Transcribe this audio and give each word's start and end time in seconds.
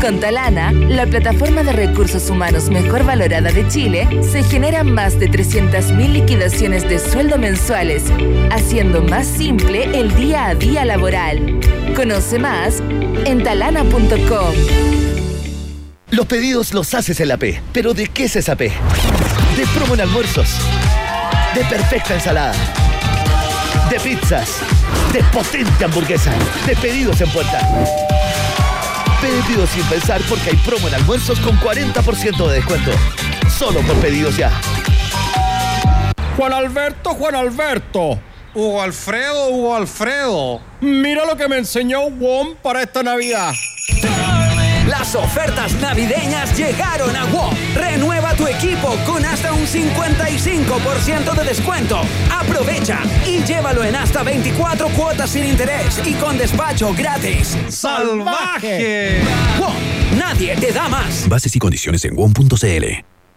Con 0.00 0.18
Talana, 0.18 0.72
la 0.72 1.04
plataforma 1.04 1.62
de 1.62 1.72
recursos 1.72 2.30
humanos 2.30 2.70
mejor 2.70 3.04
valorada 3.04 3.52
de 3.52 3.68
Chile, 3.68 4.08
se 4.22 4.42
generan 4.42 4.90
más 4.92 5.18
de 5.20 5.30
300.000 5.30 6.08
liquidaciones 6.08 6.88
de 6.88 6.98
sueldo 6.98 7.36
mensuales, 7.36 8.04
haciendo 8.50 9.02
más 9.02 9.26
simple 9.26 9.90
el 9.98 10.14
día 10.14 10.46
a 10.46 10.54
día 10.54 10.86
laboral. 10.86 11.60
Conoce 11.94 12.38
más 12.38 12.82
en 13.26 13.44
talana.com. 13.44 14.54
Los 16.10 16.26
pedidos 16.26 16.72
los 16.72 16.94
haces 16.94 17.20
en 17.20 17.28
la 17.28 17.36
P, 17.36 17.60
pero 17.74 17.92
¿de 17.92 18.06
qué 18.06 18.24
es 18.24 18.36
esa 18.36 18.56
P? 18.56 18.72
De 19.56 19.66
promo 19.74 19.94
en 19.94 20.00
almuerzos, 20.00 20.56
de 21.54 21.62
perfecta 21.64 22.14
ensalada, 22.14 22.54
de 23.90 24.00
pizzas, 24.00 24.60
de 25.12 25.22
potente 25.24 25.84
hamburguesa, 25.84 26.32
de 26.66 26.74
pedidos 26.76 27.20
en 27.20 27.28
puerta. 27.28 28.09
Pedidos 29.20 29.70
sin 29.70 29.84
pensar 29.84 30.20
porque 30.28 30.50
hay 30.50 30.56
promo 30.56 30.88
en 30.88 30.94
almuerzos 30.94 31.38
con 31.40 31.58
40% 31.60 32.48
de 32.48 32.54
descuento. 32.54 32.90
Solo 33.50 33.80
por 33.82 33.96
pedidos 33.96 34.36
ya. 34.36 34.50
Juan 36.36 36.52
Alberto, 36.54 37.10
Juan 37.10 37.34
Alberto. 37.34 38.18
Hugo 38.54 38.82
Alfredo, 38.82 39.50
Hugo 39.50 39.76
Alfredo. 39.76 40.60
Mira 40.80 41.26
lo 41.26 41.36
que 41.36 41.48
me 41.48 41.58
enseñó 41.58 42.08
WOM 42.08 42.54
para 42.62 42.82
esta 42.82 43.02
Navidad. 43.02 43.52
Las 44.90 45.14
ofertas 45.14 45.72
navideñas 45.80 46.58
llegaron 46.58 47.14
a 47.14 47.24
WOM. 47.26 47.54
Renueva 47.74 48.34
tu 48.34 48.48
equipo 48.48 48.96
con 49.06 49.24
hasta 49.24 49.52
un 49.52 49.64
55% 49.64 51.34
de 51.36 51.44
descuento. 51.44 52.00
Aprovecha 52.28 52.98
y 53.24 53.44
llévalo 53.44 53.84
en 53.84 53.94
hasta 53.94 54.24
24 54.24 54.88
cuotas 54.88 55.30
sin 55.30 55.46
interés 55.46 56.00
y 56.04 56.14
con 56.14 56.36
despacho 56.36 56.92
gratis. 56.92 57.56
¡Salvaje! 57.68 59.20
WOM, 59.60 60.18
nadie 60.18 60.56
te 60.56 60.72
da 60.72 60.88
más. 60.88 61.28
Bases 61.28 61.54
y 61.54 61.60
condiciones 61.60 62.04
en 62.04 62.16
WOM.cl. 62.16 63.19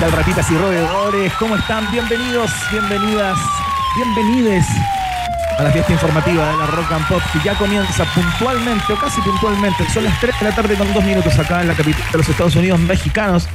¿Qué 0.00 0.06
tal, 0.06 0.16
ratitas 0.16 0.50
y 0.50 0.56
roedores? 0.56 1.30
¿Cómo 1.34 1.56
están? 1.56 1.86
Bienvenidos, 1.92 2.50
bienvenidas, 2.72 3.36
bienvenides 3.96 4.64
a 5.58 5.62
la 5.62 5.70
fiesta 5.72 5.92
informativa 5.92 6.50
de 6.52 6.56
la 6.56 6.66
Rock 6.68 6.90
and 6.90 7.06
Pop 7.06 7.20
que 7.34 7.38
ya 7.44 7.54
comienza 7.58 8.06
puntualmente 8.14 8.94
o 8.94 8.96
casi 8.98 9.20
puntualmente. 9.20 9.84
Son 9.92 10.02
las 10.04 10.18
3 10.18 10.40
de 10.40 10.48
la 10.48 10.56
tarde 10.56 10.76
con 10.76 10.90
2 10.94 11.04
minutos 11.04 11.38
acá 11.38 11.60
en 11.60 11.68
la 11.68 11.74
capital 11.74 12.02
de 12.12 12.16
los 12.16 12.26
Estados 12.30 12.56
Unidos 12.56 12.80
mexicanos 12.80 13.46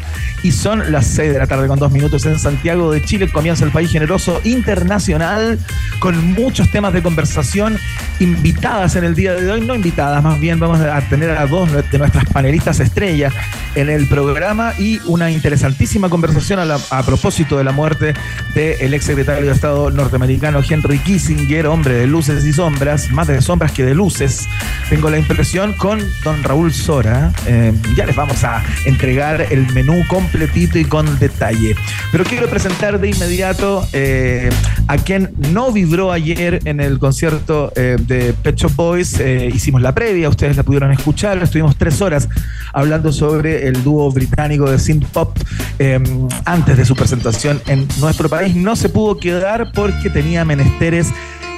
y 0.43 0.51
son 0.51 0.91
las 0.91 1.07
6 1.07 1.33
de 1.33 1.39
la 1.39 1.47
tarde 1.47 1.67
con 1.67 1.79
2 1.79 1.91
minutos 1.91 2.27
en 2.27 2.37
Santiago 2.37 2.91
de 2.91 3.03
Chile. 3.03 3.27
Comienza 3.31 3.65
el 3.65 3.71
país 3.71 3.91
generoso 3.91 4.39
internacional 4.43 5.57
con 5.97 6.33
muchos 6.33 6.69
temas 6.69 6.93
de 6.93 7.01
conversación 7.01 7.79
invitadas 8.19 8.95
en 8.95 9.03
el 9.03 9.15
día 9.15 9.33
de 9.33 9.51
hoy, 9.51 9.61
no 9.61 9.75
invitadas, 9.75 10.23
más 10.23 10.39
bien 10.39 10.59
vamos 10.59 10.79
a 10.79 11.01
tener 11.01 11.31
a 11.31 11.45
dos 11.47 11.69
de 11.91 11.97
nuestras 11.97 12.25
panelistas 12.25 12.79
estrellas 12.79 13.33
en 13.75 13.89
el 13.89 14.07
programa 14.07 14.73
y 14.79 14.99
una 15.05 15.29
interesantísima 15.31 16.07
conversación 16.09 16.59
a, 16.59 16.65
la- 16.65 16.79
propósito 17.05 17.57
de 17.57 17.63
la 17.65 17.71
muerte 17.73 18.13
del 18.53 18.93
ex 18.93 19.05
secretario 19.05 19.45
de 19.47 19.51
Estado 19.51 19.91
norteamericano 19.91 20.61
Henry 20.67 20.97
Kissinger, 20.99 21.67
hombre 21.67 21.95
de 21.95 22.07
luces 22.07 22.45
y 22.45 22.53
sombras, 22.53 23.11
más 23.11 23.27
de 23.27 23.41
sombras 23.41 23.71
que 23.73 23.83
de 23.83 23.93
luces. 23.93 24.47
Tengo 24.89 25.09
la 25.09 25.17
impresión 25.17 25.73
con 25.73 25.99
don 26.23 26.41
Raúl 26.43 26.73
Sora. 26.73 27.31
Eh, 27.47 27.73
ya 27.97 28.05
les 28.05 28.15
vamos 28.15 28.43
a 28.43 28.63
entregar 28.85 29.45
el 29.51 29.67
menú 29.73 30.05
completito 30.07 30.79
y 30.79 30.85
con 30.85 31.19
detalle. 31.19 31.75
Pero 32.11 32.23
quiero 32.23 32.49
presentar 32.49 32.99
de 32.99 33.09
inmediato 33.09 33.87
eh, 33.93 34.49
a 34.87 34.97
quien 34.97 35.31
no 35.51 35.71
vibró 35.71 36.11
ayer 36.11 36.59
en 36.65 36.79
el 36.79 36.97
concierto 36.99 37.71
eh, 37.75 37.97
de 38.07 38.33
Pet 38.33 38.55
Shop 38.55 38.75
Boys. 38.75 39.19
Eh, 39.19 39.51
hicimos 39.53 39.81
la 39.81 39.93
previa, 39.93 40.29
ustedes 40.29 40.57
la 40.57 40.63
pudieron 40.63 40.91
escuchar. 40.91 41.37
Estuvimos 41.41 41.75
tres 41.75 42.01
horas 42.01 42.27
hablando 42.73 43.11
sobre 43.11 43.67
el 43.67 43.83
dúo 43.83 44.11
británico 44.11 44.69
de 44.69 44.79
synth 44.79 45.05
pop 45.07 45.37
eh, 45.79 45.99
antes 46.45 46.77
de 46.77 46.85
su 46.85 46.95
presentación 46.95 47.61
en 47.67 47.87
nuestro 47.99 48.29
país. 48.29 48.55
No 48.55 48.75
se 48.75 48.89
pudo 48.89 49.17
quedar 49.17 49.71
porque 49.73 50.09
tenía 50.09 50.45
menesteres 50.45 51.11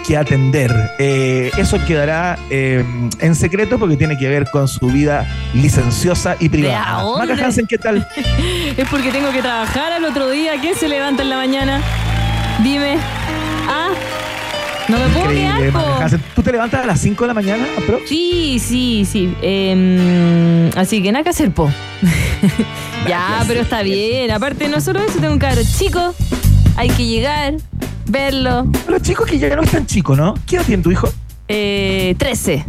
que 0.07 0.15
atender. 0.15 0.71
Eh, 0.99 1.51
eso 1.57 1.77
quedará 1.85 2.39
eh, 2.49 2.83
en 3.19 3.35
secreto 3.35 3.77
porque 3.77 3.97
tiene 3.97 4.17
que 4.17 4.29
ver 4.29 4.49
con 4.49 4.67
su 4.67 4.87
vida 4.87 5.27
licenciosa 5.53 6.37
y 6.39 6.47
privada. 6.47 7.03
Maca 7.17 7.45
Hansen, 7.45 7.67
¿qué 7.67 7.77
tal? 7.77 8.07
Es 8.77 8.87
porque 8.89 9.11
tengo 9.11 9.31
que 9.31 9.41
trabajar 9.41 9.91
al 9.91 10.05
otro 10.05 10.29
día. 10.29 10.53
¿Quién 10.61 10.75
se 10.75 10.87
levanta 10.87 11.23
en 11.23 11.29
la 11.29 11.37
mañana? 11.37 11.81
Dime. 12.63 12.97
No 14.87 14.97
me 14.99 15.07
puedo 15.09 15.31
Increíble, 15.31 15.71
quedar, 15.71 16.09
po. 16.09 16.17
¿Tú 16.35 16.43
te 16.43 16.51
levantas 16.51 16.83
a 16.83 16.85
las 16.85 16.99
5 17.01 17.23
de 17.23 17.27
la 17.27 17.33
mañana? 17.33 17.65
apro? 17.77 17.99
Sí, 18.05 18.57
sí, 18.59 19.05
sí. 19.09 19.33
Em, 19.41 20.69
así 20.77 21.01
que 21.01 21.11
nada 21.11 21.23
que 21.23 21.29
hacer, 21.31 21.51
po. 21.51 21.69
ya, 23.07 23.43
pero 23.47 23.61
está 23.61 23.81
bien. 23.81 24.31
Aparte, 24.31 24.67
no 24.69 24.79
solo 24.79 24.99
eso, 25.01 25.19
tengo 25.19 25.33
un 25.33 25.39
cabro 25.39 25.61
chico. 25.77 26.13
Hay 26.77 26.89
que 26.89 27.05
llegar, 27.05 27.55
verlo. 28.07 28.65
Los 28.87 29.01
chicos 29.01 29.27
que 29.29 29.37
ya 29.37 29.55
no 29.55 29.63
están 29.63 29.85
chicos, 29.85 30.17
¿no? 30.17 30.35
¿Qué 30.45 30.55
edad 30.55 30.65
tiene 30.65 30.83
tu 30.83 30.91
hijo? 30.91 31.09
Eh, 31.49 32.15
13. 32.17 32.65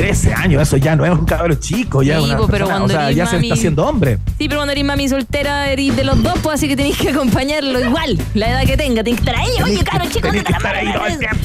13 0.00 0.32
años, 0.32 0.62
eso 0.62 0.78
ya 0.78 0.96
no 0.96 1.04
es 1.04 1.10
un 1.10 1.26
cabrón 1.26 1.60
chico, 1.60 2.02
ya 2.02 2.16
Sí, 2.18 2.24
es 2.24 2.30
una 2.30 2.46
pero 2.46 2.66
persona, 2.66 2.84
o 2.84 2.88
sea, 2.88 3.10
ya 3.10 3.26
se 3.26 3.36
está 3.36 3.52
haciendo 3.52 3.86
hombre. 3.86 4.18
Sí, 4.38 4.48
pero 4.48 4.56
cuando 4.60 4.72
eres 4.72 4.84
mami 4.84 5.08
soltera, 5.10 5.70
eres 5.70 5.94
de 5.94 6.04
los 6.04 6.22
dos, 6.22 6.38
pues 6.42 6.54
así 6.54 6.68
que 6.68 6.76
tenéis 6.76 6.96
que 6.96 7.10
acompañarlo 7.10 7.78
igual. 7.78 8.18
La 8.32 8.48
edad 8.50 8.64
que 8.64 8.78
tenga, 8.78 9.04
tenéis 9.04 9.20
que 9.20 9.30
estar 9.30 9.44
ahí. 9.44 9.50
Oye, 9.62 9.84
caro, 9.84 10.06
chico, 10.06 10.28
tenés 10.28 10.42
¿dónde 10.42 10.44
que 10.44 10.52
estar 10.52 10.74
ahí 10.74 10.92
todo 10.92 11.06
el 11.06 11.18
tiempo. 11.18 11.36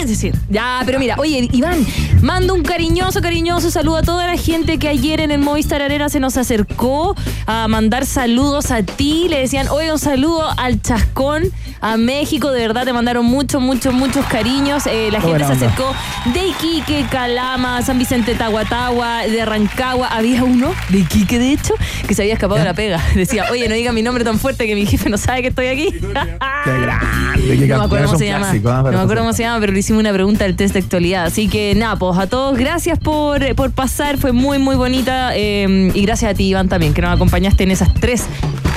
Es 0.00 0.08
decir, 0.08 0.34
Ya, 0.48 0.82
pero 0.86 0.98
mira, 0.98 1.16
oye, 1.18 1.46
Iván, 1.52 1.86
mando 2.22 2.54
un 2.54 2.62
cariñoso, 2.62 3.20
cariñoso 3.20 3.70
saludo 3.70 3.96
a 3.98 4.02
toda 4.02 4.26
la 4.26 4.38
gente 4.38 4.78
que 4.78 4.88
ayer 4.88 5.20
en 5.20 5.30
el 5.30 5.38
Movistar 5.40 5.82
Arena 5.82 6.08
se 6.08 6.20
nos 6.20 6.38
acercó 6.38 7.14
a 7.46 7.68
mandar 7.68 8.06
saludos 8.06 8.70
a 8.70 8.82
ti. 8.82 9.26
Le 9.28 9.40
decían, 9.40 9.68
oye, 9.68 9.92
un 9.92 9.98
saludo 9.98 10.48
al 10.56 10.80
Chascón, 10.80 11.44
a 11.82 11.98
México. 11.98 12.50
De 12.50 12.60
verdad, 12.60 12.86
te 12.86 12.94
mandaron 12.94 13.26
muchos, 13.26 13.60
muchos, 13.60 13.92
muchos 13.92 14.24
cariños. 14.24 14.86
Eh, 14.86 15.10
la 15.12 15.18
Qué 15.20 15.26
gente 15.26 15.44
se 15.44 15.52
acercó 15.52 15.92
de 16.32 16.46
Iquique, 16.46 17.04
Calama, 17.10 17.82
San 17.90 17.98
Vicente 17.98 18.36
Tahuatahua, 18.36 19.22
de 19.22 19.44
Rancagua. 19.44 20.06
Había 20.06 20.44
uno, 20.44 20.72
de 20.90 21.02
Quique 21.02 21.40
de 21.40 21.50
hecho, 21.50 21.74
que 22.06 22.14
se 22.14 22.22
había 22.22 22.34
escapado 22.34 22.60
de 22.60 22.64
la 22.64 22.72
pega. 22.72 23.00
Decía, 23.16 23.46
oye, 23.50 23.68
no 23.68 23.74
diga 23.74 23.90
mi 23.90 24.00
nombre 24.00 24.22
tan 24.22 24.38
fuerte 24.38 24.68
que 24.68 24.76
mi 24.76 24.86
jefe 24.86 25.10
no 25.10 25.18
sabe 25.18 25.42
que 25.42 25.48
estoy 25.48 25.66
aquí. 25.66 25.88
Qué 26.64 26.80
grande, 26.82 27.58
qué 27.58 27.66
No 27.66 27.78
me 27.78 27.84
acuerdo 27.86 28.04
es 28.04 28.10
cómo 28.12 28.18
se 28.18 28.26
llama. 28.26 28.50
¿ah? 28.50 28.54
No 28.62 28.82
me 28.84 28.90
Pero 28.90 29.00
acuerdo 29.00 29.22
cómo 29.22 29.32
se 29.32 29.42
llama, 29.42 29.58
pero 29.58 29.72
le 29.72 29.80
hicimos 29.80 29.98
una 29.98 30.12
pregunta 30.12 30.44
del 30.44 30.54
test 30.54 30.74
de 30.74 30.78
actualidad. 30.78 31.24
Así 31.24 31.48
que 31.48 31.74
nada, 31.74 31.96
pues 31.96 32.16
a 32.16 32.28
todos, 32.28 32.56
gracias 32.56 32.96
por, 33.00 33.56
por 33.56 33.72
pasar. 33.72 34.18
Fue 34.18 34.30
muy, 34.30 34.58
muy 34.58 34.76
bonita. 34.76 35.32
eh, 35.34 35.90
y 35.92 36.02
gracias 36.02 36.30
a 36.30 36.34
ti, 36.34 36.44
Iván, 36.46 36.68
también, 36.68 36.94
que 36.94 37.02
nos 37.02 37.12
acompañaste 37.12 37.64
en 37.64 37.72
esas 37.72 37.92
tres 37.94 38.26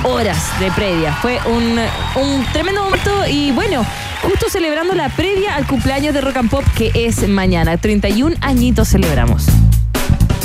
horas 0.03 0.59
de 0.59 0.71
previa. 0.71 1.13
Fue 1.21 1.37
un, 1.45 1.77
un 2.19 2.45
tremendo 2.51 2.83
momento 2.83 3.11
y 3.29 3.51
bueno, 3.51 3.85
justo 4.21 4.47
celebrando 4.49 4.93
la 4.95 5.09
previa 5.09 5.55
al 5.55 5.67
cumpleaños 5.67 6.13
de 6.13 6.21
Rock 6.21 6.37
and 6.37 6.49
Pop 6.49 6.63
que 6.75 6.91
es 6.95 7.27
mañana. 7.27 7.77
31 7.77 8.35
añitos 8.41 8.87
celebramos. 9.03 9.72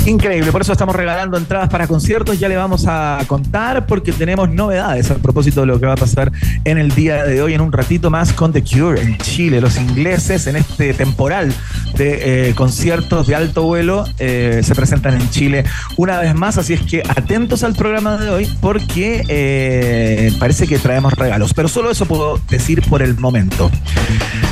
Increíble, 0.09 0.51
por 0.51 0.63
eso 0.63 0.71
estamos 0.71 0.95
regalando 0.95 1.37
entradas 1.37 1.69
para 1.69 1.85
conciertos. 1.85 2.39
Ya 2.39 2.49
le 2.49 2.57
vamos 2.57 2.85
a 2.87 3.19
contar 3.27 3.85
porque 3.85 4.11
tenemos 4.11 4.49
novedades 4.49 5.11
a 5.11 5.15
propósito 5.19 5.61
de 5.61 5.67
lo 5.67 5.79
que 5.79 5.85
va 5.85 5.93
a 5.93 5.97
pasar 5.97 6.31
en 6.65 6.79
el 6.79 6.95
día 6.95 7.25
de 7.25 7.43
hoy, 7.43 7.53
en 7.53 7.61
un 7.61 7.71
ratito 7.71 8.09
más 8.09 8.33
con 8.33 8.51
The 8.51 8.63
Cure 8.63 8.99
en 8.99 9.19
Chile. 9.19 9.61
Los 9.61 9.77
ingleses 9.77 10.47
en 10.47 10.55
este 10.55 10.95
temporal 10.95 11.53
de 11.95 12.49
eh, 12.49 12.55
conciertos 12.55 13.27
de 13.27 13.35
alto 13.35 13.61
vuelo 13.61 14.03
eh, 14.17 14.61
se 14.63 14.73
presentan 14.73 15.13
en 15.13 15.29
Chile 15.29 15.63
una 15.95 16.17
vez 16.17 16.33
más. 16.33 16.57
Así 16.57 16.73
es 16.73 16.81
que 16.81 17.03
atentos 17.07 17.61
al 17.61 17.75
programa 17.75 18.17
de 18.17 18.31
hoy 18.31 18.57
porque 18.61 19.23
eh, 19.27 20.33
parece 20.39 20.65
que 20.65 20.79
traemos 20.79 21.13
regalos. 21.13 21.53
Pero 21.53 21.67
solo 21.67 21.91
eso 21.91 22.07
puedo 22.07 22.41
decir 22.49 22.81
por 22.89 23.03
el 23.03 23.15
momento. 23.19 23.69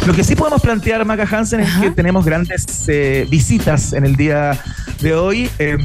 Lo 0.06 0.14
que 0.14 0.24
sí 0.24 0.36
podemos 0.36 0.62
plantear, 0.62 1.04
Maca 1.04 1.28
Hansen, 1.30 1.62
es 1.62 1.78
que 1.78 1.90
tenemos 1.90 2.26
grandes 2.26 2.86
visitas 3.28 3.94
en 3.94 4.06
el 4.06 4.16
día 4.16 4.52
de 5.02 5.16
hoy. 5.16 5.47
Eh, 5.60 5.78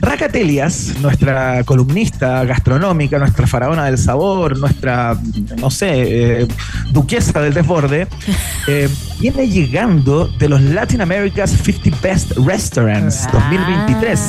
Racatelias, 0.00 0.94
nuestra 1.00 1.64
columnista 1.64 2.44
gastronómica, 2.44 3.18
nuestra 3.18 3.46
faraona 3.46 3.86
del 3.86 3.96
sabor, 3.96 4.58
nuestra, 4.58 5.18
no 5.56 5.70
sé, 5.70 6.42
eh, 6.42 6.48
duquesa 6.90 7.40
del 7.40 7.54
desborde, 7.54 8.06
eh, 8.68 8.88
viene 9.18 9.48
llegando 9.48 10.28
de 10.28 10.48
los 10.48 10.60
Latin 10.60 11.00
America's 11.00 11.50
50 11.50 11.98
Best 12.02 12.32
Restaurants 12.36 13.26
2023. 13.32 14.20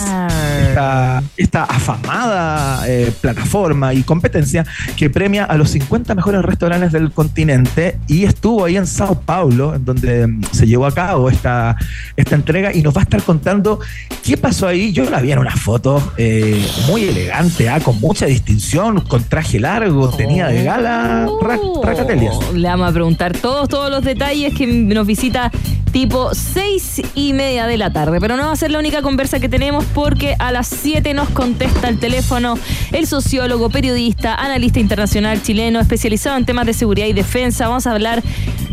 Esta, 0.76 1.24
esta 1.38 1.64
afamada 1.64 2.84
eh, 2.86 3.10
plataforma 3.22 3.94
y 3.94 4.04
competencia 4.04 4.66
que 4.98 5.10
premia 5.10 5.46
a 5.46 5.56
los 5.56 5.70
50 5.70 6.14
mejores 6.16 6.42
restaurantes 6.42 6.92
del 6.92 7.12
continente 7.12 7.98
y 8.08 8.26
estuvo 8.26 8.66
ahí 8.66 8.76
en 8.76 8.86
Sao 8.86 9.22
Paulo, 9.22 9.74
en 9.76 9.86
donde 9.86 10.28
mm, 10.28 10.42
se 10.52 10.68
llevó 10.68 10.86
a 10.86 10.92
cabo 10.94 11.30
esta, 11.30 11.78
esta 12.18 12.36
entrega 12.36 12.74
y 12.74 12.82
nos 12.82 12.94
va 12.94 13.00
a 13.00 13.04
estar 13.04 13.24
contando 13.24 13.80
qué 14.22 14.36
pasó 14.36 14.68
ahí. 14.68 14.92
Yo 14.92 15.10
la 15.10 15.22
vi 15.22 15.32
en 15.32 15.40
una 15.40 15.56
foto 15.56 16.12
eh, 16.18 16.62
muy 16.88 17.06
elegante, 17.06 17.70
ah, 17.70 17.80
con 17.80 17.98
mucha 18.02 18.26
distinción, 18.26 19.00
con 19.00 19.24
traje 19.24 19.62
largo, 19.62 20.10
tenía 20.10 20.48
de 20.48 20.64
gala 20.66 21.26
Ra- 21.42 21.58
Racatelias. 21.84 22.36
Le 22.54 22.68
vamos 22.68 22.90
a 22.90 22.92
preguntar 22.94 23.32
todos, 23.38 23.70
todos 23.70 23.90
los 23.90 24.04
detalles 24.04 24.54
que 24.54 24.68
nos 24.68 25.08
visita 25.08 25.50
tipo 25.94 26.36
seis 26.36 27.02
y 27.16 27.32
media 27.32 27.66
de 27.68 27.78
la 27.78 27.94
tarde. 27.94 28.20
Pero 28.20 28.36
no 28.36 28.48
va 28.48 28.52
a 28.52 28.56
ser 28.58 28.70
la 28.72 28.80
única 28.80 29.02
conversa 29.02 29.40
que 29.40 29.48
tenemos 29.48 29.86
porque 29.94 30.36
a 30.40 30.52
las 30.52 30.65
7 30.66 31.14
nos 31.14 31.30
contesta 31.30 31.90
el 31.90 32.00
teléfono 32.00 32.58
el 32.92 33.08
sociólogo, 33.08 33.70
periodista, 33.70 34.36
analista 34.36 34.80
internacional 34.80 35.42
chileno 35.42 35.80
especializado 35.80 36.38
en 36.38 36.46
temas 36.46 36.66
de 36.66 36.74
seguridad 36.74 37.08
y 37.08 37.14
defensa. 37.14 37.68
Vamos 37.68 37.88
a 37.88 37.92
hablar 37.92 38.24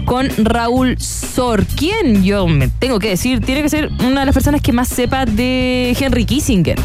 con 0.05 0.29
Raúl 0.39 0.99
Sor, 0.99 1.65
quien 1.65 2.25
yo 2.25 2.47
me 2.47 2.69
tengo 2.69 2.99
que 2.99 3.11
decir, 3.11 3.41
tiene 3.41 3.63
que 3.63 3.69
ser 3.69 3.89
una 4.05 4.21
de 4.21 4.27
las 4.27 4.35
personas 4.35 4.61
que 4.61 4.73
más 4.73 4.89
sepa 4.89 5.25
de 5.25 5.97
Henry 5.99 6.25
Kissinger. 6.25 6.79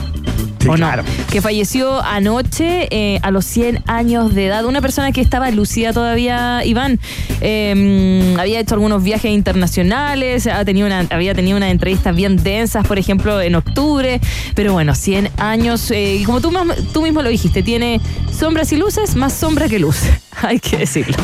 Sí, 0.60 0.68
¿O 0.70 0.78
no? 0.78 0.90
Que 1.32 1.42
falleció 1.42 2.02
anoche 2.02 2.88
eh, 2.92 3.20
a 3.22 3.32
los 3.32 3.46
100 3.46 3.84
años 3.88 4.34
de 4.34 4.48
edad. 4.48 4.66
Una 4.66 4.82
persona 4.82 5.12
que 5.12 5.22
estaba 5.22 5.50
lucida 5.52 5.94
todavía, 5.94 6.64
Iván. 6.66 7.00
Eh, 7.42 8.36
había 8.40 8.60
hecho 8.60 8.76
algunos 8.76 9.04
viajes 9.04 9.32
internacionales, 9.32 10.48
ha 10.48 10.64
tenido 10.66 10.88
una, 10.88 11.06
había 11.10 11.34
tenido 11.34 11.58
unas 11.58 11.72
entrevistas 11.72 12.16
bien 12.16 12.38
densas, 12.42 12.86
por 12.88 12.98
ejemplo, 13.00 13.42
en 13.42 13.56
octubre. 13.56 14.20
Pero 14.56 14.74
bueno, 14.74 14.96
100 14.96 15.30
años. 15.38 15.92
eh, 15.92 16.16
y 16.16 16.24
como 16.24 16.42
tú, 16.42 16.52
tú 16.94 17.02
mismo 17.02 17.22
lo 17.22 17.30
dijiste, 17.30 17.64
tiene 17.64 18.02
sombras 18.32 18.72
y 18.72 18.78
luces, 18.78 19.16
más 19.16 19.34
sombra 19.34 19.68
que 19.68 19.80
luz. 19.80 19.98
Hay 20.42 20.60
que 20.60 20.78
decirlo. 20.78 21.18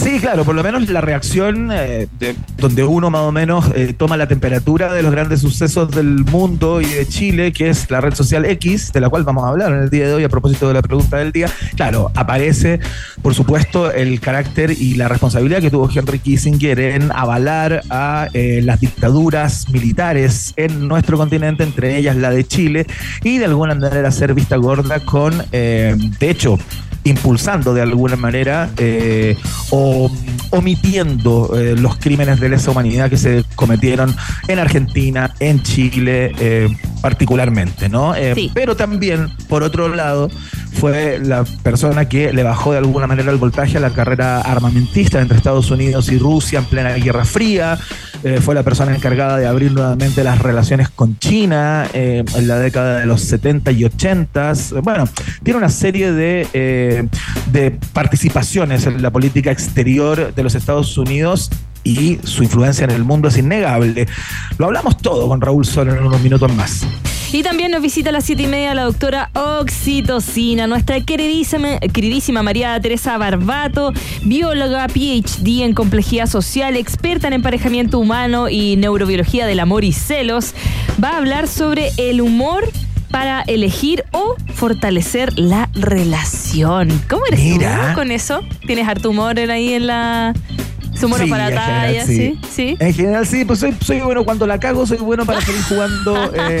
Sí, 0.00 0.20
claro, 0.20 0.44
por 0.44 0.54
lo 0.54 0.62
menos 0.62 0.88
la 0.88 1.00
reacción 1.00 1.70
eh, 1.72 2.06
de- 2.20 2.36
donde 2.56 2.84
uno 2.84 3.10
más 3.10 3.22
o 3.22 3.32
menos 3.32 3.66
eh, 3.74 3.92
toma 3.98 4.16
la 4.16 4.28
temperatura 4.28 4.92
de 4.92 5.02
los 5.02 5.10
grandes 5.10 5.40
sucesos 5.40 5.90
del 5.90 6.24
mundo 6.24 6.80
y 6.80 6.86
de 6.86 7.04
Chile, 7.06 7.52
que 7.52 7.68
es 7.68 7.90
la 7.90 8.00
red 8.00 8.14
social 8.14 8.44
X, 8.44 8.92
de 8.92 9.00
la 9.00 9.08
cual 9.08 9.24
vamos 9.24 9.42
a 9.44 9.48
hablar 9.48 9.72
en 9.72 9.82
el 9.82 9.90
día 9.90 10.06
de 10.06 10.14
hoy 10.14 10.22
a 10.24 10.28
propósito 10.28 10.68
de 10.68 10.74
la 10.74 10.82
pregunta 10.82 11.16
del 11.16 11.32
día. 11.32 11.48
Claro, 11.74 12.12
aparece, 12.14 12.78
por 13.22 13.34
supuesto, 13.34 13.90
el 13.90 14.20
carácter 14.20 14.70
y 14.70 14.94
la 14.94 15.08
responsabilidad 15.08 15.60
que 15.60 15.70
tuvo 15.70 15.90
Henry 15.92 16.20
Kissinger 16.20 16.78
en 16.78 17.10
avalar 17.12 17.82
a 17.90 18.28
eh, 18.34 18.60
las 18.62 18.78
dictaduras 18.80 19.68
militares 19.68 20.54
en 20.56 20.86
nuestro 20.86 21.16
continente, 21.18 21.64
entre 21.64 21.98
ellas 21.98 22.14
la 22.16 22.30
de 22.30 22.46
Chile, 22.46 22.86
y 23.24 23.38
de 23.38 23.46
alguna 23.46 23.74
manera 23.74 24.10
ser 24.12 24.32
vista 24.32 24.56
gorda 24.56 25.00
con, 25.00 25.34
eh, 25.50 25.96
de 26.20 26.30
hecho, 26.30 26.56
impulsando 27.08 27.74
de 27.74 27.82
alguna 27.82 28.16
manera 28.16 28.70
eh, 28.76 29.36
o 29.70 30.10
omitiendo 30.50 31.56
eh, 31.58 31.74
los 31.76 31.98
crímenes 31.98 32.40
de 32.40 32.48
lesa 32.48 32.70
humanidad 32.70 33.10
que 33.10 33.16
se 33.16 33.44
cometieron 33.54 34.14
en 34.46 34.58
Argentina, 34.58 35.34
en 35.40 35.62
Chile 35.62 36.32
eh, 36.38 36.68
particularmente, 37.00 37.88
¿no? 37.88 38.14
Eh, 38.14 38.32
Sí. 38.34 38.50
Pero 38.54 38.76
también, 38.76 39.28
por 39.48 39.62
otro 39.62 39.88
lado, 39.88 40.28
fue 40.74 41.18
la 41.18 41.44
persona 41.62 42.08
que 42.08 42.32
le 42.32 42.42
bajó 42.42 42.72
de 42.72 42.78
alguna 42.78 43.06
manera 43.06 43.32
el 43.32 43.38
voltaje 43.38 43.78
a 43.78 43.80
la 43.80 43.90
carrera 43.90 44.40
armamentista 44.40 45.20
entre 45.20 45.36
Estados 45.36 45.70
Unidos 45.70 46.10
y 46.12 46.18
Rusia 46.18 46.60
en 46.60 46.64
plena 46.66 46.92
Guerra 46.94 47.24
Fría. 47.24 47.78
Eh, 48.24 48.40
fue 48.40 48.54
la 48.54 48.62
persona 48.64 48.94
encargada 48.94 49.38
de 49.38 49.46
abrir 49.46 49.72
nuevamente 49.72 50.24
las 50.24 50.40
relaciones 50.40 50.88
con 50.88 51.18
China 51.18 51.86
eh, 51.92 52.24
en 52.34 52.48
la 52.48 52.58
década 52.58 52.98
de 52.98 53.06
los 53.06 53.20
70 53.22 53.70
y 53.72 53.84
80. 53.84 54.52
Bueno, 54.82 55.08
tiene 55.42 55.58
una 55.58 55.68
serie 55.68 56.12
de, 56.12 56.46
eh, 56.52 57.06
de 57.52 57.70
participaciones 57.92 58.86
en 58.86 59.02
la 59.02 59.10
política 59.10 59.50
exterior 59.50 60.34
de 60.34 60.42
los 60.42 60.54
Estados 60.54 60.98
Unidos 60.98 61.50
y 61.84 62.18
su 62.24 62.42
influencia 62.42 62.84
en 62.84 62.90
el 62.90 63.04
mundo 63.04 63.28
es 63.28 63.38
innegable. 63.38 64.06
Lo 64.58 64.66
hablamos 64.66 64.98
todo 64.98 65.28
con 65.28 65.40
Raúl 65.40 65.64
Sol 65.64 65.88
en 65.88 66.04
unos 66.04 66.20
minutos 66.20 66.52
más. 66.54 66.86
Y 67.30 67.42
también 67.42 67.70
nos 67.70 67.82
visita 67.82 68.08
a 68.08 68.12
las 68.12 68.24
siete 68.24 68.44
y 68.44 68.46
media 68.46 68.74
la 68.74 68.84
doctora 68.84 69.30
Oxitocina, 69.34 70.66
nuestra 70.66 70.98
queridísima, 71.02 71.78
queridísima 71.78 72.42
María 72.42 72.80
Teresa 72.80 73.18
Barbato, 73.18 73.92
bióloga, 74.22 74.88
PhD 74.88 75.62
en 75.62 75.74
complejidad 75.74 76.26
social, 76.26 76.74
experta 76.76 77.26
en 77.26 77.34
emparejamiento 77.34 77.98
humano 77.98 78.48
y 78.48 78.76
neurobiología 78.76 79.46
del 79.46 79.60
amor 79.60 79.84
y 79.84 79.92
celos. 79.92 80.54
Va 81.02 81.10
a 81.10 81.16
hablar 81.18 81.48
sobre 81.48 81.92
el 81.98 82.22
humor 82.22 82.66
para 83.10 83.42
elegir 83.42 84.04
o 84.12 84.36
fortalecer 84.54 85.38
la 85.38 85.68
relación. 85.74 86.88
¿Cómo 87.10 87.26
eres 87.26 87.40
Mira. 87.40 87.88
tú 87.90 87.94
con 87.94 88.10
eso? 88.10 88.40
¿Tienes 88.66 88.88
harto 88.88 89.10
humor 89.10 89.38
ahí 89.38 89.74
en 89.74 89.86
la... 89.86 90.34
Su 90.98 91.06
humor 91.06 91.20
Sí, 91.20 91.30
para 91.30 91.48
en 91.48 91.58
general, 91.58 91.86
talla, 91.86 92.06
sí. 92.06 92.16
¿sí? 92.16 92.40
¿Sí? 92.50 92.76
En 92.78 92.94
general 92.94 93.26
sí, 93.26 93.44
pues 93.44 93.58
soy, 93.58 93.74
soy 93.80 94.00
bueno 94.00 94.24
cuando 94.24 94.46
la 94.46 94.58
cago, 94.58 94.86
soy 94.86 94.98
bueno 94.98 95.24
para 95.24 95.40
seguir 95.40 95.62
jugando 95.62 96.32
eh, 96.48 96.60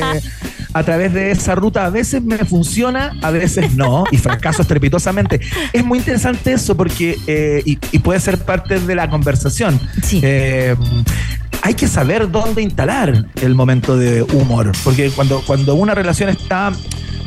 a 0.72 0.82
través 0.82 1.12
de 1.12 1.30
esa 1.30 1.54
ruta. 1.54 1.84
A 1.86 1.90
veces 1.90 2.22
me 2.22 2.38
funciona, 2.38 3.16
a 3.22 3.30
veces 3.30 3.74
no, 3.74 4.04
y 4.10 4.18
fracaso 4.18 4.62
estrepitosamente. 4.62 5.40
Es 5.72 5.84
muy 5.84 5.98
interesante 5.98 6.52
eso 6.52 6.76
porque, 6.76 7.16
eh, 7.26 7.62
y, 7.64 7.78
y 7.92 7.98
puede 7.98 8.20
ser 8.20 8.38
parte 8.38 8.78
de 8.78 8.94
la 8.94 9.08
conversación. 9.10 9.80
Sí. 10.02 10.20
Eh, 10.22 10.76
hay 11.62 11.74
que 11.74 11.88
saber 11.88 12.30
dónde 12.30 12.62
instalar 12.62 13.26
el 13.42 13.54
momento 13.54 13.96
de 13.96 14.22
humor, 14.22 14.72
porque 14.84 15.10
cuando, 15.10 15.42
cuando 15.46 15.74
una 15.74 15.94
relación 15.94 16.28
está 16.28 16.72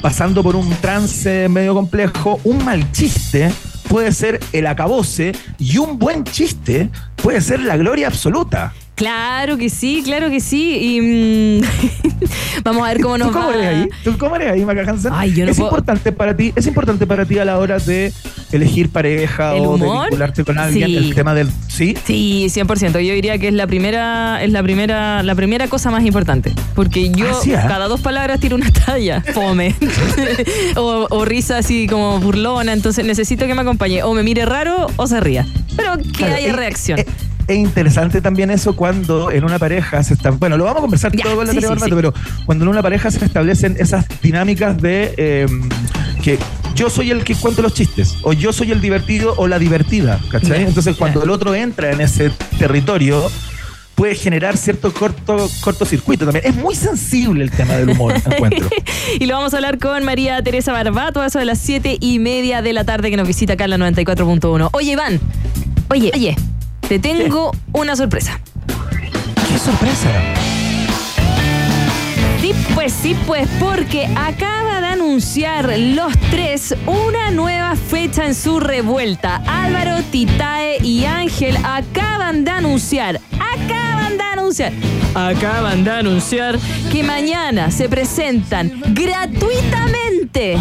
pasando 0.02 0.42
por 0.42 0.56
un 0.56 0.70
trance 0.76 1.48
medio 1.50 1.74
complejo, 1.74 2.40
un 2.44 2.64
mal 2.64 2.92
chiste 2.92 3.52
puede 3.92 4.14
ser 4.14 4.40
el 4.54 4.68
acabose 4.68 5.34
y 5.60 5.78
un 5.78 6.00
buen 6.00 6.24
chiste 6.24 6.90
puede 7.18 7.42
ser 7.42 7.60
la 7.60 7.76
gloria 7.76 8.08
absoluta. 8.08 8.74
Claro 9.02 9.58
que 9.58 9.70
sí, 9.70 10.02
claro 10.06 10.30
que 10.30 10.40
sí. 10.40 10.78
Y 10.98 11.02
mm, 11.02 11.62
vamos 12.64 12.84
a 12.86 12.90
ver 12.94 13.02
cómo 13.02 13.18
nos 13.18 13.30
¿Tú 13.30 13.34
cómo 13.34 13.48
va. 13.48 13.56
eres 13.56 13.68
ahí? 13.68 13.90
¿Tú 14.04 14.18
cómo 14.18 14.36
eres 14.36 14.52
ahí, 14.52 14.64
Maca 14.66 14.82
Hansen? 14.90 15.12
Ay, 15.14 15.34
yo 15.34 15.46
no 15.46 15.52
es 15.52 15.58
puedo- 15.58 15.70
importante 15.70 16.12
para 16.12 16.36
ti, 16.38 16.54
es 16.56 16.68
importante 16.68 17.08
para 17.08 17.26
ti 17.26 17.40
a 17.40 17.46
la 17.46 17.58
hora 17.58 17.80
de 17.80 18.14
elegir 18.52 18.90
pareja 18.90 19.56
¿El 19.56 19.62
o 19.62 19.78
de 19.78 19.84
humor? 19.84 20.04
vincularte 20.06 20.44
con 20.44 20.58
alguien, 20.60 20.88
Sí. 20.90 20.98
el 20.98 21.16
tema 21.16 21.34
del 21.34 21.50
sí. 21.68 21.96
Sí, 22.06 22.48
100%. 22.50 23.00
Yo 23.02 23.14
diría 23.14 23.38
que 23.38 23.48
es 23.48 23.54
la 23.54 23.66
primera, 23.66 24.44
es 24.44 24.52
la 24.52 24.62
primera, 24.62 25.24
la 25.24 25.34
primera 25.36 25.68
cosa 25.68 25.90
más 25.90 26.06
importante. 26.06 26.54
Porque 26.76 27.10
yo 27.12 27.28
Ah, 27.32 27.40
sí, 27.42 27.54
¿ah? 27.56 27.66
cada 27.68 27.88
dos 27.88 28.02
palabras 28.02 28.40
tiro 28.40 28.56
una 28.56 28.72
talla, 28.72 29.22
fome. 29.34 29.74
o, 30.76 31.08
o 31.10 31.26
risa 31.26 31.58
así 31.58 31.88
como 31.88 32.20
burlona. 32.20 32.74
Entonces 32.74 33.06
necesito 33.06 33.48
que 33.48 33.56
me 33.56 33.62
acompañe. 33.62 34.04
O 34.04 34.14
me 34.14 34.24
mire 34.24 34.46
raro 34.46 34.88
o 34.98 35.08
se 35.08 35.20
ría. 35.20 35.46
Pero 35.76 35.98
que 35.98 36.04
Claro, 36.12 36.36
haya 36.36 36.50
el- 36.50 36.56
reacción. 36.56 37.00
eh, 37.00 37.06
es 37.54 37.60
interesante 37.60 38.22
también 38.22 38.52
eso 38.52 38.76
cuando 38.76 39.32
en 39.32 39.44
una 39.44 39.60
pareja 39.60 40.04
se 40.04 40.14
está. 40.14 40.32
Bueno, 40.32 40.58
lo 40.58 40.66
vamos 40.66 40.80
a 40.80 40.82
conversar 40.82 41.12
todo 41.12 41.36
con 41.36 41.48
la 41.48 41.54
sí, 41.54 41.60
sí, 41.62 41.68
sí. 41.68 41.92
pero 41.94 42.14
cuando 42.46 42.64
en 42.66 42.70
una 42.70 42.82
pareja 42.82 43.12
se 43.12 43.24
establecen 43.24 43.76
esas 43.80 44.06
dinámicas 44.22 44.82
de 44.82 45.14
eh, 45.18 45.48
que 46.22 46.38
yo 46.76 46.90
soy 46.90 47.12
el 47.12 47.24
que 47.24 47.36
cuento 47.36 47.62
los 47.62 47.74
chistes, 47.74 48.18
o 48.24 48.34
yo 48.34 48.54
soy 48.54 48.72
el 48.72 48.82
divertido 48.82 49.34
o 49.38 49.48
la 49.48 49.60
divertida, 49.60 50.20
¿cachai? 50.30 50.64
Entonces, 50.64 50.96
cuando 50.96 51.24
el 51.24 51.30
otro 51.30 51.54
entra 51.54 51.92
en 51.92 52.02
ese 52.02 52.32
territorio, 52.58 53.30
puede 53.96 54.16
generar 54.16 54.58
cierto 54.58 54.94
corto 54.94 55.50
cortocircuito 55.62 56.26
también. 56.26 56.46
Es 56.46 56.56
muy 56.56 56.76
sensible 56.76 57.44
el 57.44 57.52
tema 57.52 57.76
del 57.76 57.90
humor, 57.90 58.14
encuentro. 58.26 58.68
y 59.20 59.26
lo 59.26 59.36
vamos 59.36 59.54
a 59.54 59.58
hablar 59.58 59.78
con 59.78 60.04
María 60.04 60.42
Teresa 60.42 60.72
Barbato 60.72 61.22
a 61.22 61.28
eso 61.28 61.40
de 61.40 61.46
las 61.46 61.60
7 61.60 61.98
y 62.00 62.20
media 62.20 62.62
de 62.62 62.74
la 62.74 62.84
tarde 62.84 63.12
que 63.12 63.18
nos 63.18 63.28
visita 63.28 63.54
acá 63.54 63.66
en 63.66 63.72
la 63.72 63.78
94.1. 63.78 64.70
Oye, 64.72 64.94
Iván, 64.94 65.20
oye, 65.90 66.12
oye, 66.16 66.36
te 66.92 67.00
tengo 67.00 67.56
una 67.72 67.96
sorpresa. 67.96 68.42
¡Qué 69.48 69.58
sorpresa! 69.58 70.10
Sí, 72.42 72.54
pues 72.76 72.92
sí, 72.92 73.16
pues 73.26 73.48
porque 73.62 74.08
acaba 74.08 74.82
de 74.82 74.88
anunciar 74.88 75.80
los 75.80 76.12
tres 76.32 76.76
una 76.88 77.32
nueva 77.32 77.78
fecha 77.78 78.26
en 78.26 78.36
su 78.36 78.60
revuelta. 78.60 79.42
Álvaro, 79.48 80.04
Titae 80.12 80.80
y 80.84 81.06
Ángel 81.06 81.56
acaban 81.64 82.44
de 82.44 82.52
anunciar, 82.52 83.22
acaban 83.40 84.18
de 84.18 84.24
anunciar, 84.24 84.74
acaban 85.16 85.86
de 85.86 85.92
anunciar 85.92 86.60
que 86.92 87.04
mañana 87.04 87.72
se 87.72 87.88
presentan 87.88 88.70
gratuitamente. 88.88 90.58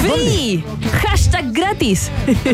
Free. 0.00 0.64
Hashtag 1.02 1.52
gratis. 1.52 2.10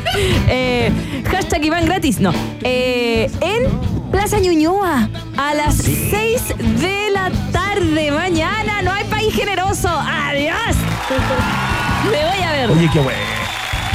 Eh, 0.48 0.90
hashtag 1.30 1.64
Iván 1.64 1.84
gratis. 1.86 2.20
No. 2.20 2.32
Eh, 2.62 3.30
en 3.40 4.10
Plaza 4.10 4.38
Ñuñoa. 4.38 5.08
A 5.36 5.54
las 5.54 5.76
6 5.76 6.54
de 6.80 7.10
la 7.10 7.30
tarde. 7.52 8.10
Mañana. 8.10 8.82
No 8.82 8.92
hay 8.92 9.04
país 9.04 9.34
generoso. 9.34 9.88
Adiós. 9.88 10.76
Me 12.04 12.24
voy 12.24 12.42
a 12.42 12.52
ver. 12.52 12.70
Oye, 12.70 12.88
qué 12.92 13.00
bueno. 13.00 13.18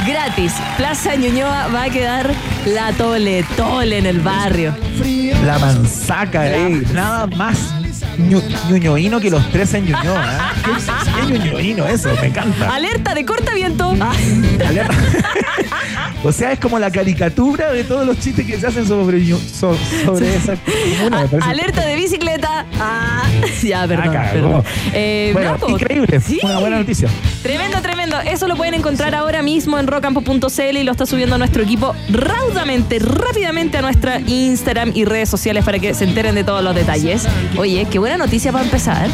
Gratis. 0.06 0.52
Plaza 0.76 1.14
Ñuñoa 1.14 1.68
va 1.68 1.84
a 1.84 1.90
quedar 1.90 2.30
la 2.66 2.92
tole 2.92 3.44
tole 3.56 3.98
en 3.98 4.06
el 4.06 4.20
barrio. 4.20 4.74
La 5.44 5.58
manzaca 5.58 6.42
ahí. 6.42 6.82
Nada 6.92 7.26
más 7.28 7.74
ñuñoíno 8.18 9.20
que 9.20 9.30
los 9.30 9.48
tres 9.50 9.72
en 9.74 9.84
Ñuñoa. 9.86 10.24
¿eh? 10.24 10.38
¿Qué, 10.64 11.26
qué 11.32 11.38
ñuñoíno 11.38 11.86
eso? 11.86 12.10
Me 12.20 12.28
encanta. 12.28 12.74
Alerta 12.74 13.14
de 13.14 13.24
corta 13.24 13.54
viento. 13.54 13.94
Alerta. 14.66 14.94
o 16.24 16.32
sea, 16.32 16.52
es 16.52 16.58
como 16.60 16.78
la 16.78 16.90
caricatura 16.90 17.72
de 17.72 17.84
todos 17.84 18.06
los 18.06 18.18
chistes 18.18 18.46
que 18.46 18.58
se 18.58 18.66
hacen 18.66 18.86
sobre, 18.86 19.24
sobre 19.34 20.36
esa 20.36 20.54
comuna. 20.56 21.26
Alerta 21.42 21.82
de 21.86 21.96
bicicleta. 21.96 22.66
Ah, 22.80 23.22
ya, 23.62 23.86
perdón. 23.86 24.08
Ah, 24.08 24.12
cagó. 24.12 24.32
perdón. 24.32 24.64
Eh, 24.92 25.30
Bueno, 25.32 25.52
no, 25.52 25.58
po. 25.58 25.68
increíble. 25.70 26.20
Sí. 26.20 26.38
Una 26.42 26.58
buena 26.58 26.78
noticia. 26.78 27.08
Tremendo, 27.42 27.80
tremendo. 27.80 28.20
Eso 28.20 28.46
lo 28.46 28.56
pueden 28.56 28.74
encontrar 28.74 29.14
ahora 29.14 29.42
mismo 29.42 29.78
en 29.78 29.86
rocampo.cl 29.86 30.76
y 30.76 30.82
lo 30.84 30.92
está 30.92 31.06
subiendo 31.06 31.38
nuestro 31.38 31.62
equipo 31.62 31.94
raudamente, 32.10 32.98
rápidamente 32.98 33.78
a 33.78 33.82
nuestra 33.82 34.20
Instagram 34.20 34.92
y 34.94 35.04
redes 35.04 35.28
sociales 35.28 35.64
para 35.64 35.78
que 35.78 35.94
se 35.94 36.04
enteren 36.04 36.34
de 36.34 36.44
todos 36.44 36.62
los 36.62 36.74
detalles. 36.74 37.26
Oye, 37.56 37.86
qué 37.90 37.98
buena 38.02 38.18
noticia 38.18 38.50
para 38.50 38.64
empezar. 38.64 39.08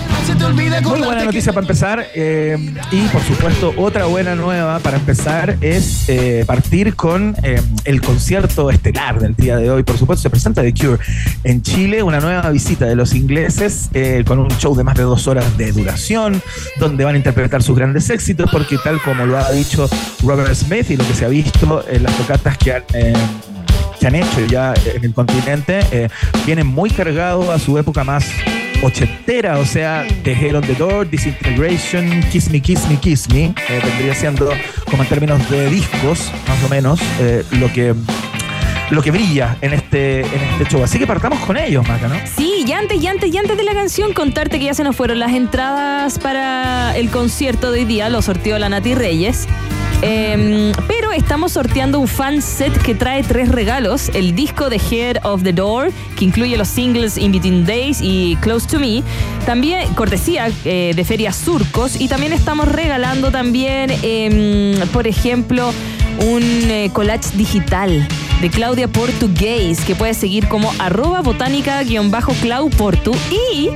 Muy 0.83 1.03
buena 1.03 1.25
noticia 1.25 1.53
para 1.53 1.65
empezar. 1.65 2.07
eh, 2.15 2.57
y 2.91 3.03
por 3.09 3.21
supuesto, 3.23 3.75
otra 3.77 4.07
buena 4.07 4.35
nueva 4.35 4.79
para 4.79 4.97
empezar 4.97 5.59
es 5.61 6.09
eh, 6.09 6.45
partir 6.47 6.95
con 6.95 7.37
eh, 7.43 7.61
el 7.85 8.01
concierto 8.01 8.71
estelar 8.71 9.21
del 9.21 9.35
día 9.35 9.59
de 9.59 9.71
hoy. 9.71 9.83
Por 9.83 9.99
supuesto, 9.99 10.23
se 10.23 10.31
presenta 10.31 10.63
The 10.63 10.73
Cure 10.73 10.99
en 11.45 11.61
Chile, 11.61 12.03
una 12.03 12.19
nueva 12.21 12.49
visita 12.49 12.87
de 12.87 12.97
los 12.97 13.15
ingleses 13.15 13.91
eh, 13.93 14.25
con 14.27 14.39
un 14.39 14.49
show 14.57 14.75
de 14.75 14.85
más 14.85 14.97
de 14.97 15.03
dos 15.03 15.29
horas 15.29 15.59
de 15.59 15.71
duración, 15.71 16.41
donde 16.81 17.05
van 17.05 17.15
a 17.15 17.19
interpretar 17.19 17.63
sus 17.63 17.77
grandes 17.77 18.09
éxitos, 18.09 18.51
porque 18.51 18.79
tal 18.83 19.03
como 19.03 19.27
lo 19.27 19.37
ha 19.37 19.51
dicho 19.53 19.87
Robert 20.23 20.55
Smith 20.55 20.91
y 20.91 20.97
lo 20.97 21.07
que 21.07 21.13
se 21.13 21.27
ha 21.27 21.29
visto 21.29 21.85
en 21.91 22.05
las 22.05 22.17
tocatas 22.17 22.57
que 22.57 22.73
han. 22.73 22.85
eh, 22.95 23.13
que 23.99 24.07
han 24.07 24.15
hecho 24.15 24.47
ya 24.49 24.75
en 24.95 25.05
el 25.05 25.13
continente, 25.13 25.81
eh, 25.91 26.09
vienen 26.47 26.67
muy 26.67 26.89
cargados 26.89 27.49
a 27.49 27.59
su 27.59 27.77
época 27.79 28.05
más 28.05 28.25
ochentera, 28.83 29.59
o 29.59 29.65
sea, 29.65 30.07
The 30.23 30.33
Head 30.33 30.57
on 30.57 30.63
the 30.63 30.75
Door, 30.75 31.11
Disintegration, 31.11 32.23
Kiss 32.31 32.51
Me, 32.51 32.61
Kiss 32.61 32.89
Me, 32.89 32.97
Kiss 32.97 33.29
Me, 33.29 33.45
eh, 33.45 33.81
vendría 33.85 34.15
siendo 34.15 34.51
como 34.91 35.03
en 35.03 35.09
términos 35.09 35.51
de 35.51 35.69
discos, 35.71 36.33
más 36.47 36.65
o 36.65 36.69
menos, 36.69 37.01
eh, 37.21 37.45
lo 37.53 37.73
que 37.73 37.95
lo 38.91 39.03
que 39.03 39.11
brilla 39.11 39.59
en 39.61 39.75
este, 39.75 40.21
en 40.21 40.43
este 40.53 40.65
show. 40.65 40.83
Así 40.83 40.99
que 40.99 41.07
partamos 41.07 41.39
con 41.41 41.59
ellos, 41.59 41.87
Maca, 41.87 42.09
¿no? 42.09 42.15
Sí, 42.37 42.65
y 42.67 42.73
antes, 42.73 43.03
y 43.03 43.07
antes, 43.07 43.35
y 43.35 43.37
antes 43.37 43.57
de 43.57 43.65
la 43.65 43.75
canción, 43.75 44.15
contarte 44.15 44.59
que 44.59 44.65
ya 44.65 44.75
se 44.75 44.83
nos 44.83 44.97
fueron 44.97 45.19
las 45.19 45.33
entradas 45.33 46.19
para 46.19 46.97
el 46.97 47.11
concierto 47.11 47.71
de 47.71 47.81
hoy 47.81 47.85
día, 47.85 48.09
lo 48.09 48.23
sorteó 48.23 48.59
la 48.59 48.71
Nati 48.71 48.95
Reyes. 48.95 49.47
Em, 50.01 50.73
pero 50.87 51.13
estamos 51.13 51.53
sorteando 51.53 51.99
un 51.99 52.07
fan 52.07 52.41
set 52.41 52.77
que 52.83 52.95
trae 52.95 53.23
tres 53.23 53.49
regalos: 53.49 54.11
el 54.15 54.35
disco 54.35 54.71
de 54.71 54.77
Head 54.77 55.25
of 55.25 55.43
the 55.43 55.53
Door, 55.53 55.91
que 56.17 56.25
incluye 56.25 56.57
los 56.57 56.69
singles 56.69 57.19
In 57.19 57.33
Between 57.33 57.67
Days 57.67 58.01
y 58.01 58.37
Close 58.37 58.67
to 58.69 58.79
Me. 58.79 59.03
También 59.45 59.93
cortesía 59.95 60.51
eh, 60.65 60.93
de 60.95 61.05
Feria 61.05 61.33
Surcos. 61.33 62.01
Y 62.01 62.09
también 62.09 62.33
estamos 62.33 62.69
regalando 62.69 63.31
también, 63.31 63.91
em, 64.03 64.79
por 64.89 65.07
ejemplo, 65.07 65.73
un 66.21 66.43
eh, 66.43 66.91
collage 66.93 67.37
digital 67.37 68.07
de 68.41 68.51
Claudia 68.51 68.87
Portugués, 68.87 69.81
que 69.81 69.97
puedes 69.97 70.17
seguir 70.17 70.47
como 70.49 70.73
arroba 70.79 71.23
botánica-clau 71.23 72.71
portu. 72.71 73.13
Y 73.31 73.71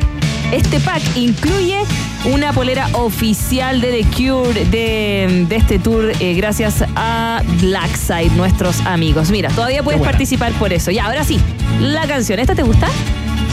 este 0.52 0.78
pack 0.80 1.02
incluye 1.16 1.78
una 2.24 2.52
polera 2.52 2.88
oficial 2.92 3.80
de 3.80 3.90
The 3.90 4.04
Cure 4.16 4.64
de, 4.66 5.46
de 5.48 5.56
este 5.56 5.78
tour 5.78 6.12
eh, 6.20 6.34
gracias 6.34 6.84
a 6.94 7.42
Blackside, 7.60 8.30
nuestros 8.36 8.80
amigos. 8.86 9.30
Mira, 9.30 9.48
todavía 9.50 9.82
puedes 9.82 10.00
participar 10.00 10.52
por 10.52 10.72
eso. 10.72 10.90
Ya, 10.90 11.06
ahora 11.06 11.24
sí, 11.24 11.40
la 11.80 12.06
canción. 12.06 12.38
¿Esta 12.38 12.54
te 12.54 12.62
gusta? 12.62 12.88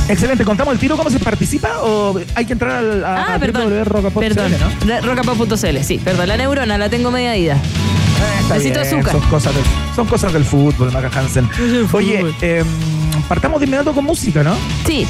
Excelente, 0.10 0.44
¿contamos 0.44 0.74
el 0.74 0.80
tiro 0.80 0.98
cómo 0.98 1.10
se 1.10 1.20
participa 1.20 1.82
o 1.82 2.20
hay 2.36 2.46
que 2.46 2.54
entrar 2.54 2.78
al, 2.78 3.06
a, 3.06 3.16
Ah, 3.16 3.36
a 3.36 3.40
perdón. 3.40 3.72
Perdón. 4.20 4.52
¿no? 4.86 5.02
Rockapop.cl, 5.02 5.78
sí, 5.84 6.00
perdón. 6.04 6.28
La 6.28 6.38
neurona 6.38 6.78
la 6.78 6.90
tengo 6.90 7.12
media 7.12 7.38
ida. 7.38 7.58
Está 8.42 8.56
Necesito 8.56 8.82
bien, 8.82 8.94
azúcar. 8.96 9.14
Son 9.14 9.30
cosas, 9.30 9.56
del, 9.56 9.64
son 9.96 10.08
cosas 10.08 10.34
del 10.34 10.44
fútbol, 10.44 10.92
Maca 10.92 11.12
Hansen. 11.18 11.48
Oye, 11.94 12.26
em, 12.42 12.66
partamos 13.28 13.60
de 13.60 13.68
inmediato 13.68 13.94
con 13.94 14.04
música, 14.04 14.44
¿no? 14.44 14.56
Sí, 14.86 15.08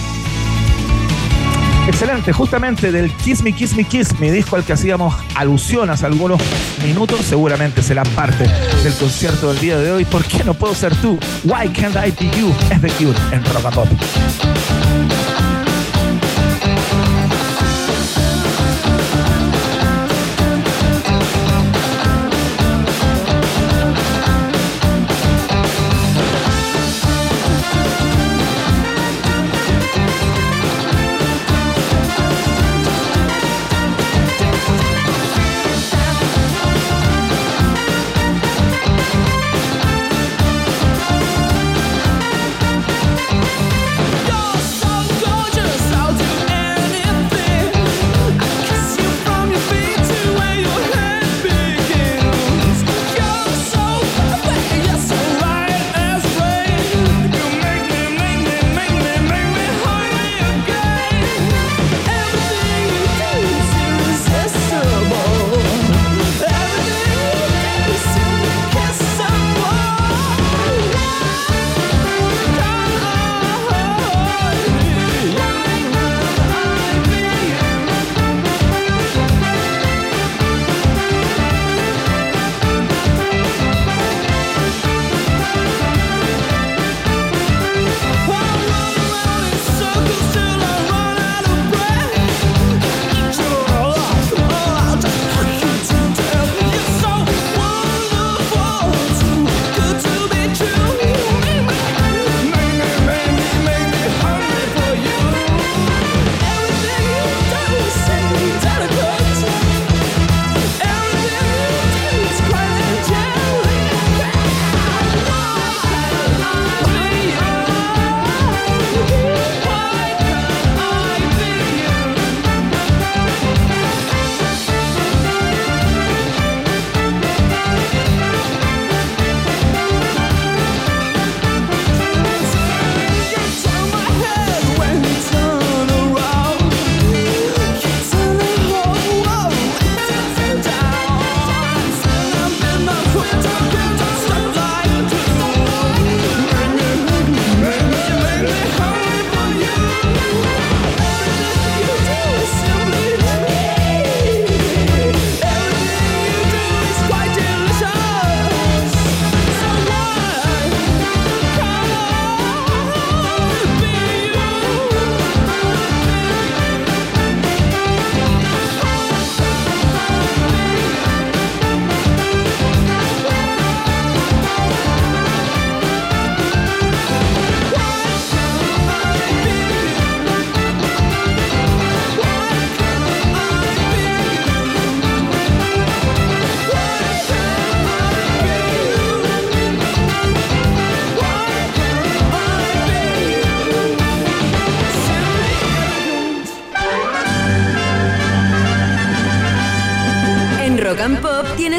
Excelente, 1.89 2.31
justamente 2.31 2.91
del 2.91 3.11
Kiss 3.15 3.41
Me, 3.41 3.51
Kiss 3.51 3.75
Me, 3.75 3.83
Kiss 3.83 4.19
Me, 4.19 4.31
disco 4.31 4.55
al 4.55 4.63
que 4.63 4.73
hacíamos 4.73 5.15
alusión 5.33 5.89
hace 5.89 6.05
algunos 6.05 6.39
minutos, 6.83 7.21
seguramente 7.25 7.81
será 7.81 8.03
parte 8.03 8.47
del 8.83 8.93
concierto 8.93 9.49
del 9.49 9.59
día 9.59 9.79
de 9.79 9.91
hoy. 9.91 10.05
¿Por 10.05 10.23
qué 10.23 10.43
no 10.43 10.53
puedo 10.53 10.75
ser 10.75 10.95
tú? 10.97 11.17
Why 11.45 11.67
Can't 11.69 11.95
I 11.95 12.11
Be 12.11 12.29
You? 12.37 12.53
Es 12.69 13.33
en 13.33 13.43
Rock 13.43 13.73
Pop. 13.73 13.87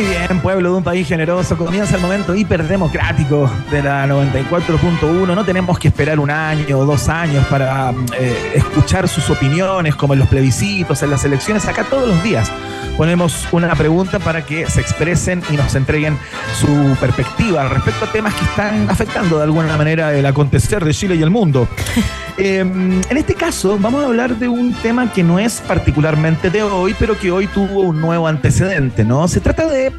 Muy 0.00 0.08
bien, 0.08 0.40
pueblo 0.40 0.70
de 0.70 0.76
un 0.78 0.82
país 0.82 1.06
generoso, 1.06 1.58
comienza 1.58 1.96
el 1.96 2.00
momento 2.00 2.34
hiperdemocrático 2.34 3.50
de 3.70 3.82
la 3.82 4.06
94.1. 4.06 5.34
No 5.34 5.44
tenemos 5.44 5.78
que 5.78 5.88
esperar 5.88 6.18
un 6.18 6.30
año 6.30 6.78
o 6.78 6.86
dos 6.86 7.10
años 7.10 7.44
para 7.48 7.92
eh, 8.18 8.52
escuchar 8.54 9.06
sus 9.08 9.28
opiniones, 9.28 9.94
como 9.96 10.14
en 10.14 10.20
los 10.20 10.28
plebiscitos, 10.28 11.02
en 11.02 11.10
las 11.10 11.22
elecciones. 11.26 11.66
Acá 11.66 11.84
todos 11.84 12.08
los 12.08 12.22
días 12.22 12.50
ponemos 12.96 13.46
una 13.52 13.74
pregunta 13.74 14.18
para 14.18 14.46
que 14.46 14.70
se 14.70 14.80
expresen 14.80 15.42
y 15.50 15.56
nos 15.58 15.74
entreguen 15.74 16.16
su 16.58 16.96
perspectiva 16.98 17.68
respecto 17.68 18.06
a 18.06 18.10
temas 18.10 18.32
que 18.32 18.44
están 18.46 18.88
afectando 18.88 19.36
de 19.36 19.44
alguna 19.44 19.76
manera 19.76 20.14
el 20.14 20.24
acontecer 20.24 20.82
de 20.82 20.94
Chile 20.94 21.16
y 21.16 21.22
el 21.22 21.28
mundo. 21.28 21.68
Em, 22.42 23.02
en 23.10 23.16
este 23.18 23.34
caso, 23.34 23.78
vamos 23.78 24.02
a 24.02 24.06
hablar 24.06 24.38
de 24.38 24.48
un 24.48 24.72
tema 24.72 25.12
que 25.12 25.22
no 25.22 25.38
es 25.38 25.60
particularmente 25.60 26.48
de 26.48 26.62
hoy, 26.62 26.96
pero 26.98 27.18
que 27.18 27.30
hoy 27.30 27.46
tuvo 27.46 27.82
un 27.82 28.00
nuevo 28.00 28.26
antecedente, 28.26 29.04
¿no? 29.04 29.28
Se 29.28 29.40
trata 29.40 29.66
de 29.66 29.92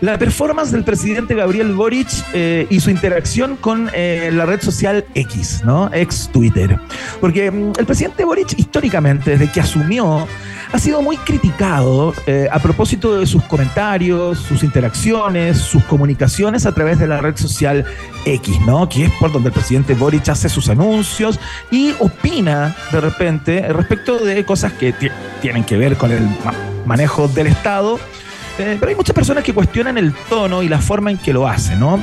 la 0.00 0.18
performance 0.18 0.70
del 0.72 0.84
presidente 0.84 1.34
Gabriel 1.34 1.72
Boric 1.72 2.08
eh, 2.32 2.66
y 2.70 2.80
su 2.80 2.90
interacción 2.90 3.56
con 3.56 3.90
eh, 3.94 4.30
la 4.32 4.46
red 4.46 4.60
social 4.60 5.04
X, 5.14 5.62
¿no? 5.64 5.90
Ex 5.92 6.28
Twitter. 6.32 6.78
Porque 7.20 7.50
mm, 7.50 7.72
el 7.78 7.86
presidente 7.86 8.24
Boric, 8.24 8.58
históricamente, 8.58 9.30
desde 9.32 9.50
que 9.50 9.60
asumió, 9.60 10.26
ha 10.72 10.78
sido 10.78 11.00
muy 11.00 11.16
criticado 11.16 12.12
eh, 12.26 12.48
a 12.50 12.58
propósito 12.58 13.18
de 13.18 13.26
sus 13.26 13.42
comentarios, 13.44 14.38
sus 14.38 14.62
interacciones, 14.62 15.58
sus 15.58 15.84
comunicaciones 15.84 16.66
a 16.66 16.72
través 16.72 16.98
de 16.98 17.06
la 17.06 17.20
red 17.20 17.36
social 17.36 17.84
X, 18.24 18.60
¿no? 18.66 18.88
Que 18.88 19.04
es 19.06 19.12
por 19.12 19.32
donde 19.32 19.48
el 19.48 19.54
presidente 19.54 19.94
Boric 19.94 20.28
hace 20.28 20.48
sus 20.48 20.68
anuncios 20.68 21.38
y 21.70 21.94
opina 22.00 22.76
de 22.92 23.00
repente 23.00 23.72
respecto 23.72 24.18
de 24.18 24.44
cosas 24.44 24.72
que 24.72 24.94
tienen 25.40 25.64
que 25.64 25.76
ver 25.76 25.96
con 25.96 26.10
el 26.10 26.28
manejo 26.84 27.28
del 27.28 27.46
Estado 27.46 27.98
pero 28.56 28.88
hay 28.88 28.94
muchas 28.94 29.14
personas 29.14 29.44
que 29.44 29.52
cuestionan 29.52 29.98
el 29.98 30.12
tono 30.28 30.62
y 30.62 30.68
la 30.68 30.80
forma 30.80 31.10
en 31.10 31.18
que 31.18 31.32
lo 31.32 31.46
hace, 31.46 31.76
¿no? 31.76 32.02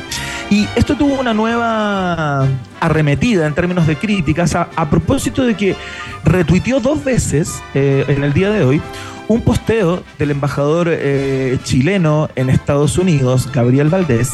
Y 0.50 0.68
esto 0.76 0.96
tuvo 0.96 1.20
una 1.20 1.34
nueva 1.34 2.48
arremetida 2.80 3.48
en 3.48 3.54
términos 3.54 3.88
de 3.88 3.96
críticas 3.96 4.56
a, 4.56 4.89
propósito 4.89 5.44
de 5.44 5.56
que 5.56 5.76
retuiteó 6.24 6.80
dos 6.80 7.04
veces 7.04 7.62
eh, 7.74 8.06
en 8.08 8.24
el 8.24 8.34
día 8.34 8.50
de 8.52 8.63
hoy 8.63 8.82
un 9.28 9.42
posteo 9.42 10.04
del 10.20 10.32
embajador 10.32 10.89
eh, 10.92 11.58
chileno 11.63 12.30
en 12.36 12.50
Estados 12.50 12.98
Unidos, 12.98 13.50
Gabriel 13.52 13.89
Valdés, 13.89 14.32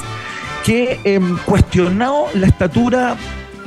que 0.65 0.99
em, 1.03 1.38
cuestionó 1.45 2.25
la 2.34 2.47
estatura 2.47 3.15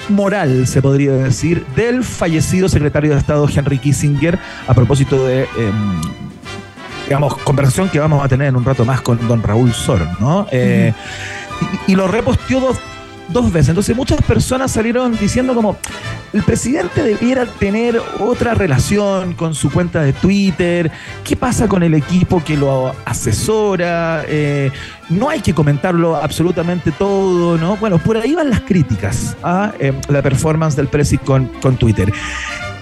moral, 0.08 0.66
se 0.66 0.82
podría 0.82 1.12
decir, 1.12 1.64
del 1.76 2.04
fallecido 2.04 2.68
secretario 2.68 3.12
de 3.12 3.18
Estado 3.18 3.48
Henry 3.48 3.78
Kissinger 3.78 4.38
a 4.66 4.74
propósito 4.74 5.26
de 5.26 5.42
em, 5.42 6.21
digamos, 7.04 7.36
conversación 7.38 7.88
que 7.88 7.98
vamos 7.98 8.24
a 8.24 8.28
tener 8.28 8.48
en 8.48 8.56
un 8.56 8.64
rato 8.64 8.84
más 8.84 9.00
con 9.00 9.26
don 9.28 9.42
Raúl 9.42 9.72
Sor, 9.72 10.06
¿no? 10.20 10.46
Eh, 10.50 10.92
y, 11.86 11.94
lo 11.94 12.08
reposteó 12.08 12.60
dos, 12.60 12.78
dos 13.28 13.52
veces. 13.52 13.70
Entonces 13.70 13.96
muchas 13.96 14.20
personas 14.22 14.70
salieron 14.70 15.16
diciendo 15.16 15.54
como 15.54 15.76
el 16.32 16.42
presidente 16.42 17.02
debiera 17.02 17.44
tener 17.46 18.00
otra 18.18 18.54
relación 18.54 19.34
con 19.34 19.54
su 19.54 19.70
cuenta 19.70 20.02
de 20.02 20.12
Twitter. 20.12 20.90
¿Qué 21.24 21.36
pasa 21.36 21.68
con 21.68 21.82
el 21.82 21.94
equipo 21.94 22.42
que 22.42 22.56
lo 22.56 22.94
asesora? 23.04 24.24
Eh, 24.26 24.70
no 25.10 25.28
hay 25.28 25.40
que 25.40 25.54
comentarlo 25.54 26.16
absolutamente 26.16 26.90
todo, 26.92 27.58
¿no? 27.58 27.76
Bueno, 27.76 27.98
por 27.98 28.16
ahí 28.16 28.34
van 28.34 28.50
las 28.50 28.60
críticas 28.60 29.36
a 29.42 29.72
eh, 29.78 29.92
la 30.08 30.22
performance 30.22 30.76
del 30.76 30.88
presi 30.88 31.18
con, 31.18 31.46
con 31.60 31.76
Twitter. 31.76 32.12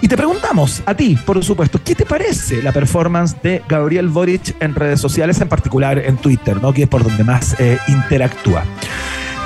Y 0.01 0.07
te 0.07 0.17
preguntamos 0.17 0.81
a 0.87 0.95
ti, 0.95 1.15
por 1.25 1.43
supuesto, 1.43 1.79
¿qué 1.83 1.93
te 1.93 2.05
parece 2.05 2.63
la 2.63 2.71
performance 2.71 3.39
de 3.43 3.61
Gabriel 3.69 4.09
Boric 4.09 4.55
en 4.59 4.73
redes 4.73 4.99
sociales, 4.99 5.39
en 5.41 5.47
particular 5.47 5.99
en 5.99 6.17
Twitter, 6.17 6.59
¿no? 6.59 6.73
que 6.73 6.83
es 6.83 6.89
por 6.89 7.03
donde 7.03 7.23
más 7.23 7.55
eh, 7.59 7.77
interactúa? 7.87 8.63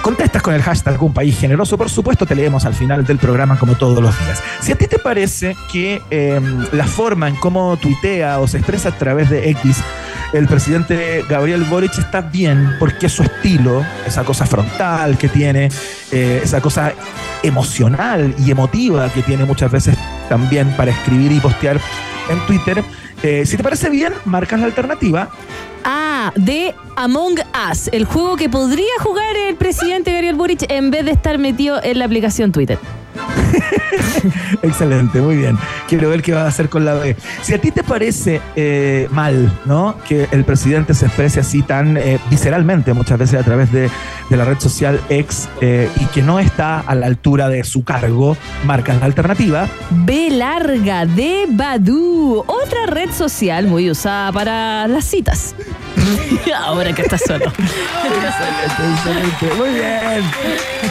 Contestas 0.01 0.41
con 0.41 0.53
el 0.53 0.61
hashtag 0.61 1.01
Un 1.01 1.13
País 1.13 1.37
Generoso. 1.37 1.77
Por 1.77 1.89
supuesto, 1.89 2.25
te 2.25 2.35
leemos 2.35 2.63
al 2.65 2.75
final 2.75 3.05
del 3.05 3.17
programa 3.17 3.57
como 3.57 3.73
todos 3.73 4.01
los 4.01 4.17
días. 4.19 4.41
Si 4.61 4.71
a 4.71 4.77
ti 4.77 4.85
te 4.87 4.99
parece 4.99 5.57
que 5.71 6.01
em, 6.11 6.63
la 6.71 6.85
forma 6.85 7.27
en 7.27 7.35
cómo 7.35 7.75
tuitea 7.75 8.39
o 8.39 8.47
se 8.47 8.57
expresa 8.57 8.89
a 8.89 8.97
través 8.97 9.31
de 9.31 9.49
X 9.49 9.77
el 10.35 10.47
presidente 10.47 11.23
Gabriel 11.29 11.63
Boric 11.63 11.97
está 11.97 12.19
bien 12.19 12.75
porque 12.77 13.07
su 13.07 13.23
estilo, 13.23 13.85
esa 14.05 14.23
cosa 14.25 14.45
frontal 14.45 15.17
que 15.17 15.29
tiene, 15.29 15.69
eh, 16.11 16.41
esa 16.43 16.59
cosa 16.59 16.93
emocional 17.41 18.35
y 18.37 18.51
emotiva 18.51 19.09
que 19.13 19.21
tiene 19.21 19.45
muchas 19.45 19.71
veces 19.71 19.97
también 20.27 20.69
para 20.75 20.91
escribir 20.91 21.31
y 21.31 21.39
postear 21.39 21.79
en 22.29 22.39
Twitter. 22.47 22.83
Eh, 23.23 23.45
si 23.45 23.55
te 23.55 23.63
parece 23.63 23.89
bien, 23.89 24.13
marcas 24.25 24.59
la 24.59 24.65
alternativa. 24.65 25.29
Ah, 25.85 26.33
de 26.35 26.75
Among 26.97 27.39
Us, 27.71 27.89
el 27.93 28.03
juego 28.03 28.35
que 28.35 28.49
podría 28.49 28.91
jugar 28.99 29.37
el 29.37 29.55
presidente 29.55 30.11
Gabriel 30.11 30.35
Boric 30.35 30.69
en 30.69 30.91
vez 30.91 31.05
de 31.05 31.11
estar 31.11 31.37
metido 31.37 31.81
en 31.81 31.99
la 31.99 32.05
aplicación 32.05 32.51
Twitter. 32.51 32.77
Excelente, 34.61 35.21
muy 35.21 35.37
bien. 35.37 35.57
Quiero 35.87 36.09
ver 36.09 36.21
qué 36.21 36.33
va 36.33 36.43
a 36.43 36.47
hacer 36.47 36.69
con 36.69 36.85
la 36.85 36.93
B. 36.95 37.15
Si 37.41 37.53
a 37.53 37.59
ti 37.59 37.71
te 37.71 37.83
parece 37.83 38.41
eh, 38.55 39.07
mal, 39.11 39.51
¿no? 39.65 39.95
Que 40.07 40.27
el 40.31 40.43
presidente 40.43 40.93
se 40.93 41.05
exprese 41.05 41.39
así 41.39 41.61
tan 41.61 41.97
eh, 41.97 42.19
visceralmente 42.29 42.93
muchas 42.93 43.19
veces 43.19 43.39
a 43.39 43.43
través 43.43 43.71
de, 43.71 43.89
la 44.29 44.43
red 44.43 44.59
social 44.59 44.99
X 45.09 45.47
eh, 45.61 45.89
y 45.99 46.05
que 46.05 46.21
no 46.21 46.39
está 46.39 46.79
a 46.79 46.95
la 46.95 47.05
altura 47.05 47.47
de 47.47 47.63
su 47.63 47.83
cargo, 47.83 48.35
marcas 48.65 48.99
la 48.99 49.05
alternativa. 49.05 49.67
B 49.91 50.29
larga 50.31 51.05
de 51.05 51.45
Badu, 51.47 52.43
otra 52.47 52.85
red 52.87 53.11
social 53.11 53.67
muy 53.67 53.89
usada 53.89 54.31
para 54.31 54.87
las 54.87 55.05
citas. 55.05 55.55
Ahora 56.57 56.93
que 56.93 57.01
estás 57.01 57.21
solo. 57.25 57.45
excelente, 57.45 58.65
excelente. 58.93 59.55
Muy 59.57 59.69
bien. 59.69 60.23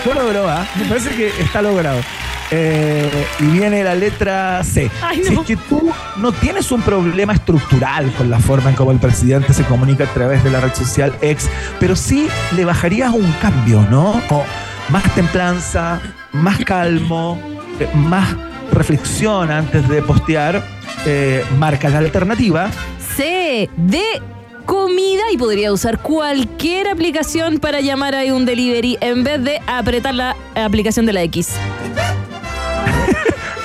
Lo 0.06 0.14
logró. 0.14 0.46
Me 0.76 0.84
parece 0.86 1.10
que 1.10 1.28
está 1.40 1.62
logrado. 1.62 2.00
Eh, 2.50 3.26
y 3.40 3.44
viene 3.46 3.82
la 3.82 3.94
letra 3.94 4.62
C. 4.62 4.90
Si 5.14 5.34
es 5.34 5.40
que 5.40 5.56
tú 5.56 5.90
no 6.16 6.32
tienes 6.32 6.70
un 6.72 6.82
problema 6.82 7.32
estructural 7.32 8.12
con 8.12 8.30
la 8.30 8.38
forma 8.38 8.70
en 8.70 8.76
cómo 8.76 8.92
el 8.92 8.98
presidente 8.98 9.52
se 9.54 9.64
comunica 9.64 10.04
a 10.04 10.12
través 10.12 10.44
de 10.44 10.50
la 10.50 10.60
red 10.60 10.74
social 10.74 11.14
X, 11.20 11.48
pero 11.80 11.96
sí 11.96 12.28
le 12.54 12.64
bajarías 12.64 13.12
un 13.12 13.30
cambio, 13.40 13.82
¿no? 13.90 14.22
O 14.30 14.44
más 14.90 15.02
templanza, 15.14 16.00
más 16.32 16.62
calmo, 16.64 17.40
eh, 17.80 17.88
más 17.94 18.36
reflexión 18.72 19.50
antes 19.50 19.88
de 19.88 20.02
postear, 20.02 20.62
eh, 21.06 21.44
marca 21.58 21.88
la 21.88 21.98
alternativa. 21.98 22.70
C 23.16 23.70
de 23.76 24.02
comida 24.66 25.22
y 25.32 25.36
podría 25.36 25.72
usar 25.72 26.00
cualquier 26.00 26.88
aplicación 26.88 27.58
para 27.58 27.80
llamar 27.80 28.14
a 28.14 28.22
un 28.34 28.44
delivery 28.44 28.98
en 29.00 29.24
vez 29.24 29.42
de 29.42 29.60
apretar 29.66 30.14
la 30.14 30.36
aplicación 30.54 31.06
de 31.06 31.12
la 31.12 31.22
X. 31.22 31.50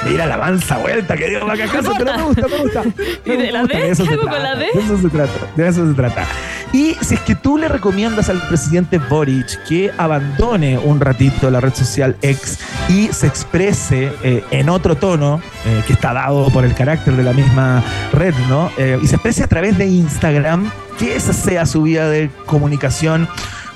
Mira 0.06 0.26
la 0.26 0.36
avanza 0.36 0.78
vuelta 0.78 1.16
que 1.16 1.30
dio 1.30 1.46
Macacazo, 1.46 1.94
pero 1.98 2.18
me 2.18 2.24
gusta, 2.24 2.48
me 2.48 2.58
gusta. 2.58 2.84
¿Y 3.26 3.32
de 3.32 3.52
la 3.52 3.64
D? 3.64 3.94
¿Qué 3.98 4.14
hago 4.14 4.22
con 4.22 4.44
la 4.44 4.56
D? 4.56 4.68
De 4.74 4.80
eso 4.80 4.98
se 4.98 5.10
trata, 5.10 5.34
de 5.56 5.68
eso 5.68 5.88
se 5.88 5.94
trata. 5.94 6.26
Y 6.72 6.96
si 7.02 7.16
es 7.16 7.22
que 7.22 7.36
tú 7.36 7.58
le 7.58 7.68
recomiendas 7.68 8.30
al 8.30 8.40
presidente 8.48 9.00
Boric 9.00 9.64
que 9.68 9.92
abandone 9.98 10.78
un 10.78 11.00
ratito 11.00 11.50
la 11.50 11.60
red 11.60 11.74
social 11.74 12.16
X 12.22 12.60
y 12.88 13.08
se 13.08 13.28
exprese 13.28 14.12
eh, 14.24 14.44
en 14.52 14.70
otro 14.70 14.96
tono, 14.96 15.42
eh, 15.66 15.84
que 15.88 15.94
está 15.94 16.14
dado 16.14 16.50
por 16.50 16.66
el 16.66 16.76
carácter 16.76 17.16
de 17.16 17.24
la 17.24 17.34
misma 17.34 17.84
red, 18.14 18.36
¿no? 18.48 18.72
Eh, 18.78 19.00
y 19.02 19.08
se 19.08 19.16
exprese 19.16 19.44
a 19.44 19.48
través 19.48 19.78
de 19.78 19.88
Instagram, 19.88 20.72
que 21.00 21.16
esa 21.16 21.34
sea 21.34 21.66
su 21.66 21.84
vía 21.84 22.08
de 22.08 22.30
comunicación 22.46 23.28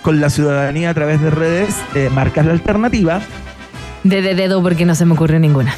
con 0.04 0.22
la 0.22 0.30
ciudadanía 0.30 0.90
a 0.90 0.94
través 0.94 1.22
de 1.22 1.30
redes, 1.30 1.76
marcas 2.12 2.46
la 2.46 2.52
alternativa. 2.52 3.22
De, 4.04 4.22
de 4.22 4.36
dedo 4.36 4.62
porque 4.62 4.86
no 4.86 4.96
se 4.96 5.06
me 5.06 5.14
ocurre 5.14 5.40
ninguna. 5.40 5.76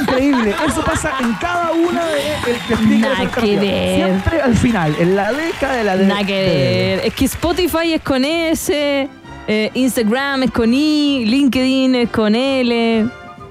Increíble. 0.00 0.54
Eso 0.66 0.84
pasa 0.84 1.12
en 1.20 1.34
cada 1.34 1.72
una 1.72 2.04
de 2.06 2.50
el 2.50 2.58
que 2.68 2.98
Nada 2.98 3.30
que 3.30 3.56
ver. 3.56 4.04
Siempre 4.06 4.40
al 4.40 4.56
final, 4.56 4.94
en 4.98 5.16
la 5.16 5.32
década 5.32 5.74
de 5.74 5.84
la 5.84 5.96
década. 5.96 6.14
Nada 6.14 6.26
que 6.26 6.34
ver. 6.34 7.06
Es 7.06 7.14
que 7.14 7.24
Spotify 7.24 7.94
es 7.94 8.02
con 8.02 8.24
S, 8.24 9.08
eh, 9.48 9.70
Instagram 9.74 10.44
es 10.44 10.50
con 10.50 10.72
I, 10.72 11.24
LinkedIn 11.26 11.94
es 11.94 12.10
con 12.10 12.34
L. 12.34 13.06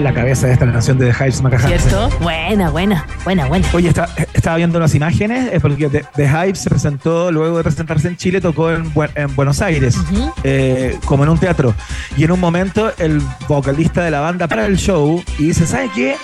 la 0.08 0.14
cabeza 0.14 0.46
de 0.46 0.54
esta 0.54 0.70
canción 0.72 0.98
de 0.98 1.12
The 1.12 1.24
Hives 1.24 1.42
Macahansen. 1.42 1.78
¿Cierto? 1.80 2.08
Buena, 2.20 2.70
buena, 2.70 3.06
buena, 3.24 3.46
buena. 3.46 3.68
Oye, 3.74 3.88
está- 3.88 4.08
estaba 4.32 4.56
viendo 4.56 4.80
las 4.80 4.94
imágenes, 4.94 5.50
eh, 5.52 5.60
porque 5.60 5.88
The, 5.88 6.04
The 6.16 6.28
Hype 6.28 6.54
se 6.54 6.70
presentó, 6.70 7.30
luego 7.30 7.58
de 7.58 7.62
presentarse 7.62 8.08
en 8.08 8.16
Chile, 8.16 8.40
tocó 8.40 8.70
en, 8.70 8.92
Buen- 8.94 9.10
en 9.14 9.34
Buenos 9.36 9.60
Aires, 9.60 9.96
eh, 10.44 10.98
como 11.04 11.24
en 11.24 11.30
un 11.30 11.38
teatro. 11.38 11.74
Y 12.16 12.24
en 12.24 12.30
un 12.32 12.40
momento, 12.40 12.90
el 12.98 13.20
vocalista 13.48 14.02
de 14.02 14.10
la 14.10 14.20
banda 14.20 14.46
para 14.48 14.64
el 14.66 14.78
show 14.78 15.22
y 15.38 15.44
dice: 15.48 15.66
¿Sabe 15.66 15.90
qué? 15.94 16.16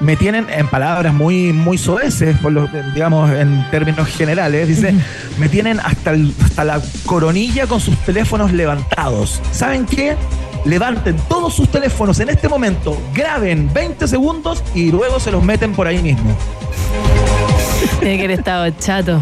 Me 0.00 0.14
tienen 0.14 0.46
en 0.50 0.68
palabras 0.68 1.12
muy, 1.12 1.52
muy 1.52 1.76
soeces, 1.76 2.38
por 2.38 2.52
lo, 2.52 2.68
digamos, 2.94 3.32
en 3.32 3.68
términos 3.72 4.06
generales, 4.08 4.68
dice, 4.68 4.94
me 5.40 5.48
tienen 5.48 5.80
hasta, 5.80 6.10
el- 6.12 6.32
hasta 6.44 6.64
la 6.64 6.80
coronilla 7.04 7.66
con 7.66 7.80
sus 7.80 7.96
teléfonos 8.04 8.52
levantados. 8.52 9.40
¿Saben 9.50 9.86
qué? 9.86 10.16
Levanten 10.68 11.16
todos 11.30 11.54
sus 11.54 11.66
teléfonos 11.70 12.20
en 12.20 12.28
este 12.28 12.46
momento, 12.46 12.94
graben 13.14 13.72
20 13.72 14.06
segundos 14.06 14.62
y 14.74 14.90
luego 14.90 15.18
se 15.18 15.30
los 15.30 15.42
meten 15.42 15.72
por 15.72 15.86
ahí 15.86 16.02
mismo. 16.02 16.36
Tiene 18.00 18.18
que 18.18 18.24
haber 18.24 18.38
estado 18.38 18.68
chato. 18.78 19.18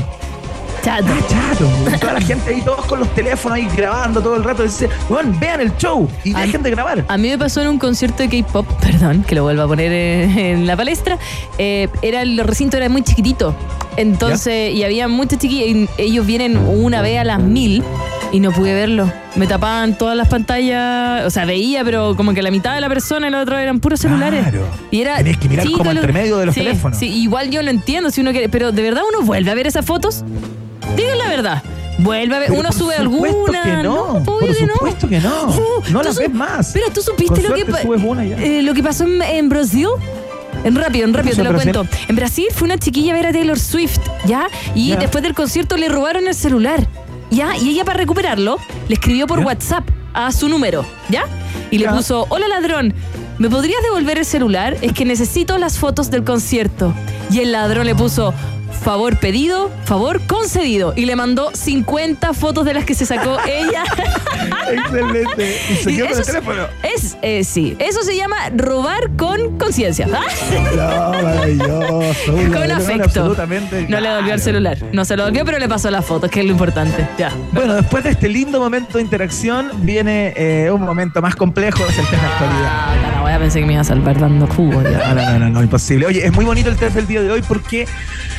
Chato. 0.83 1.07
Chato. 1.29 1.99
Toda 2.01 2.15
la 2.15 2.21
gente 2.21 2.51
ahí, 2.51 2.63
todos 2.63 2.85
con 2.87 2.99
los 2.99 3.15
teléfonos 3.15 3.59
ahí 3.59 3.69
grabando 3.77 4.21
todo 4.21 4.35
el 4.35 4.43
rato. 4.43 4.65
Dice, 4.65 4.89
bueno, 5.09 5.37
vean 5.39 5.61
el 5.61 5.77
show 5.77 6.09
y 6.25 6.33
dejen 6.33 6.65
de 6.65 6.71
grabar. 6.73 7.05
A 7.07 7.17
mí 7.17 7.29
me 7.29 7.39
pasó 7.39 7.61
en 7.61 7.69
un 7.69 7.79
concierto 7.79 8.25
de 8.25 8.29
K-pop, 8.29 8.67
perdón, 8.81 9.23
que 9.23 9.37
lo 9.37 9.45
vuelva 9.45 9.65
a 9.65 9.69
poner 9.69 9.93
eh, 9.93 10.51
en 10.51 10.67
la 10.67 10.77
palestra. 10.77 11.17
eh, 11.59 11.89
era 12.03 12.23
el 12.23 12.39
recinto 12.39 12.77
era 12.77 12.89
muy 12.89 13.03
chiquitito. 13.03 13.55
Entonces, 13.97 14.75
y 14.75 14.83
había 14.83 15.07
muchas 15.07 15.39
chiquillas, 15.39 15.89
y 15.97 16.03
ellos 16.03 16.27
vienen 16.27 16.57
una 16.57 17.03
vez 17.03 17.21
a 17.21 17.25
las 17.25 17.41
mil 17.41 17.85
y 18.33 18.41
no 18.41 18.51
pude 18.53 18.75
verlo. 18.75 19.11
Me 19.35 19.47
tapaban 19.47 19.97
todas 19.97 20.17
las 20.17 20.29
pantallas, 20.29 21.25
o 21.27 21.31
sea, 21.31 21.45
veía, 21.45 21.85
pero 21.85 22.17
como 22.17 22.35
que 22.35 22.43
la 22.43 22.51
mitad 22.51 22.75
de 22.75 22.81
la 22.81 22.89
persona 22.89 23.29
y 23.29 23.31
la 23.31 23.41
otra 23.41 23.63
eran 23.63 23.81
puros 23.81 24.01
celulares. 24.01 24.43
Claro. 24.43 24.67
Y 24.91 25.01
era 25.01 25.17
Tenés 25.19 25.39
que 25.39 25.49
mirar 25.49 25.67
como 25.67 25.79
todo 25.79 25.93
lo- 25.95 26.01
entre 26.01 26.13
medio 26.13 26.37
de 26.39 26.47
los 26.47 26.55
sí, 26.55 26.61
teléfonos. 26.63 26.99
Sí, 26.99 27.07
igual 27.09 27.51
yo 27.51 27.63
lo 27.63 27.71
entiendo 27.71 28.11
si 28.11 28.21
uno 28.21 28.33
quiere, 28.33 28.49
pero 28.49 28.73
de 28.73 28.83
verdad 28.83 29.03
uno 29.15 29.25
vuelve 29.25 29.51
a 29.51 29.55
ver 29.55 29.67
esas 29.67 29.85
fotos. 29.85 30.25
Digan 30.97 31.19
la 31.19 31.29
verdad. 31.29 31.63
Vuelve 31.99 32.37
a 32.37 32.39
ver, 32.41 32.49
Pero 32.51 32.61
uno 32.61 32.73
sube 32.73 32.95
alguna. 32.95 33.63
que 33.63 33.83
no, 33.83 34.03
obvio 34.03 34.25
por 34.25 34.49
no. 34.67 34.75
supuesto 34.75 35.09
que 35.09 35.19
no. 35.19 35.47
Uh, 35.49 35.91
No 35.93 36.03
las 36.03 36.19
ves 36.19 36.31
más. 36.31 36.71
Pero 36.75 36.87
tú 36.93 37.01
supiste 37.01 37.41
lo 37.43 37.55
que, 37.55 37.65
eh, 38.59 38.63
lo 38.63 38.75
que 38.75 38.83
pasó 38.83 39.05
en, 39.05 39.23
en 39.23 39.49
Brasil. 39.49 39.89
En 40.65 40.75
rápido, 40.75 41.05
en 41.07 41.15
rápido, 41.15 41.37
te 41.37 41.45
lo 41.45 41.51
Brasil? 41.53 41.73
cuento. 41.73 41.97
En 42.09 42.17
Brasil 42.17 42.47
fue 42.55 42.67
una 42.67 42.77
chiquilla 42.77 43.13
a 43.13 43.17
ver 43.17 43.27
a 43.27 43.33
Taylor 43.33 43.59
Swift, 43.59 43.99
¿ya? 44.27 44.49
Y 44.75 44.95
después 44.97 45.23
del 45.23 45.33
concierto 45.35 45.77
le 45.79 45.89
robaron 45.89 46.27
el 46.29 46.35
celular, 46.35 46.87
¿ya? 47.31 47.57
Y 47.57 47.71
ella 47.71 47.85
para 47.85 47.99
recuperarlo 47.99 48.59
le 48.89 48.95
escribió 48.95 49.27
por 49.27 49.41
WhatsApp 49.41 49.89
a 50.15 50.33
su 50.33 50.49
número, 50.49 50.85
¿ya? 51.09 51.25
Y 51.71 51.79
le 51.79 51.85
Ya. 51.85 51.93
puso, 51.95 52.27
hola 52.31 52.49
ladrón, 52.49 52.95
¿me 53.39 53.51
podrías 53.51 53.83
devolver 53.83 54.19
el 54.19 54.25
celular? 54.25 54.77
Es 54.81 54.93
que 54.93 55.05
necesito 55.05 55.59
las 55.59 55.79
fotos 55.79 56.11
del 56.11 56.25
concierto. 56.25 56.95
Y 57.31 57.41
el 57.41 57.53
ladrón 57.53 57.87
le 57.87 57.95
puso, 57.95 58.33
favor 58.83 59.19
pedido, 59.19 59.71
favor 59.85 60.21
concedido. 60.27 60.95
Y 60.97 61.07
le 61.07 61.17
mandó 61.17 61.51
50 61.53 62.33
fotos 62.35 62.65
de 62.65 62.75
las 62.75 62.85
que 62.85 62.95
se 62.95 63.05
sacó 63.05 63.37
ella. 63.47 63.85
Excelente. 64.73 65.61
Y 65.71 65.75
se 65.77 65.91
Y 65.93 65.97
quedó 65.97 66.07
con 66.09 66.13
eso 66.13 66.15
el 66.15 66.21
es- 66.21 66.27
teléfono. 66.27 66.63
Es, 66.83 67.17
eh, 67.23 67.45
sí, 67.45 67.77
eso 67.79 68.03
se 68.03 68.17
llama 68.17 68.37
robar 68.55 69.11
con 69.17 69.59
conciencia. 69.59 70.07
No, 70.07 71.13
maravilloso. 71.23 72.35
Un 72.35 72.53
con 72.53 72.71
afecto. 72.71 73.03
Absolutamente. 73.05 73.87
No 73.89 74.01
le 74.01 74.09
devolvió 74.09 74.35
el 74.35 74.41
celular. 74.41 74.79
No 74.93 75.05
se 75.05 75.17
lo 75.17 75.25
devolvió, 75.25 75.45
pero 75.45 75.59
le 75.59 75.69
pasó 75.69 75.91
las 75.91 76.05
fotos, 76.05 76.31
que 76.31 76.41
es 76.41 76.47
lo 76.47 76.53
importante. 76.53 77.07
Ya. 77.19 77.33
Bueno, 77.53 77.75
después 77.75 78.05
de 78.05 78.11
este 78.11 78.29
lindo 78.29 78.59
momento 78.61 78.99
de 78.99 79.05
interacción, 79.05 79.71
viene 79.83 80.33
eh, 80.37 80.71
un 80.71 80.83
momento 80.83 81.21
más 81.23 81.35
complejo, 81.37 81.85
es 81.89 81.99
el 81.99 82.07
test 82.07 82.23
de 82.23 82.29
actualidad. 82.29 82.69
Ah, 82.69 82.93
la 83.27 83.39
pensé 83.41 83.61
que 83.61 83.67
me 83.67 83.73
iba 83.75 83.83
a 83.83 83.85
salvar 83.85 84.19
dando 84.19 84.47
jugo. 84.47 84.83
ya. 84.83 85.13
No, 85.15 85.23
no, 85.23 85.39
no, 85.39 85.49
no, 85.51 85.63
imposible. 85.63 86.07
Oye, 86.07 86.25
es 86.25 86.33
muy 86.33 86.45
bonito 86.47 86.71
el 86.71 86.77
test 86.77 86.95
del 86.95 87.07
día 87.07 87.21
de 87.21 87.31
hoy 87.31 87.43
porque 87.47 87.87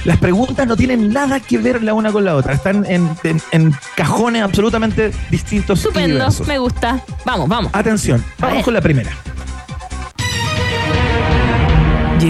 las 0.06 0.18
preguntas 0.18 0.66
no 0.66 0.76
tienen 0.76 1.14
nada 1.14 1.40
que 1.40 1.58
ver 1.60 1.84
la 1.84 1.94
una 1.94 2.12
con 2.12 2.26
la 2.26 2.36
otra. 2.36 2.54
Están 2.54 2.84
en, 2.88 3.08
en- 3.24 3.42
en 3.52 3.76
cajones 3.96 4.42
absolutamente 4.42 5.12
distintos. 5.30 5.80
Estupendo, 5.80 6.17
me 6.48 6.58
gusta. 6.58 7.02
Vamos, 7.26 7.48
vamos. 7.48 7.72
Atención, 7.74 8.24
vamos 8.40 8.64
con 8.64 8.74
la 8.74 8.82
primera. 8.82 9.12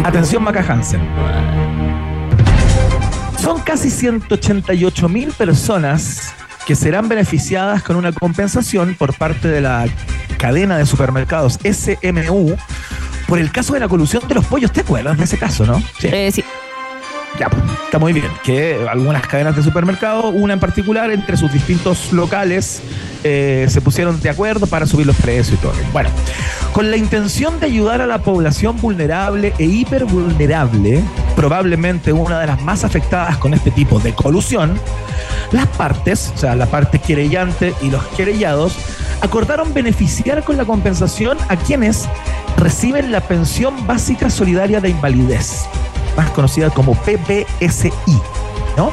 Atención, 0.04 0.44
Maca 0.44 0.66
Hansen. 0.68 1.02
Son 3.42 3.62
casi 3.62 3.90
188 3.90 5.10
mil 5.10 5.32
personas 5.32 6.34
que 6.66 6.76
serán 6.76 7.08
beneficiadas 7.08 7.82
con 7.82 7.96
una 7.96 8.12
compensación 8.12 8.96
por 8.96 9.18
parte 9.18 9.48
de 9.48 9.62
la 9.62 9.88
cadena 10.38 10.78
de 10.78 10.86
supermercados 10.86 11.58
SMU 11.64 12.56
por 13.28 13.40
el 13.40 13.52
caso 13.52 13.74
de 13.74 13.80
la 13.80 13.88
colusión 13.88 14.28
de 14.28 14.36
los 14.36 14.46
pollos. 14.46 14.72
¿Te 14.72 14.82
acuerdas 14.82 15.18
de 15.18 15.24
ese 15.24 15.38
caso, 15.38 15.66
no? 15.66 15.80
Sí. 16.00 16.08
Eh, 16.12 16.32
sí. 16.32 16.44
Ya, 17.40 17.50
pues, 17.50 17.64
está 17.86 18.00
muy 18.00 18.14
bien. 18.14 18.32
Que 18.44 18.88
algunas 18.90 19.26
cadenas 19.28 19.56
de 19.56 19.64
supermercado, 19.64 20.30
una 20.30 20.54
en 20.54 20.60
particular, 20.60 21.12
entre 21.12 21.38
sus 21.38 21.52
distintos 21.52 22.12
locales, 22.12 22.82
eh, 23.24 23.68
se 23.70 23.82
pusieron 23.82 24.20
de 24.20 24.30
acuerdo 24.30 24.68
para 24.68 24.86
subir 24.86 25.06
los 25.06 25.16
precios 25.16 25.60
y 25.60 25.62
todo. 25.62 25.74
Bueno, 25.94 26.10
con 26.74 26.90
la 26.90 26.98
intención 26.98 27.60
de 27.60 27.68
ayudar 27.68 28.02
a 28.02 28.08
la 28.08 28.20
población 28.20 28.80
vulnerable 28.80 29.54
e 29.60 29.66
hipervulnerable, 29.66 31.04
probablemente 31.36 32.12
una 32.12 32.40
de 32.40 32.48
las 32.48 32.62
más 32.62 32.84
afectadas 32.84 33.38
con 33.38 33.54
este 33.54 33.70
tipo 33.72 34.00
de 34.00 34.14
colusión, 34.14 34.80
las 35.52 35.68
partes, 35.68 36.32
o 36.36 36.38
sea, 36.38 36.56
la 36.56 36.66
parte 36.66 37.00
querellante 37.00 37.74
y 37.82 37.90
los 37.90 38.04
querellados, 38.08 38.76
acordaron 39.22 39.74
beneficiar 39.74 40.44
con 40.44 40.58
la 40.58 40.66
compensación 40.66 41.38
a 41.50 41.56
quienes 41.56 42.08
reciben 42.58 43.12
la 43.12 43.22
pensión 43.22 43.86
básica 43.88 44.30
solidaria 44.30 44.82
de 44.82 44.90
invalidez, 44.90 45.66
más 46.18 46.32
conocida 46.32 46.70
como 46.72 46.96
PBSI, 46.96 47.94
¿no? 48.76 48.92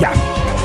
Ya. 0.00 0.12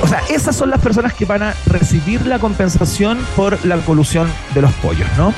O 0.01 0.07
sea, 0.07 0.21
esas 0.29 0.55
son 0.55 0.71
las 0.71 0.79
personas 0.81 1.13
que 1.13 1.25
van 1.25 1.43
a 1.43 1.53
recibir 1.67 2.25
la 2.25 2.39
compensación 2.39 3.19
por 3.35 3.63
la 3.65 3.77
colusión 3.77 4.31
de 4.55 4.61
los 4.61 4.73
pollos, 4.73 5.07
¿no? 5.17 5.33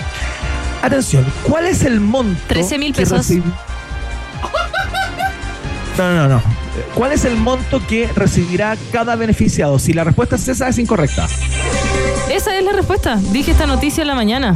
Atención, 0.81 1.25
¿cuál 1.43 1.65
es 1.65 1.83
el 1.83 1.99
monto? 1.99 2.39
13 2.47 2.77
mil 2.77 2.93
pesos. 2.93 3.29
No, 5.97 6.11
no, 6.11 6.27
no. 6.27 6.41
¿Cuál 6.95 7.11
es 7.11 7.23
el 7.25 7.35
monto 7.35 7.85
que 7.85 8.09
recibirá 8.15 8.75
cada 8.91 9.15
beneficiado? 9.15 9.77
Si 9.77 9.93
la 9.93 10.03
respuesta 10.03 10.37
es 10.37 10.47
esa, 10.47 10.67
es 10.67 10.79
incorrecta. 10.79 11.27
Esa 12.31 12.57
es 12.57 12.63
la 12.63 12.71
respuesta. 12.71 13.17
Dije 13.31 13.51
esta 13.51 13.67
noticia 13.67 14.01
en 14.01 14.07
la 14.07 14.15
mañana. 14.15 14.55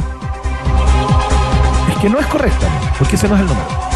Es 1.92 1.98
que 1.98 2.08
no 2.08 2.18
es 2.18 2.26
correcta, 2.26 2.66
porque 2.98 3.16
ese 3.16 3.28
no 3.28 3.36
es 3.36 3.42
el 3.42 3.46
número. 3.46 3.87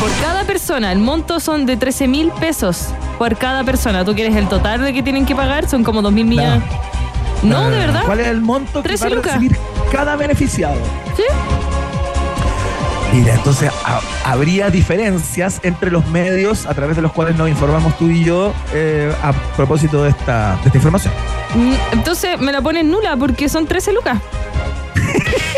Por 0.00 0.10
cada 0.22 0.44
persona, 0.44 0.92
el 0.92 0.98
monto 0.98 1.40
son 1.40 1.66
de 1.66 1.76
13 1.76 2.08
mil 2.08 2.30
pesos. 2.32 2.86
Por 3.18 3.36
cada 3.36 3.64
persona. 3.64 4.04
¿Tú 4.04 4.14
quieres 4.14 4.34
el 4.34 4.48
total 4.48 4.82
de 4.82 4.92
que 4.94 5.02
tienen 5.02 5.26
que 5.26 5.36
pagar? 5.36 5.68
Son 5.68 5.84
como 5.84 6.00
2 6.00 6.10
mil 6.12 6.24
millones. 6.26 6.62
No, 7.42 7.68
de 7.70 7.76
verdad. 7.78 8.02
¿Cuál 8.06 8.20
es 8.20 8.28
el 8.28 8.40
monto 8.40 8.82
que 8.82 8.88
13 8.88 9.08
va 9.08 9.20
a 9.20 9.22
recibir 9.22 9.56
cada 9.92 10.16
beneficiado? 10.16 10.74
Sí. 11.16 11.22
Mira, 13.12 13.34
entonces 13.34 13.70
ha- 13.84 14.00
habría 14.24 14.70
diferencias 14.70 15.60
entre 15.64 15.90
los 15.90 16.06
medios 16.06 16.64
a 16.66 16.74
través 16.74 16.94
de 16.96 17.02
los 17.02 17.12
cuales 17.12 17.36
nos 17.36 17.48
informamos 17.48 17.98
tú 17.98 18.08
y 18.08 18.22
yo 18.24 18.54
eh, 18.72 19.12
a 19.22 19.32
propósito 19.56 20.04
de 20.04 20.10
esta, 20.10 20.56
de 20.62 20.66
esta 20.66 20.78
información. 20.78 21.12
Mm, 21.54 21.72
Entonces 21.92 22.38
me 22.40 22.52
la 22.52 22.60
ponen 22.62 22.88
nula 22.90 23.16
porque 23.16 23.48
son 23.48 23.66
13 23.66 23.92
lucas. 23.92 24.18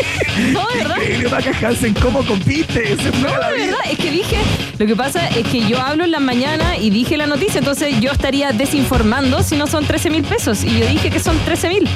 no, 0.53 0.67
de 0.67 0.77
verdad. 0.77 0.95
Increíble, 1.01 1.67
Hansen, 1.67 1.93
¿cómo 1.95 2.23
compite? 2.25 2.95
Se 2.97 3.11
No, 3.11 3.27
de 3.27 3.55
vida. 3.55 3.55
verdad, 3.57 3.79
es 3.91 3.97
que 3.97 4.11
dije, 4.11 4.37
lo 4.77 4.85
que 4.85 4.95
pasa 4.95 5.27
es 5.29 5.47
que 5.47 5.61
yo 5.67 5.79
hablo 5.81 6.03
en 6.03 6.11
la 6.11 6.19
mañana 6.19 6.77
y 6.77 6.89
dije 6.89 7.17
la 7.17 7.27
noticia, 7.27 7.59
entonces 7.59 7.99
yo 7.99 8.11
estaría 8.11 8.51
desinformando 8.51 9.43
si 9.43 9.55
no 9.55 9.67
son 9.67 9.85
13 9.85 10.09
mil 10.09 10.23
pesos. 10.23 10.63
Y 10.63 10.79
yo 10.79 10.87
dije 10.87 11.09
que 11.09 11.19
son 11.19 11.37
13 11.39 11.69
mil. 11.69 11.89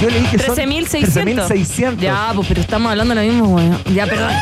Yo 0.00 0.08
leí 0.08 0.22
que 0.24 0.38
son 0.38 0.56
13.600. 0.56 1.48
13.600. 1.48 1.96
Ya, 1.98 2.32
pues, 2.34 2.46
pero 2.48 2.60
estamos 2.60 2.90
hablando 2.90 3.14
lo 3.14 3.20
mismo, 3.22 3.46
güey. 3.48 3.66
Ya, 3.92 4.06
perdón. 4.06 4.32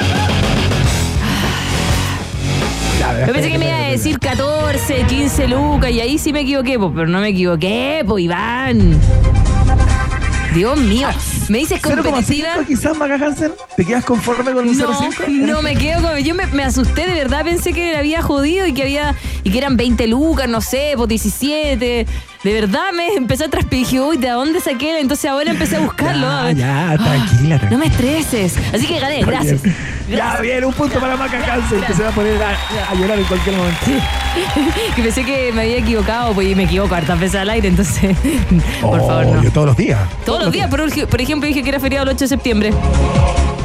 Yo 3.26 3.32
pensé 3.32 3.50
que 3.50 3.58
me 3.58 3.66
iba 3.68 3.76
a 3.76 3.88
decir 3.90 4.18
14, 4.18 5.04
15 5.08 5.48
lucas 5.48 5.90
y 5.90 6.00
ahí 6.00 6.18
sí 6.18 6.32
me 6.32 6.40
equivoqué, 6.40 6.78
pues, 6.78 6.92
pero 6.94 7.06
no 7.06 7.20
me 7.20 7.28
equivoqué, 7.28 8.04
pues, 8.06 8.24
Iván. 8.24 9.00
Dios 10.54 10.78
mío. 10.78 11.08
Me 11.48 11.58
dices 11.58 11.80
competitiva. 11.80 12.48
0,5 12.56 12.66
quizás, 12.66 12.96
Maca 12.96 13.14
Hansen. 13.14 13.52
¿Te 13.76 13.84
quedas 13.84 14.04
conforme 14.04 14.52
con 14.52 14.68
un 14.68 14.76
No, 14.76 14.92
0,5? 14.92 15.28
no 15.28 15.62
me 15.62 15.76
quedo 15.76 16.02
con. 16.02 16.18
Yo 16.18 16.34
me, 16.34 16.46
me 16.48 16.62
asusté, 16.64 17.06
de 17.06 17.14
verdad 17.14 17.44
pensé 17.44 17.72
que 17.72 17.92
le 17.92 17.96
había 17.96 18.22
jodido 18.22 18.66
y 18.66 18.72
que 18.74 18.82
había. 18.82 19.14
y 19.44 19.50
que 19.50 19.58
eran 19.58 19.76
20 19.76 20.06
lucas, 20.08 20.48
no 20.48 20.60
sé, 20.60 20.92
pues 20.96 21.08
17. 21.08 22.06
De 22.44 22.52
verdad 22.52 22.92
me 22.94 23.14
empecé 23.14 23.44
a 23.44 23.48
transpirar 23.48 23.84
dije, 23.84 24.00
uy, 24.00 24.16
¿de 24.16 24.28
dónde 24.28 24.60
saqué? 24.60 25.00
Entonces 25.00 25.28
ahora 25.28 25.50
empecé 25.50 25.76
a 25.76 25.80
buscarlo. 25.80 26.26
Ya, 26.52 26.52
ya, 26.52 26.96
tranquila, 26.96 27.54
No 27.56 27.58
tranquila. 27.58 27.76
me 27.78 27.86
estreses. 27.86 28.54
Así 28.72 28.86
que 28.86 28.98
gané, 29.00 29.22
gracias. 29.24 29.60
bien. 29.62 29.76
Ya, 30.08 30.36
bien, 30.40 30.64
un 30.64 30.72
punto 30.72 30.98
para 31.00 31.16
Maca 31.16 31.36
Hansen, 31.54 31.80
que 31.82 31.92
se 31.94 32.02
va 32.02 32.08
a 32.10 32.12
poner 32.12 32.40
a, 32.42 32.50
a 32.90 32.94
llorar 32.94 33.18
en 33.18 33.24
cualquier 33.24 33.56
momento. 33.56 33.78
que 34.96 35.02
pensé 35.02 35.24
que 35.24 35.52
me 35.52 35.62
había 35.62 35.78
equivocado, 35.78 36.32
pues 36.32 36.48
y 36.48 36.54
me 36.54 36.62
equivoco 36.64 36.94
hartas 36.94 37.18
veces 37.20 37.40
al 37.40 37.50
aire, 37.50 37.68
entonces. 37.68 38.16
por 38.80 39.00
favor, 39.00 39.26
no. 39.26 39.50
Todos 39.50 39.66
los 39.66 39.76
días. 39.76 39.98
Todos 40.24 40.44
los 40.44 40.52
días, 40.52 40.70
por, 40.70 40.80
ej- 40.80 41.06
por 41.06 41.20
ejemplo, 41.20 41.46
dije 41.48 41.62
que 41.62 41.68
era 41.68 41.80
feriado 41.80 42.04
el 42.04 42.10
8 42.10 42.24
de 42.24 42.28
septiembre. 42.28 42.72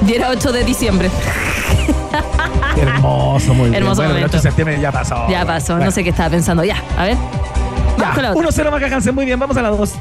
Y 0.07 0.13
era 0.13 0.29
8 0.29 0.51
de 0.51 0.63
diciembre. 0.63 1.09
Hermoso, 2.77 3.53
muy 3.53 3.69
bien. 3.69 3.75
Hermoso 3.75 3.95
bueno, 4.01 4.12
el 4.12 4.17
momento. 4.17 4.38
8 4.38 4.43
de 4.43 4.49
septiembre 4.49 4.79
ya 4.81 4.91
pasó. 4.91 5.27
Ya 5.29 5.45
pasó, 5.45 5.73
Bueno, 5.73 5.86
no 5.86 5.91
sé 5.91 6.03
qué 6.03 6.09
estaba 6.09 6.29
pensando. 6.29 6.63
Ya, 6.63 6.81
a 6.97 7.03
ver. 7.05 7.17
Vamos 7.97 8.13
con 8.15 8.23
la 8.23 8.33
Ya, 8.33 8.39
otra. 8.49 8.49
1-0 8.49 8.71
Maca 8.71 8.95
Hansen, 8.95 9.15
muy 9.15 9.25
bien, 9.25 9.39
vamos 9.39 9.55
a 9.57 9.62
la 9.62 9.69
2. 9.69 9.93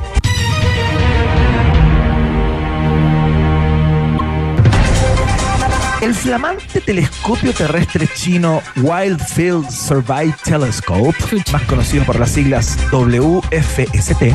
El 6.00 6.14
flamante 6.14 6.80
telescopio 6.80 7.52
terrestre 7.52 8.08
chino 8.12 8.60
Wild 8.76 9.20
Field 9.24 9.70
Survey 9.70 10.34
Telescope, 10.42 11.14
más 11.52 11.62
conocido 11.62 12.04
por 12.04 12.18
las 12.18 12.30
siglas 12.32 12.76
WFST, 12.90 14.34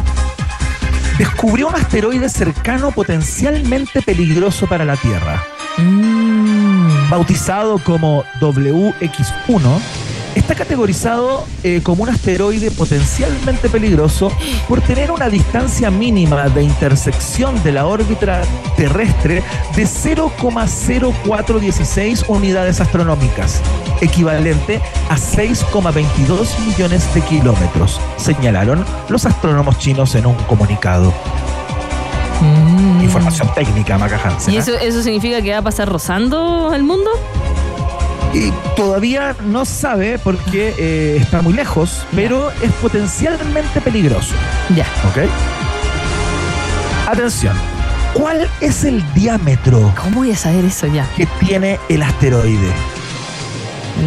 descubrió 1.18 1.68
un 1.68 1.76
asteroide 1.76 2.30
cercano 2.30 2.92
potencialmente 2.92 4.02
peligroso 4.02 4.66
para 4.68 4.86
la 4.86 4.96
Tierra. 4.96 5.44
Bautizado 7.10 7.80
como 7.80 8.26
WX1, 8.42 9.80
está 10.36 10.56
categorizado 10.56 11.46
eh, 11.64 11.80
como 11.84 12.04
un 12.04 12.10
asteroide 12.10 12.70
potencialmente 12.72 13.70
peligroso 13.70 14.30
por 14.68 14.82
tener 14.82 15.12
una 15.12 15.30
distancia 15.30 15.90
mínima 15.92 16.50
de 16.50 16.64
intersección 16.64 17.64
de 17.64 17.72
la 17.74 17.86
órbita 17.86 18.42
terrestre 18.76 19.44
de 19.76 19.84
0,0416 19.84 22.26
unidades 22.28 22.82
astronómicas, 22.82 23.62
equivalente 24.02 24.82
a 25.10 25.16
6,22 25.16 26.60
millones 26.66 27.14
de 27.14 27.22
kilómetros, 27.22 28.02
señalaron 28.18 28.84
los 29.10 29.26
astrónomos 29.26 29.78
chinos 29.78 30.16
en 30.16 30.26
un 30.26 30.34
comunicado. 30.46 31.14
Información 33.02 33.50
técnica, 33.56 33.98
Maca 33.98 34.20
Hansen. 34.24 34.54
¿Y 34.54 34.58
¿eh? 34.58 34.60
eso, 34.60 34.78
eso 34.78 35.02
significa 35.02 35.42
que 35.42 35.52
va 35.52 35.60
a 35.60 35.62
pasar 35.62 35.90
rozando 35.90 36.74
el 36.74 36.84
mundo? 36.84 37.10
Y 38.34 38.52
todavía 38.76 39.36
no 39.46 39.66
sabe 39.66 40.20
porque 40.20 40.76
eh, 40.78 41.18
está 41.20 41.42
muy 41.42 41.54
lejos, 41.54 42.06
pero 42.16 42.52
es 42.62 42.72
potencialmente 42.74 43.82
peligroso. 43.82 44.36
Ya. 44.76 44.86
¿Ok? 45.10 45.30
Atención. 47.08 47.56
¿Cuál 48.14 48.50
es 48.62 48.84
el 48.84 49.04
diámetro 49.14 49.94
¿Cómo 50.02 50.18
voy 50.20 50.32
a 50.32 50.36
saber 50.36 50.66
eso 50.66 50.88
ya? 50.88 51.08
que 51.16 51.26
tiene 51.40 51.80
el 51.88 52.02
asteroide? 52.04 52.72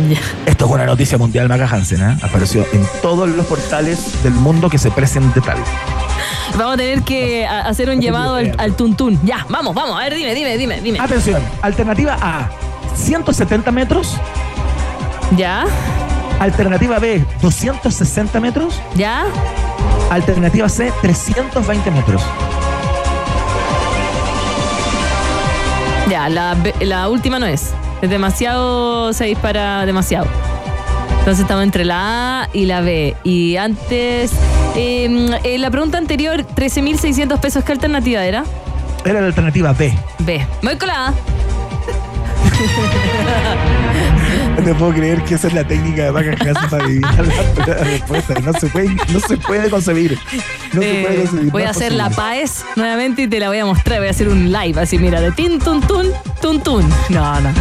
Ya. 0.09 0.19
Esto 0.47 0.67
es 0.67 0.71
una 0.71 0.87
noticia 0.87 1.19
mundial, 1.19 1.49
Maca 1.49 1.67
Hansen, 1.67 2.01
¿eh? 2.01 2.17
Apareció 2.23 2.65
en 2.73 2.87
todos 3.03 3.29
los 3.29 3.47
portales 3.47 4.23
del 4.23 4.35
mundo 4.35 4.71
que 4.71 4.79
se 4.79 4.91
precen 4.91 5.33
de 5.33 5.41
tal. 5.41 5.59
Vamos 6.57 6.75
a 6.75 6.77
tener 6.77 7.03
que 7.03 7.47
hacer 7.47 7.89
un 7.91 8.01
llamado 8.01 8.35
al, 8.37 8.55
al 8.59 8.75
tuntún. 8.75 9.19
Ya, 9.25 9.47
vamos, 9.49 9.75
vamos. 9.75 9.99
A 9.99 10.05
ver, 10.05 10.15
dime, 10.15 10.35
dime, 10.35 10.57
dime, 10.59 10.81
dime. 10.81 10.99
Atención. 11.01 11.43
Alternativa 11.63 12.17
A, 12.21 12.51
170 12.95 13.71
metros. 13.73 14.17
¿Ya? 15.37 15.65
Alternativa 16.41 16.99
B, 16.99 17.25
260 17.41 18.41
metros. 18.41 18.81
¿Ya? 18.95 19.25
Alternativa 20.11 20.69
C, 20.69 20.93
320 21.03 21.91
metros. 21.91 22.23
Ya, 26.09 26.29
la, 26.29 26.57
la 26.81 27.09
última 27.09 27.39
no 27.39 27.47
es. 27.47 27.71
Es 28.03 28.11
demasiado, 28.11 29.13
se 29.13 29.27
dispara 29.27 29.87
demasiado. 29.87 30.27
Entonces 31.21 31.43
estamos 31.43 31.65
entre 31.65 31.85
la 31.85 32.43
A 32.43 32.49
y 32.53 32.65
la 32.65 32.81
B. 32.81 33.15
Y 33.25 33.57
antes, 33.57 34.33
eh, 34.75 35.05
en 35.45 35.61
la 35.61 35.71
pregunta 35.71 35.99
anterior, 35.99 36.45
13.600 36.45 37.39
pesos, 37.39 37.63
¿qué 37.63 37.73
alternativa 37.73 38.25
era? 38.25 38.45
Era 39.05 39.21
la 39.21 39.27
alternativa 39.29 39.73
B. 39.73 39.97
B. 40.21 40.47
Voy 40.63 40.77
con 40.77 40.89
la 40.89 41.09
A. 41.09 41.15
No 44.65 44.67
te 44.67 44.75
puedo 44.75 44.93
creer 44.93 45.23
que 45.25 45.35
esa 45.37 45.47
es 45.49 45.55
la 45.55 45.65
técnica 45.65 46.05
de 46.05 46.13
Maca 46.13 46.31
Hansen 46.33 46.69
para 46.71 46.85
adivinar 46.85 47.27
la, 47.27 47.75
respuesta. 47.85 48.35
No 48.41 48.53
se 48.53 48.67
puede, 48.67 48.89
no 49.11 49.21
se 49.21 49.37
puede 49.39 49.71
concebir. 49.71 50.19
No 50.75 50.83
se 50.83 51.01
Eh, 51.01 51.03
puede 51.07 51.17
concebir. 51.25 51.51
voy 51.53 51.63
a 51.63 51.71
hacer 51.71 51.93
la. 51.93 52.11
PAES 52.11 52.65
nuevamente 52.77 53.23
y 53.23 53.29
te 53.29 53.39
la 53.41 53.49
voy 53.49 53.59
a 53.59 53.65
mostrar. 53.65 53.99
Voy 54.01 54.09
a 54.09 54.11
hacer 54.11 54.29
un 54.29 54.53
live 54.53 54.81
así, 54.81 54.99
mira, 54.99 55.21
de 55.21 55.31
tin, 55.33 55.59
tun, 55.61 55.81
tun, 55.81 56.09
tun, 56.43 56.61
tun. 56.63 56.89
No, 57.09 57.41
no, 57.41 57.51
no. 57.51 57.55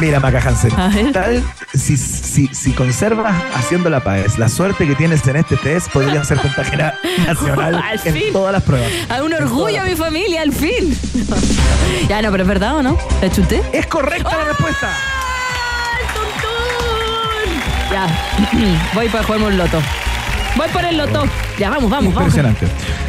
Mira, 0.00 0.20
Maca 0.20 0.40
Hansen, 0.40 0.70
tal, 1.12 1.42
si, 1.72 1.96
si, 1.96 2.48
si 2.48 2.72
conservas 2.72 3.34
haciendo 3.54 3.88
la 3.88 4.00
PAES, 4.00 4.38
la 4.38 4.48
suerte 4.48 4.86
que 4.86 4.94
tienes 4.96 5.26
en 5.26 5.36
este 5.36 5.56
test 5.56 5.88
podría 5.92 6.22
ser 6.24 6.38
puntaje 6.40 6.76
na- 6.76 6.94
nacional 7.26 7.76
Al 7.76 8.00
en 8.04 8.14
fin. 8.14 8.32
todas 8.32 8.52
las 8.52 8.62
pruebas. 8.62 8.90
A 9.08 9.22
un 9.22 9.32
orgullo 9.32 9.80
a 9.80 9.84
mi 9.84 9.94
familia, 9.96 10.42
al 10.42 10.52
fin. 10.52 10.96
ya 12.08 12.20
no, 12.20 12.30
pero 12.30 12.42
es 12.42 12.48
verdad 12.48 12.76
o 12.76 12.82
no? 12.82 12.98
¿La 13.22 13.30
chuté? 13.30 13.62
Es 13.72 13.86
correcta 13.86 14.36
la 14.36 14.44
respuesta. 14.44 14.90
Ya, 17.94 18.08
voy 18.94 19.08
para 19.08 19.22
jugarme 19.22 19.46
un 19.46 19.56
loto. 19.56 19.80
Voy 20.56 20.68
por 20.70 20.84
el 20.84 20.96
loto. 20.96 21.28
Ya, 21.60 21.70
vamos, 21.70 21.88
vamos, 21.88 22.12
vamos. 22.12 22.34
Impresionante. 22.34 22.66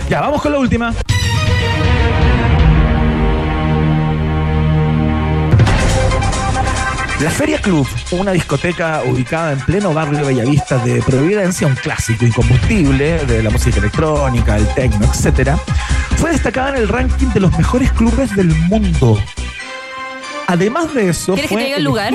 Ya, 0.08 0.21
vamos 0.21 0.39
con 0.43 0.52
la 0.52 0.60
última. 0.60 0.93
La 7.19 7.32
Feria 7.32 7.60
Club, 7.60 7.88
una 8.12 8.32
discoteca 8.32 9.02
ubicada 9.08 9.54
en 9.54 9.60
pleno 9.62 9.91
barrio 9.91 10.24
Bellavista 10.24 10.78
de 10.78 11.02
Providencia, 11.02 11.65
un 11.65 11.74
clásico 11.74 12.24
incombustible 12.24 13.26
de 13.26 13.41
la 13.41 13.50
música 13.50 13.80
electrónica, 13.80 14.56
el 14.58 14.67
techno, 14.76 15.08
etc., 15.08 15.54
fue 16.17 16.30
destacada 16.30 16.69
en 16.69 16.76
el 16.76 16.88
ranking 16.88 17.30
de 17.34 17.39
los 17.39 17.58
mejores 17.58 17.91
clubes 17.93 18.36
del 18.36 18.50
mundo. 18.50 19.19
Además 20.45 20.93
de 20.93 21.10
eso, 21.10 21.34
¿Quieres 21.34 21.50
que 21.50 21.56
fue 21.56 21.62
te 21.63 21.65
diga 21.69 21.78
el 21.80 21.84
lugar? 21.84 22.13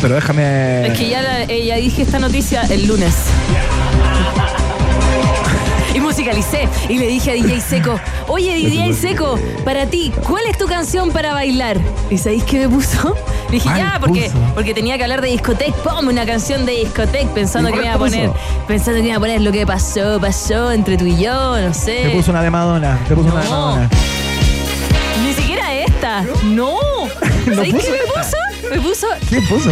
Pero 0.00 0.14
déjame. 0.14 0.86
Es 0.86 0.96
que 0.98 1.08
ya, 1.08 1.22
la- 1.22 1.42
eh, 1.42 1.66
ya 1.66 1.76
dije 1.76 2.02
esta 2.02 2.18
noticia 2.20 2.62
el 2.70 2.86
lunes. 2.86 3.14
Y 5.94 6.00
musicalicé 6.00 6.68
y 6.88 6.98
le 6.98 7.06
dije 7.06 7.32
a 7.32 7.34
DJ 7.34 7.60
Seco, 7.60 8.00
oye 8.28 8.54
DJ 8.56 8.94
Seco, 8.94 9.38
para 9.64 9.84
ti, 9.86 10.10
¿cuál 10.26 10.44
es 10.48 10.56
tu 10.56 10.66
canción 10.66 11.10
para 11.10 11.34
bailar? 11.34 11.78
¿Y 12.10 12.16
sabéis 12.16 12.44
qué 12.44 12.60
me 12.60 12.68
puso? 12.68 13.14
Le 13.48 13.50
dije, 13.52 13.68
¿Cuál 13.68 13.76
ya, 13.78 13.96
porque, 14.00 14.22
puso? 14.30 14.38
porque 14.54 14.72
tenía 14.72 14.96
que 14.96 15.02
hablar 15.02 15.20
de 15.20 15.28
discoteca, 15.28 15.74
ponme 15.84 16.10
una 16.10 16.24
canción 16.24 16.64
de 16.64 16.72
discoteca 16.72 17.28
pensando 17.34 17.68
¿Y 17.68 17.72
que 17.72 17.78
me 17.80 17.84
iba 17.86 17.94
a 17.94 17.98
poner, 17.98 18.28
puso? 18.30 18.40
pensando 18.66 18.96
que 18.96 19.02
me 19.02 19.08
iba 19.08 19.16
a 19.18 19.20
poner 19.20 19.40
lo 19.42 19.52
que 19.52 19.66
pasó, 19.66 20.18
pasó 20.18 20.72
entre 20.72 20.96
tú 20.96 21.04
y 21.04 21.18
yo, 21.18 21.60
no 21.60 21.74
sé. 21.74 22.04
Te 22.04 22.10
puso 22.10 22.30
una 22.30 22.42
de 22.42 22.50
Madonna. 22.50 22.98
Te 23.06 23.14
puso 23.14 23.28
una 23.30 23.42
de. 23.42 23.48
Madonna. 23.50 23.90
Ni 25.26 25.32
siquiera 25.34 25.74
esta. 25.74 26.24
No. 26.44 26.76
No 27.44 27.56
¿Sabéis 27.56 27.74
qué 27.74 27.90
me 27.90 27.98
puso? 27.98 28.36
Me 28.72 28.80
puso 28.80 29.06
¿Quién 29.28 29.46
puso? 29.48 29.70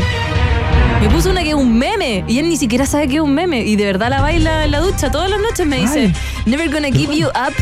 me 1.00 1.08
puso 1.08 1.30
una 1.30 1.42
que 1.42 1.48
es 1.50 1.54
un 1.54 1.78
meme 1.78 2.24
y 2.28 2.38
él 2.38 2.48
ni 2.48 2.58
siquiera 2.58 2.84
sabe 2.84 3.08
que 3.08 3.14
es 3.16 3.20
un 3.22 3.32
meme 3.34 3.60
y 3.62 3.74
de 3.76 3.86
verdad 3.86 4.10
la 4.10 4.20
baila 4.20 4.64
en 4.64 4.70
la 4.70 4.80
ducha 4.80 5.10
todas 5.10 5.30
las 5.30 5.40
noches 5.40 5.66
me 5.66 5.76
dice 5.80 6.00
Ay. 6.00 6.12
Never 6.44 6.68
gonna 6.70 6.90
give 6.90 7.14
you 7.16 7.28
up 7.28 7.54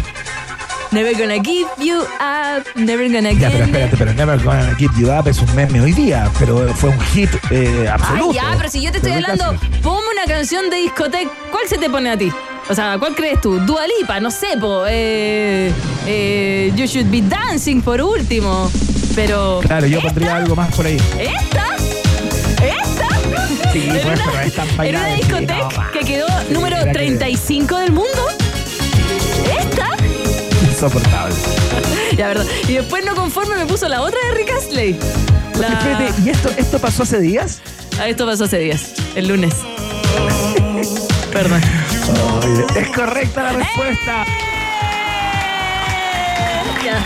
Never 0.91 1.13
gonna 1.17 1.37
give 1.41 1.69
you 1.79 2.01
up 2.01 2.65
Never 2.75 3.09
gonna 3.13 3.31
Ya, 3.33 3.51
give 3.51 3.51
pero 3.51 3.65
espérate, 3.67 3.97
pero 3.99 4.13
Never 4.15 4.43
Gonna 4.43 4.75
Give 4.77 4.91
You 4.99 5.11
Up 5.13 5.29
es 5.29 5.39
un 5.39 5.55
meme 5.55 5.81
hoy 5.83 5.93
día, 5.93 6.31
pero 6.39 6.67
fue 6.75 6.89
un 6.91 7.01
hit 7.13 7.29
eh, 7.51 7.81
Ay, 7.83 7.87
absoluto. 7.89 8.33
ya, 8.33 8.55
pero 8.57 8.71
si 8.71 8.81
yo 8.83 8.91
te 8.91 8.97
estoy 8.97 9.13
Pero 9.13 9.27
hablando, 9.33 9.61
casi. 9.61 9.83
ponme 9.83 10.07
una 10.15 10.25
canción 10.35 10.71
de 10.71 10.77
discoteca, 10.79 11.31
¿cuál 11.53 11.69
se 11.69 11.77
te 11.77 11.91
pone 11.91 12.11
a 12.11 12.17
ti? 12.17 12.33
O 12.71 12.75
sea, 12.75 12.97
¿cuál 12.99 13.15
crees 13.15 13.39
tú? 13.43 13.59
Dua 13.61 13.83
Lipa, 14.01 14.19
no 14.19 14.31
sé, 14.31 14.47
po. 14.59 14.85
Eh, 14.89 15.71
eh, 16.07 16.73
you 16.75 16.87
Should 16.87 17.11
Be 17.11 17.21
Dancing 17.21 17.83
por 17.83 18.01
último. 18.01 18.71
Pero. 19.19 19.59
Claro, 19.65 19.85
yo 19.89 19.99
¿esta? 19.99 20.11
pondría 20.11 20.37
algo 20.37 20.55
más 20.55 20.73
por 20.77 20.87
ahí. 20.87 20.97
¿Esta? 21.19 21.75
¿Esta? 22.63 23.73
Sí, 23.73 23.89
¿En 23.89 24.01
pues, 24.01 24.05
una, 24.05 24.31
pero 24.31 24.41
es 24.43 24.55
tan 24.55 24.69
en 24.87 24.95
una 24.95 25.09
sí, 25.09 25.15
discoteca 25.17 25.69
no, 25.71 25.91
que 25.93 25.99
quedó 26.01 26.27
Sí, 26.29 26.55
número 26.55 26.77
era 26.77 26.85
que- 26.85 26.93
35 26.93 27.79
del 27.79 27.93
mundo. 27.93 28.29
¿Esta? 29.59 29.89
Insoportable. 30.71 31.35
Ya, 32.17 32.29
verdad. 32.29 32.47
Y 32.69 32.75
después 32.75 33.05
no 33.05 33.15
conforme 33.17 33.57
me 33.57 33.67
puso 33.67 33.89
la 33.89 34.03
otra 34.03 34.19
de 34.29 34.39
Rick 34.39 34.53
Astley. 34.57 34.99
La... 35.59 35.67
Espérate, 35.69 36.23
¿y 36.25 36.31
esto, 36.31 36.51
esto 36.57 36.79
pasó 36.79 37.03
hace 37.03 37.21
días? 37.21 37.61
Ah, 38.01 38.09
esto 38.09 38.25
pasó 38.25 38.45
hace 38.45 38.59
días, 38.59 38.93
el 39.17 39.27
lunes. 39.29 39.55
Perdón. 41.33 41.61
Es 42.77 42.89
correcta 42.91 43.43
la 43.43 43.53
respuesta. 43.53 44.25
Ya, 46.85 47.05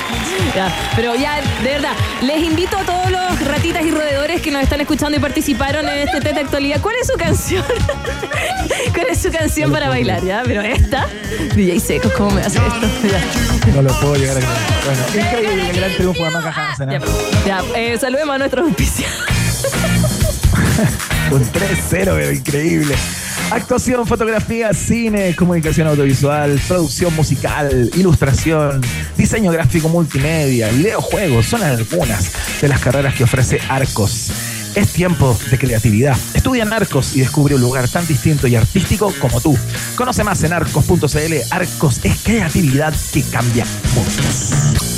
ya. 0.55 0.93
Pero 0.97 1.15
ya, 1.15 1.41
de 1.63 1.71
verdad, 1.71 1.93
les 2.21 2.43
invito 2.43 2.77
a 2.77 2.83
todos 2.83 3.11
los 3.11 3.41
ratitas 3.47 3.85
y 3.85 3.91
roedores 3.91 4.41
que 4.43 4.51
nos 4.51 4.63
están 4.63 4.81
escuchando 4.81 5.17
y 5.17 5.21
participaron 5.21 5.89
en 5.89 5.99
este 5.99 6.21
test 6.21 6.35
de 6.35 6.41
actualidad. 6.41 6.81
¿Cuál 6.81 6.97
es 7.01 7.07
su 7.07 7.15
canción? 7.15 7.65
¿Cuál 8.95 9.07
es 9.11 9.23
su 9.23 9.31
canción 9.31 9.73
para 9.73 9.89
bailar? 9.89 10.23
Ya, 10.25 10.43
pero 10.45 10.61
esta, 10.63 11.09
DJ 11.55 11.81
Secos, 11.81 12.13
¿cómo 12.13 12.33
me 12.33 12.43
hace 12.43 12.59
esto? 12.59 13.09
Ya. 13.09 13.73
No 13.75 13.83
lo 13.83 13.93
puedo 14.01 14.17
llegar 14.17 14.37
a. 14.37 14.41
Bueno, 14.41 15.27
increíble 15.27 15.71
el 15.71 15.77
gran 15.77 15.95
triunfo 15.95 16.25
de 16.25 16.31
Maca 16.31 16.53
Hansen. 16.53 16.93
¿eh? 16.93 17.01
Ya, 17.47 17.63
eh, 17.75 17.99
saludemos 17.99 18.35
a 18.35 18.39
nuestros 18.39 18.67
auspiciadores. 18.67 19.65
Un 21.31 21.43
3-0, 21.43 21.81
pero 21.91 22.33
increíble. 22.33 22.95
Actuación, 23.53 24.07
fotografía, 24.07 24.73
cine, 24.73 25.37
comunicación 25.37 25.87
audiovisual, 25.87 26.59
producción 26.67 27.15
musical, 27.15 27.91
ilustración, 27.95 28.81
diseño 29.19 29.53
gráfico 29.53 29.91
multimedia, 29.91 30.71
videojuegos, 30.71 31.45
son 31.45 31.63
algunas 31.63 32.33
de 32.63 32.69
las 32.69 32.81
carreras 32.81 33.15
que 33.15 33.25
ofrece 33.25 33.61
Arcos. 33.69 34.33
Es 34.75 34.95
tiempo 34.95 35.39
de 35.51 35.59
creatividad. 35.59 36.17
Estudia 36.33 36.63
en 36.63 36.73
Arcos 36.73 37.15
y 37.15 37.21
descubre 37.21 37.55
un 37.55 37.61
lugar 37.61 37.87
tan 37.89 38.07
distinto 38.07 38.47
y 38.47 38.57
artístico 38.57 39.13
como 39.21 39.39
tú. 39.43 39.55
Conoce 39.97 40.25
más 40.25 40.43
en 40.45 40.55
arcos.cl. 40.55 41.35
Arcos 41.51 42.01
es 42.05 42.23
creatividad 42.23 42.95
que 43.13 43.23
cambia 43.23 43.67
mundos. 43.95 44.92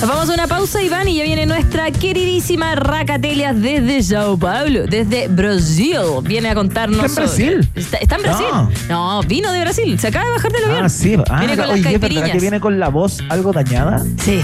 Nos 0.00 0.08
vamos 0.08 0.30
a 0.30 0.34
una 0.34 0.46
pausa, 0.46 0.80
Iván, 0.80 1.08
y 1.08 1.16
ya 1.16 1.24
viene 1.24 1.44
nuestra 1.44 1.90
queridísima 1.90 2.76
Racatelias 2.76 3.60
desde 3.60 4.00
Sao 4.04 4.38
Paulo, 4.38 4.86
desde 4.86 5.26
Brasil. 5.26 5.96
Viene 6.22 6.50
a 6.50 6.54
contarnos. 6.54 7.04
¿Está 7.04 7.22
en 7.22 7.28
sobre- 7.28 7.54
Brasil? 7.56 7.70
¿Está, 7.74 7.96
está 7.96 8.16
en 8.16 8.22
Brasil? 8.22 8.46
No. 8.88 9.20
vino 9.24 9.52
de 9.52 9.60
Brasil. 9.60 9.98
Se 9.98 10.06
acaba 10.06 10.24
de 10.26 10.30
bajar 10.32 10.52
del 10.52 10.64
avión. 10.66 10.84
Ah, 10.84 10.88
sí. 10.88 11.16
Ah, 11.28 11.38
viene 11.40 11.56
con 11.56 11.66
las 11.66 11.70
oye, 11.72 11.80
¿es 11.80 11.84
verdad 11.84 12.00
caipiriñas. 12.00 12.30
que 12.30 12.38
viene 12.40 12.60
con 12.60 12.78
la 12.78 12.88
voz 12.90 13.18
algo 13.28 13.52
dañada? 13.52 14.04
Sí. 14.22 14.40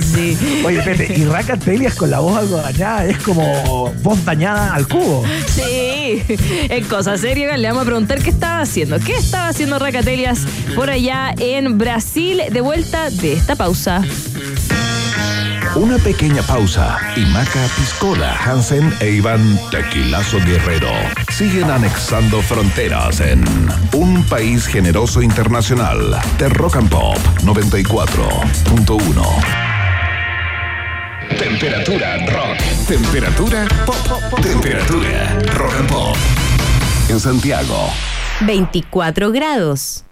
sí. 0.12 0.36
Oye, 0.66 0.78
espérate, 0.78 1.14
y 1.16 1.24
Raka 1.24 1.56
Telias 1.56 1.94
con 1.94 2.10
la 2.10 2.18
voz 2.18 2.36
algo 2.36 2.56
dañada 2.56 3.04
es 3.06 3.18
como 3.18 3.92
voz 4.02 4.24
dañada 4.24 4.74
al 4.74 4.88
cubo. 4.88 5.24
Sí, 5.46 6.20
es 6.68 6.86
cosa 6.88 7.16
seria. 7.16 7.56
Le 7.56 7.68
vamos 7.68 7.82
a 7.84 7.86
preguntar 7.86 8.20
qué 8.20 8.30
estaba 8.30 8.60
haciendo. 8.62 8.98
¿Qué 8.98 9.14
estaba 9.14 9.48
haciendo 9.48 9.78
Racatelias 9.78 10.40
por 10.74 10.90
allá 10.90 11.32
en 11.38 11.78
Brasil? 11.78 12.42
De 12.50 12.60
vuelta 12.60 13.08
de 13.08 13.34
esta 13.34 13.54
pausa. 13.54 14.02
Una 15.74 15.96
pequeña 15.96 16.42
pausa 16.42 16.98
y 17.16 17.20
Maca 17.32 17.66
Piscola, 17.78 18.36
Hansen 18.44 18.92
e 19.00 19.12
Iván 19.12 19.58
Tequilazo 19.70 20.36
Guerrero 20.44 20.90
siguen 21.30 21.70
anexando 21.70 22.42
fronteras 22.42 23.20
en 23.20 23.42
un 23.94 24.22
país 24.24 24.66
generoso 24.66 25.22
internacional 25.22 26.20
de 26.38 26.50
Rock 26.50 26.76
and 26.76 26.90
Pop 26.90 27.16
94.1. 27.44 29.24
Temperatura 31.38 32.18
rock. 32.26 32.58
Temperatura 32.86 33.66
pop. 33.86 33.96
Temperatura 34.42 35.38
rock 35.56 35.72
and 35.78 35.88
pop. 35.88 36.16
En 37.08 37.18
Santiago. 37.18 37.88
24 38.42 39.32
grados. 39.32 40.04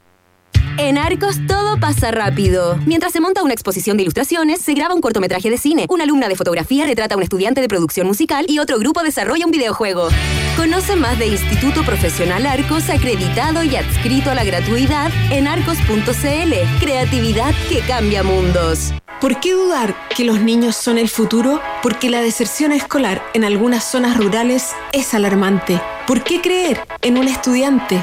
En 0.78 0.96
Arcos 0.96 1.36
todo 1.46 1.78
pasa 1.78 2.10
rápido. 2.10 2.78
Mientras 2.86 3.12
se 3.12 3.20
monta 3.20 3.42
una 3.42 3.52
exposición 3.52 3.96
de 3.96 4.04
ilustraciones, 4.04 4.60
se 4.60 4.74
graba 4.74 4.94
un 4.94 5.00
cortometraje 5.00 5.50
de 5.50 5.58
cine, 5.58 5.86
una 5.88 6.04
alumna 6.04 6.28
de 6.28 6.36
fotografía 6.36 6.86
retrata 6.86 7.14
a 7.14 7.18
un 7.18 7.22
estudiante 7.22 7.60
de 7.60 7.68
producción 7.68 8.06
musical 8.06 8.46
y 8.48 8.58
otro 8.58 8.78
grupo 8.78 9.02
desarrolla 9.02 9.44
un 9.44 9.50
videojuego. 9.52 10.08
Conoce 10.56 10.96
más 10.96 11.18
de 11.18 11.26
Instituto 11.26 11.84
Profesional 11.84 12.46
Arcos 12.46 12.88
acreditado 12.88 13.62
y 13.62 13.76
adscrito 13.76 14.30
a 14.30 14.34
la 14.34 14.44
gratuidad 14.44 15.10
en 15.30 15.46
arcos.cl. 15.46 16.80
Creatividad 16.80 17.54
que 17.68 17.80
cambia 17.80 18.22
mundos. 18.22 18.92
¿Por 19.20 19.38
qué 19.38 19.52
dudar 19.52 19.94
que 20.16 20.24
los 20.24 20.40
niños 20.40 20.76
son 20.76 20.96
el 20.96 21.10
futuro? 21.10 21.60
Porque 21.82 22.08
la 22.08 22.22
deserción 22.22 22.72
escolar 22.72 23.22
en 23.34 23.44
algunas 23.44 23.84
zonas 23.84 24.16
rurales 24.16 24.70
es 24.92 25.12
alarmante. 25.12 25.78
¿Por 26.06 26.24
qué 26.24 26.40
creer 26.40 26.80
en 27.02 27.18
un 27.18 27.28
estudiante? 27.28 28.02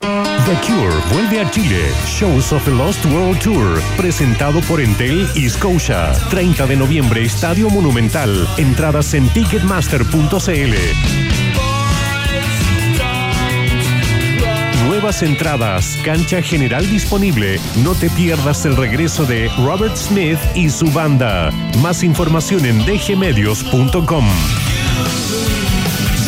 The 0.00 0.56
Cure 0.64 0.94
vuelve 1.12 1.40
a 1.40 1.50
Chile. 1.50 1.90
Shows 2.06 2.52
of 2.52 2.64
the 2.64 2.70
Lost 2.70 3.04
World 3.06 3.38
Tour. 3.40 3.80
Presentado 3.96 4.60
por 4.62 4.80
Entel 4.80 5.28
y 5.34 5.48
Scotia. 5.48 6.12
30 6.30 6.66
de 6.66 6.76
noviembre, 6.76 7.22
Estadio 7.22 7.68
Monumental. 7.70 8.48
Entradas 8.56 9.14
en 9.14 9.28
ticketmaster.cl. 9.30 10.74
Nuevas 14.86 15.22
entradas, 15.22 15.98
cancha 16.04 16.42
general 16.42 16.88
disponible. 16.88 17.60
No 17.84 17.94
te 17.94 18.08
pierdas 18.10 18.64
el 18.64 18.76
regreso 18.76 19.26
de 19.26 19.50
Robert 19.58 19.96
Smith 19.96 20.38
y 20.54 20.70
su 20.70 20.86
banda. 20.90 21.50
Más 21.82 22.02
información 22.02 22.64
en 22.64 22.78
dgmedios.com. 22.84 24.26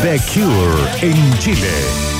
The 0.03 0.21
Cure 0.33 1.03
en 1.03 1.39
Chile. 1.39 2.20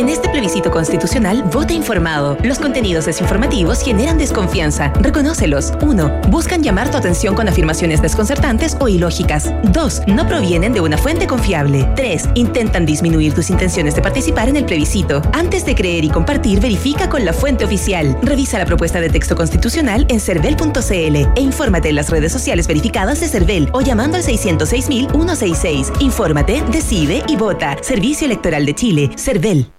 En 0.00 0.08
este 0.08 0.30
plebiscito 0.30 0.70
constitucional, 0.70 1.42
vota 1.52 1.74
informado. 1.74 2.38
Los 2.42 2.58
contenidos 2.58 3.04
desinformativos 3.04 3.82
generan 3.82 4.16
desconfianza. 4.16 4.94
Reconócelos. 5.00 5.74
1. 5.82 6.22
Buscan 6.28 6.62
llamar 6.62 6.90
tu 6.90 6.96
atención 6.96 7.34
con 7.34 7.48
afirmaciones 7.48 8.00
desconcertantes 8.00 8.78
o 8.80 8.88
ilógicas. 8.88 9.52
2. 9.72 10.04
No 10.06 10.26
provienen 10.26 10.72
de 10.72 10.80
una 10.80 10.96
fuente 10.96 11.26
confiable. 11.26 11.86
3. 11.96 12.30
Intentan 12.34 12.86
disminuir 12.86 13.34
tus 13.34 13.50
intenciones 13.50 13.94
de 13.94 14.00
participar 14.00 14.48
en 14.48 14.56
el 14.56 14.64
plebiscito. 14.64 15.20
Antes 15.34 15.66
de 15.66 15.74
creer 15.74 16.04
y 16.04 16.08
compartir, 16.08 16.60
verifica 16.60 17.10
con 17.10 17.26
la 17.26 17.34
fuente 17.34 17.66
oficial. 17.66 18.16
Revisa 18.22 18.58
la 18.58 18.64
propuesta 18.64 19.02
de 19.02 19.10
texto 19.10 19.36
constitucional 19.36 20.06
en 20.08 20.18
cervel.cl 20.18 21.16
e 21.36 21.40
infórmate 21.42 21.90
en 21.90 21.96
las 21.96 22.08
redes 22.08 22.32
sociales 22.32 22.66
verificadas 22.66 23.20
de 23.20 23.28
Cervel 23.28 23.68
o 23.72 23.82
llamando 23.82 24.16
al 24.16 24.22
606.166. 24.22 25.92
Infórmate, 26.00 26.62
decide 26.72 27.22
y 27.28 27.36
vota. 27.36 27.76
Servicio 27.82 28.24
Electoral 28.24 28.64
de 28.64 28.74
Chile. 28.74 29.10
Cervel. 29.16 29.69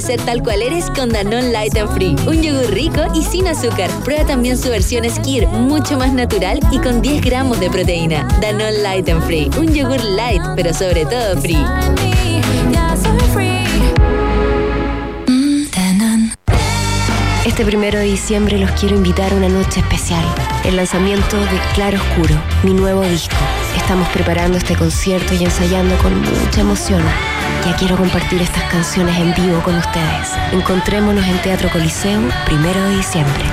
Ser 0.00 0.20
tal 0.20 0.42
cual 0.42 0.62
eres 0.62 0.90
con 0.90 1.10
Danone 1.10 1.50
Light 1.50 1.76
and 1.76 1.92
Free. 1.94 2.16
Un 2.26 2.42
yogur 2.42 2.70
rico 2.70 3.02
y 3.14 3.22
sin 3.22 3.46
azúcar. 3.46 3.90
Prueba 4.04 4.26
también 4.26 4.58
su 4.58 4.70
versión 4.70 5.08
Skir, 5.08 5.46
mucho 5.46 5.96
más 5.98 6.12
natural 6.12 6.60
y 6.70 6.78
con 6.78 7.02
10 7.02 7.22
gramos 7.24 7.60
de 7.60 7.70
proteína. 7.70 8.26
Danone 8.40 8.78
Light 8.82 9.08
and 9.08 9.22
Free. 9.24 9.50
Un 9.58 9.74
yogur 9.74 10.02
light, 10.02 10.42
pero 10.56 10.72
sobre 10.72 11.04
todo 11.04 11.40
free. 11.40 11.64
Este 17.46 17.64
primero 17.64 17.98
de 17.98 18.04
diciembre 18.04 18.58
los 18.58 18.70
quiero 18.72 18.96
invitar 18.96 19.32
a 19.32 19.36
una 19.36 19.48
noche 19.48 19.80
especial, 19.80 20.24
el 20.64 20.76
lanzamiento 20.76 21.36
de 21.36 21.60
Claro 21.74 21.98
Oscuro, 21.98 22.34
mi 22.62 22.72
nuevo 22.72 23.02
disco. 23.02 23.36
Estamos 23.76 24.08
preparando 24.10 24.58
este 24.58 24.76
concierto 24.76 25.34
y 25.34 25.44
ensayando 25.44 25.96
con 25.98 26.20
mucha 26.20 26.60
emoción. 26.60 27.02
Ya 27.66 27.76
quiero 27.76 27.96
compartir 27.96 28.40
estas 28.40 28.64
canciones 28.64 29.16
en 29.18 29.34
vivo 29.34 29.60
con 29.62 29.76
ustedes. 29.76 30.30
Encontrémonos 30.52 31.26
en 31.26 31.40
Teatro 31.42 31.70
Coliseo, 31.70 32.20
primero 32.46 32.82
de 32.84 32.96
diciembre. 32.96 33.44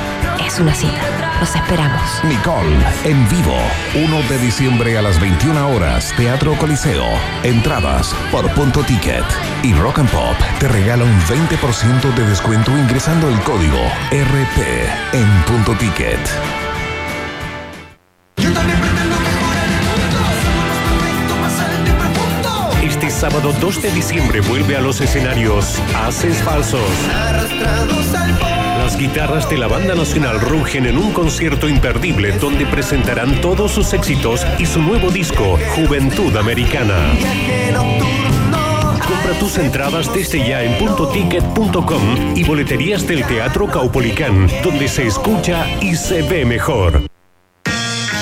Es 0.46 0.60
una 0.60 0.74
cita. 0.74 1.02
Los 1.40 1.56
esperamos. 1.56 2.02
Nicole, 2.24 2.76
en 3.04 3.30
vivo. 3.30 3.58
1 3.96 4.22
de 4.30 4.40
diciembre 4.40 4.98
a 4.98 5.02
las 5.02 5.20
21 5.20 5.70
horas, 5.70 6.14
Teatro 6.18 6.54
Coliseo. 6.58 7.06
Entradas 7.44 8.16
por 8.32 8.50
punto 8.54 8.82
ticket. 8.82 9.26
Y 9.62 9.74
Rock 9.74 10.00
and 10.00 10.10
Pop 10.10 10.36
te 10.60 10.68
regala 10.68 11.04
un 11.04 11.20
20% 11.22 12.16
de 12.16 12.28
descuento 12.28 12.72
ingresando 12.78 13.30
el 13.30 13.40
código 13.42 13.80
RP 14.12 14.90
en 15.14 15.44
punto 15.44 15.74
ticket. 15.74 16.20
Este 18.38 18.87
sábado 23.18 23.52
2 23.60 23.82
de 23.82 23.92
diciembre 23.94 24.42
vuelve 24.42 24.78
a 24.78 24.80
los 24.80 25.02
escenarios 25.02 25.82
Haces 25.96 26.38
Falsos. 26.44 26.80
Las 28.78 28.96
guitarras 28.96 29.50
de 29.50 29.58
la 29.58 29.68
Banda 29.68 29.96
Nacional 29.96 30.40
rugen 30.40 30.86
en 30.86 31.00
un 31.00 31.12
concierto 31.14 31.68
imperdible 31.68 32.34
donde 32.34 32.68
presentarán 32.68 33.42
todos 33.42 33.72
sus 33.72 33.92
éxitos 33.94 34.46
y 34.60 34.68
su 34.68 34.84
nuevo 34.84 35.10
disco, 35.10 35.58
Juventud 35.76 36.36
Americana. 36.38 36.96
Compra 39.08 39.40
tus 39.40 39.58
entradas 39.58 40.14
desde 40.14 40.48
ya 40.48 40.62
en 40.62 40.78
puntoticket.com 40.78 42.38
y 42.38 42.44
boleterías 42.44 43.08
del 43.08 43.26
Teatro 43.26 43.66
Caupolicán, 43.66 44.48
donde 44.64 44.88
se 44.88 45.08
escucha 45.08 45.66
y 45.82 45.96
se 45.96 46.22
ve 46.22 46.46
mejor. 46.46 47.17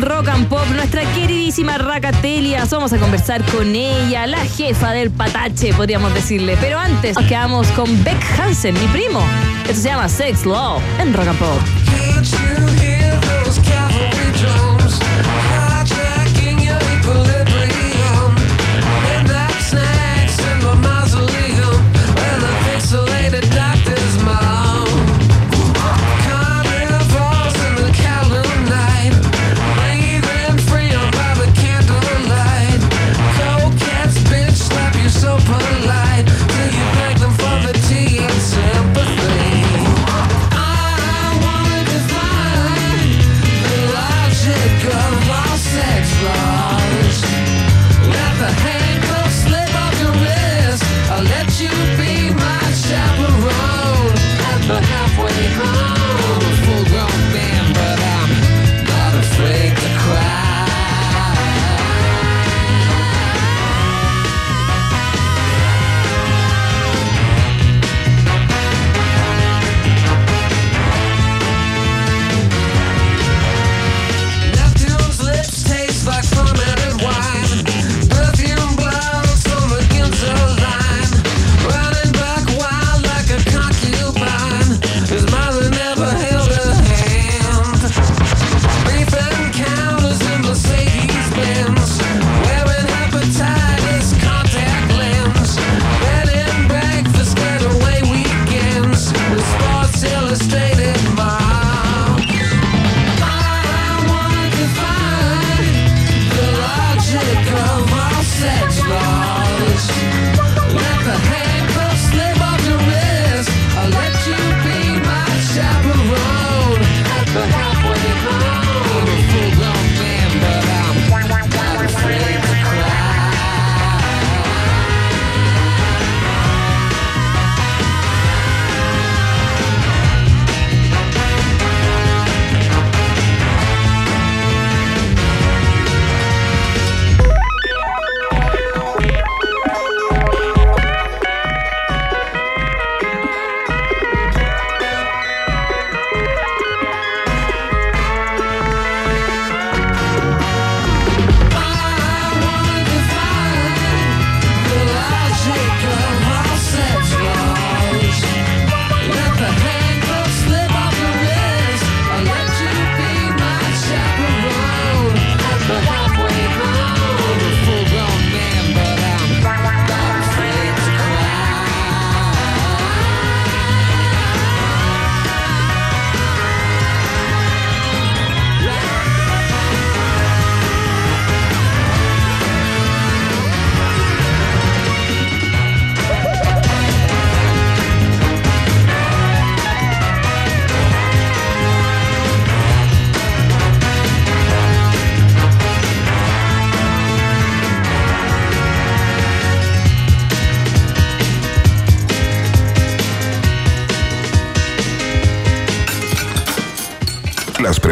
Rock 0.00 0.28
and 0.28 0.48
Pop 0.48 0.66
nuestra 0.74 1.02
queridísima 1.12 1.78
Racatelia. 1.78 2.64
Vamos 2.70 2.92
a 2.92 2.98
conversar 2.98 3.44
con 3.46 3.74
ella, 3.74 4.26
la 4.26 4.44
jefa 4.44 4.92
del 4.92 5.10
patache, 5.10 5.72
podríamos 5.74 6.12
decirle. 6.14 6.56
Pero 6.60 6.78
antes 6.78 7.16
nos 7.16 7.24
quedamos 7.26 7.68
con 7.68 8.02
Beck 8.04 8.22
Hansen, 8.38 8.74
mi 8.74 8.86
primo. 8.88 9.20
Esto 9.68 9.80
se 9.80 9.88
llama 9.88 10.08
Sex 10.08 10.44
Law 10.44 10.80
en 10.98 11.12
Rock 11.14 11.28
and 11.28 11.38
Pop. 11.38 12.65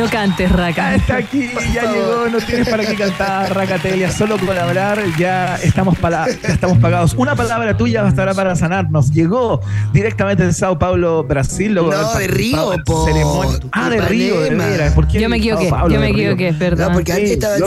No 0.00 0.08
cantes, 0.08 0.50
Raca. 0.50 0.94
Está 0.94 1.16
aquí, 1.18 1.50
ya 1.74 1.82
llegó, 1.92 2.26
no 2.32 2.38
tienes 2.38 2.66
para 2.70 2.86
qué 2.86 2.94
cantar, 2.94 3.54
Racatelia, 3.54 4.10
solo 4.10 4.38
con 4.38 4.56
hablar 4.56 4.98
ya 5.18 5.56
estamos, 5.56 5.98
pala- 5.98 6.26
ya 6.42 6.48
estamos 6.48 6.78
pagados. 6.78 7.12
Una 7.18 7.36
palabra 7.36 7.76
tuya 7.76 8.02
bastará 8.02 8.32
para 8.32 8.56
sanarnos. 8.56 9.12
Llegó 9.12 9.60
directamente 9.92 10.46
de 10.46 10.54
Sao 10.54 10.78
Paulo, 10.78 11.22
Brasil. 11.24 11.74
luego 11.74 11.90
No, 11.92 12.14
de 12.14 12.28
Río, 12.28 12.72
en 12.72 12.82
po. 12.84 13.04
ceremonia- 13.04 13.58
Ah, 13.72 13.90
de 13.90 14.00
Río, 14.00 14.40
de 14.40 14.54
veras. 14.54 14.94
¿Por 14.94 15.06
qué 15.06 15.20
Yo 15.20 15.28
me 15.28 15.36
equivoqué, 15.36 15.68
yo 15.90 16.00
me 16.00 16.08
equivoqué, 16.08 16.54
perdón. 16.54 16.88
No, 16.88 16.94
porque 16.94 17.12
antes 17.12 17.30
estaba 17.32 17.58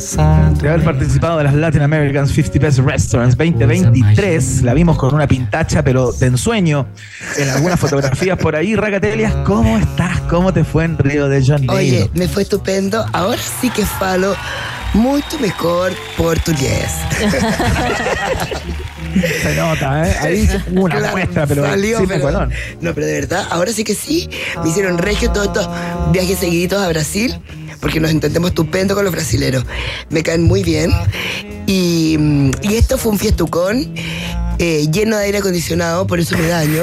Sao 0.00 0.54
de 0.54 0.68
haber 0.68 0.82
participado 0.82 1.38
de 1.38 1.44
las 1.44 1.54
Latin 1.54 1.82
American 1.82 2.26
50 2.26 2.58
Best 2.58 2.78
Restaurants 2.78 3.36
2023. 3.36 4.62
La 4.62 4.72
vimos 4.72 4.96
con 4.96 5.14
una 5.14 5.26
pintacha, 5.26 5.84
pero 5.84 6.10
de 6.12 6.26
ensueño, 6.26 6.86
en 7.36 7.50
algunas 7.50 7.78
fotografías 7.78 8.38
por 8.38 8.56
ahí. 8.56 8.74
Racatelias, 8.74 9.34
¿cómo 9.44 9.76
estás? 9.76 10.20
¿Cómo 10.22 10.54
te 10.54 10.64
fue 10.64 10.84
en 10.84 10.96
Río 10.96 11.28
de 11.28 11.44
Janeiro? 11.44 11.74
Oye, 11.74 12.10
me 12.14 12.28
fue 12.28 12.44
estupendo. 12.44 13.04
Ahora 13.12 13.40
sí 13.60 13.68
que 13.68 13.84
falo 13.84 14.34
mucho 14.94 15.38
mejor 15.38 15.92
portugués. 16.16 16.94
Se 19.42 19.54
nota, 19.56 20.08
¿eh? 20.08 20.16
Ahí 20.20 20.48
hubo 20.72 20.84
una 20.84 20.96
Claro, 20.96 21.12
muestra, 21.16 21.46
pero 21.46 21.64
salió, 21.66 21.98
sin 21.98 22.08
pero- 22.08 22.20
colón. 22.22 22.50
No, 22.80 22.94
pero 22.94 23.06
de 23.06 23.12
verdad, 23.14 23.46
ahora 23.50 23.72
sí 23.72 23.84
que 23.84 23.94
sí. 23.94 24.28
Me 24.62 24.70
hicieron 24.70 24.98
regio 24.98 25.30
todos 25.32 25.48
estos 25.48 25.68
viajes 26.12 26.38
seguiditos 26.38 26.80
a 26.82 26.88
Brasil, 26.88 27.38
porque 27.80 28.00
nos 28.00 28.10
entendemos 28.10 28.50
estupendo 28.50 28.94
con 28.94 29.04
los 29.04 29.12
brasileros. 29.12 29.64
Me 30.10 30.22
caen 30.22 30.42
muy 30.42 30.62
bien. 30.62 30.92
Y, 31.66 32.16
mm, 32.18 32.50
y 32.62 32.74
esto 32.74 32.98
fue 32.98 33.12
un 33.12 33.18
fiestucón 33.18 33.94
eh, 34.58 34.86
lleno 34.92 35.16
de 35.16 35.24
aire 35.24 35.38
acondicionado, 35.38 36.06
por 36.06 36.20
eso 36.20 36.36
me 36.36 36.46
daño. 36.48 36.82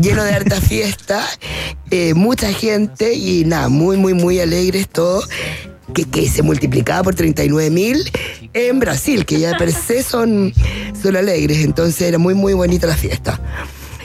Lleno 0.00 0.24
de 0.24 0.32
harta 0.32 0.60
fiesta, 0.60 1.22
eh, 1.90 2.14
mucha 2.14 2.50
gente 2.52 3.12
y 3.12 3.44
nada, 3.44 3.68
muy, 3.68 3.96
muy, 3.98 4.14
muy 4.14 4.40
alegres 4.40 4.88
todo. 4.88 5.22
Que, 5.94 6.04
que 6.04 6.28
se 6.28 6.42
multiplicaba 6.42 7.02
por 7.02 7.14
39 7.14 7.70
mil 7.70 7.98
en 8.54 8.78
Brasil, 8.80 9.24
que 9.26 9.38
ya 9.40 9.56
per 9.56 9.72
se 9.72 10.02
son, 10.02 10.52
son 11.00 11.16
alegres. 11.16 11.58
Entonces 11.64 12.00
era 12.02 12.18
muy, 12.18 12.34
muy 12.34 12.54
bonita 12.54 12.86
la 12.86 12.96
fiesta. 12.96 13.40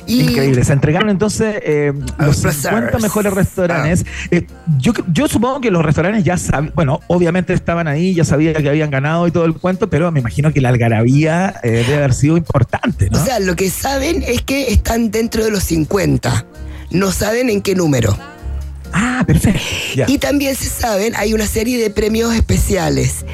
Y- 0.05 0.21
Increíble. 0.21 0.63
Se 0.63 0.71
entregaron 0.71 1.09
entonces 1.09 1.57
eh, 1.63 1.91
los 2.17 2.37
placeres. 2.37 2.77
50 2.79 2.99
mejores 2.99 3.33
restaurantes. 3.33 4.05
Eh, 4.31 4.47
yo, 4.79 4.93
yo 5.11 5.27
supongo 5.27 5.59
que 5.59 5.69
los 5.69 5.83
restaurantes 5.83 6.23
ya 6.23 6.37
sabían, 6.37 6.71
bueno, 6.75 7.01
obviamente 7.07 7.51
estaban 7.53 7.89
ahí, 7.89 8.13
ya 8.13 8.23
sabían 8.23 8.61
que 8.61 8.69
habían 8.69 8.89
ganado 8.89 9.27
y 9.27 9.31
todo 9.31 9.43
el 9.43 9.53
cuento, 9.53 9.89
pero 9.89 10.09
me 10.13 10.21
imagino 10.21 10.53
que 10.53 10.61
la 10.61 10.69
algarabía 10.69 11.55
eh, 11.61 11.83
debe 11.85 11.95
haber 11.95 12.13
sido 12.13 12.37
importante, 12.37 13.09
¿no? 13.09 13.21
O 13.21 13.25
sea, 13.25 13.39
lo 13.39 13.55
que 13.57 13.69
saben 13.69 14.23
es 14.23 14.41
que 14.43 14.71
están 14.71 15.11
dentro 15.11 15.43
de 15.43 15.51
los 15.51 15.63
50. 15.63 16.45
No 16.91 17.11
saben 17.11 17.49
en 17.49 17.61
qué 17.61 17.75
número. 17.75 18.17
Ah, 18.99 19.23
perfecto. 19.25 19.61
Y 20.07 20.17
también 20.17 20.55
se 20.55 20.69
saben, 20.69 21.15
hay 21.15 21.33
una 21.33 21.45
serie 21.45 21.77
de 21.77 21.91
premios 21.91 22.33
especiales. 22.33 23.25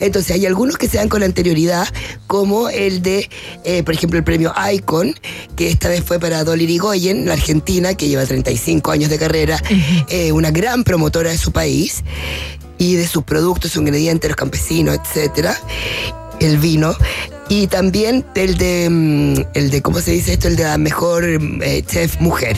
Entonces, 0.00 0.34
hay 0.34 0.44
algunos 0.44 0.76
que 0.76 0.88
se 0.88 0.96
dan 0.96 1.08
con 1.08 1.22
anterioridad, 1.22 1.86
como 2.26 2.68
el 2.68 3.00
de, 3.00 3.30
eh, 3.62 3.84
por 3.84 3.94
ejemplo, 3.94 4.18
el 4.18 4.24
premio 4.24 4.52
Icon, 4.72 5.14
que 5.54 5.70
esta 5.70 5.88
vez 5.88 6.02
fue 6.02 6.18
para 6.18 6.42
Dolly 6.42 6.64
Irigoyen, 6.64 7.26
la 7.26 7.34
argentina, 7.34 7.94
que 7.94 8.08
lleva 8.08 8.26
35 8.26 8.90
años 8.90 9.08
de 9.08 9.18
carrera, 9.18 9.62
eh, 10.08 10.32
una 10.32 10.50
gran 10.50 10.82
promotora 10.82 11.30
de 11.30 11.38
su 11.38 11.52
país 11.52 12.02
y 12.76 12.96
de 12.96 13.06
sus 13.06 13.22
productos, 13.22 13.70
sus 13.70 13.82
ingredientes, 13.82 14.28
los 14.28 14.36
campesinos, 14.36 14.98
etcétera, 14.98 15.56
el 16.40 16.58
vino. 16.58 16.96
Y 17.48 17.66
también 17.66 18.24
el 18.34 18.56
de, 18.56 18.88
mm, 18.90 19.34
el 19.54 19.70
de, 19.70 19.82
¿cómo 19.82 20.00
se 20.00 20.12
dice 20.12 20.32
esto? 20.32 20.48
El 20.48 20.56
de 20.56 20.64
la 20.64 20.78
mejor 20.78 21.24
mm, 21.24 21.62
eh, 21.62 21.82
chef 21.86 22.18
mujer, 22.20 22.56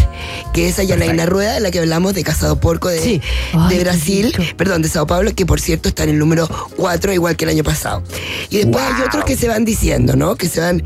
que 0.54 0.68
es 0.68 0.76
Yanaina 0.76 1.26
Rueda, 1.26 1.54
de 1.54 1.60
la 1.60 1.70
que 1.70 1.80
hablamos 1.80 2.14
de 2.14 2.22
Casado 2.22 2.60
Porco 2.60 2.88
de, 2.88 3.00
Sí. 3.00 3.20
de 3.68 3.80
Brasil, 3.80 4.32
perdón, 4.56 4.82
de 4.82 4.88
Sao 4.88 5.06
Paulo, 5.06 5.34
que 5.34 5.44
por 5.44 5.60
cierto 5.60 5.88
está 5.88 6.04
en 6.04 6.10
el 6.10 6.18
número 6.18 6.48
4, 6.76 7.12
igual 7.12 7.36
que 7.36 7.44
el 7.44 7.50
año 7.50 7.64
pasado. 7.64 8.02
Y 8.48 8.58
después 8.58 8.84
hay 8.84 9.02
otros 9.02 9.24
que 9.24 9.36
se 9.36 9.48
van 9.48 9.64
diciendo, 9.64 10.14
¿no? 10.16 10.36
Que 10.36 10.48
se 10.48 10.60
van, 10.60 10.82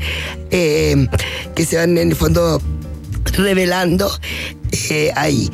eh, 0.49 1.07
que 1.55 1.65
se 1.65 1.77
van 1.77 1.97
en 1.97 2.09
el 2.09 2.15
fondo 2.15 2.59
revelando 3.33 4.11
eh, 4.89 5.11
ahí. 5.15 5.49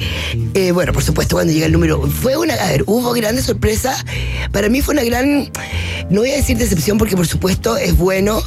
Eh, 0.53 0.71
bueno, 0.71 0.93
por 0.93 1.03
supuesto, 1.03 1.35
cuando 1.35 1.53
llega 1.53 1.65
el 1.65 1.71
número. 1.71 2.01
Fue 2.07 2.37
una. 2.37 2.53
A 2.53 2.67
ver, 2.67 2.83
hubo 2.85 3.11
grandes 3.13 3.45
sorpresas. 3.45 4.05
Para 4.51 4.69
mí 4.69 4.81
fue 4.81 4.93
una 4.93 5.03
gran. 5.03 5.51
No 6.09 6.21
voy 6.21 6.31
a 6.31 6.35
decir 6.35 6.57
decepción, 6.57 6.97
porque 6.97 7.15
por 7.15 7.27
supuesto 7.27 7.77
es 7.77 7.97
bueno 7.97 8.41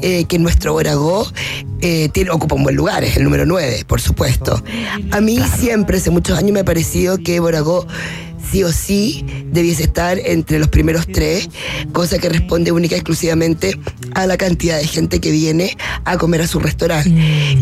eh, 0.00 0.24
que 0.24 0.38
nuestro 0.38 0.72
Boragó 0.72 1.30
eh, 1.80 2.08
tiene, 2.12 2.30
ocupa 2.30 2.54
un 2.54 2.62
buen 2.62 2.76
lugar, 2.76 3.02
es 3.02 3.16
el 3.16 3.24
número 3.24 3.44
9, 3.44 3.84
por 3.86 4.00
supuesto. 4.00 4.62
A 5.10 5.20
mí 5.20 5.38
siempre, 5.58 5.98
hace 5.98 6.10
muchos 6.10 6.38
años, 6.38 6.52
me 6.52 6.60
ha 6.60 6.64
parecido 6.64 7.18
que 7.18 7.40
Boragó 7.40 7.86
sí 8.50 8.62
o 8.64 8.72
sí 8.72 9.24
debiese 9.52 9.84
estar 9.84 10.18
entre 10.18 10.58
los 10.58 10.68
primeros 10.68 11.06
tres, 11.06 11.48
cosa 11.92 12.18
que 12.18 12.28
responde 12.28 12.72
única 12.72 12.94
y 12.94 12.98
exclusivamente 12.98 13.78
a 14.14 14.26
la 14.26 14.36
cantidad 14.36 14.78
de 14.78 14.86
gente 14.86 15.20
que 15.20 15.30
viene 15.30 15.76
a 16.04 16.18
comer 16.18 16.42
a 16.42 16.46
su 16.46 16.58
restaurante. 16.58 17.10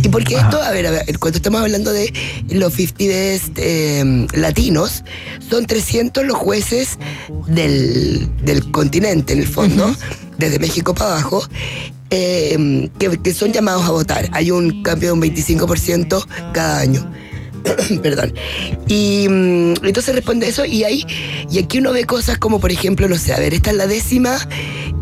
Y 0.02 0.08
porque 0.08 0.34
esto, 0.34 0.60
a 0.62 0.70
ver, 0.72 0.86
a 0.86 0.90
ver, 0.90 1.18
cuando 1.18 1.36
estamos 1.36 1.60
hablando 1.60 1.92
de 1.92 2.12
los 2.50 2.72
50 2.74 3.04
best 3.04 3.58
eh, 3.58 4.26
latinos, 4.34 5.04
son 5.48 5.66
300 5.66 6.24
los 6.24 6.36
jueces 6.36 6.98
del, 7.46 8.28
del 8.42 8.70
continente, 8.70 9.32
en 9.32 9.40
el 9.40 9.48
fondo, 9.48 9.94
desde 10.38 10.58
México 10.58 10.94
para 10.94 11.12
abajo. 11.12 11.42
eh, 12.10 12.88
que, 12.98 13.18
que 13.18 13.32
son 13.32 13.52
llamados 13.52 13.84
a 13.84 13.90
votar. 13.92 14.28
Hay 14.32 14.50
un 14.50 14.82
cambio 14.82 15.10
de 15.10 15.12
un 15.12 15.22
25% 15.22 16.26
cada 16.52 16.80
año. 16.80 17.08
Perdón. 18.02 18.34
Y 18.88 19.26
mm, 19.28 19.84
entonces 19.84 20.14
responde 20.14 20.48
eso 20.48 20.64
y 20.64 20.84
ahí, 20.84 21.04
y 21.50 21.58
aquí 21.58 21.78
uno 21.78 21.92
ve 21.92 22.04
cosas 22.04 22.38
como, 22.38 22.60
por 22.60 22.70
ejemplo, 22.70 23.08
no 23.08 23.16
sé, 23.18 23.32
a 23.32 23.38
ver, 23.38 23.54
esta 23.54 23.70
es 23.70 23.76
la 23.76 23.86
décima 23.86 24.36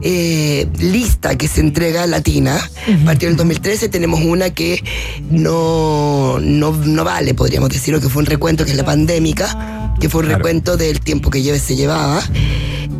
eh, 0.00 0.68
lista 0.78 1.36
que 1.36 1.48
se 1.48 1.61
entrega 1.61 2.06
latina. 2.06 2.56
A 2.56 3.04
partir 3.04 3.28
del 3.28 3.36
2013 3.36 3.88
tenemos 3.88 4.20
una 4.20 4.50
que 4.50 4.82
no, 5.30 6.38
no, 6.40 6.72
no 6.72 7.04
vale, 7.04 7.34
podríamos 7.34 7.70
decirlo, 7.70 8.00
que 8.00 8.09
fue 8.09 8.20
un 8.20 8.26
recuento, 8.26 8.64
que 8.64 8.72
es 8.72 8.76
la 8.76 8.84
pandémica, 8.84 9.94
que 10.00 10.09
fue 10.09 10.22
un 10.22 10.28
recuento 10.28 10.76
del 10.76 11.00
tiempo 11.00 11.30
que 11.30 11.42
lleve, 11.42 11.59
se 11.59 11.76
llevaba. 11.76 12.22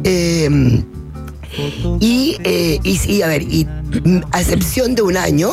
Eh, 0.04 0.82
y, 2.00 2.36
eh, 2.44 2.78
y, 2.82 3.12
y, 3.12 3.22
a 3.22 3.28
ver, 3.28 3.42
y 3.42 3.64
mm, 3.64 4.20
a 4.30 4.40
excepción 4.40 4.94
de 4.94 5.02
un 5.02 5.16
año, 5.16 5.50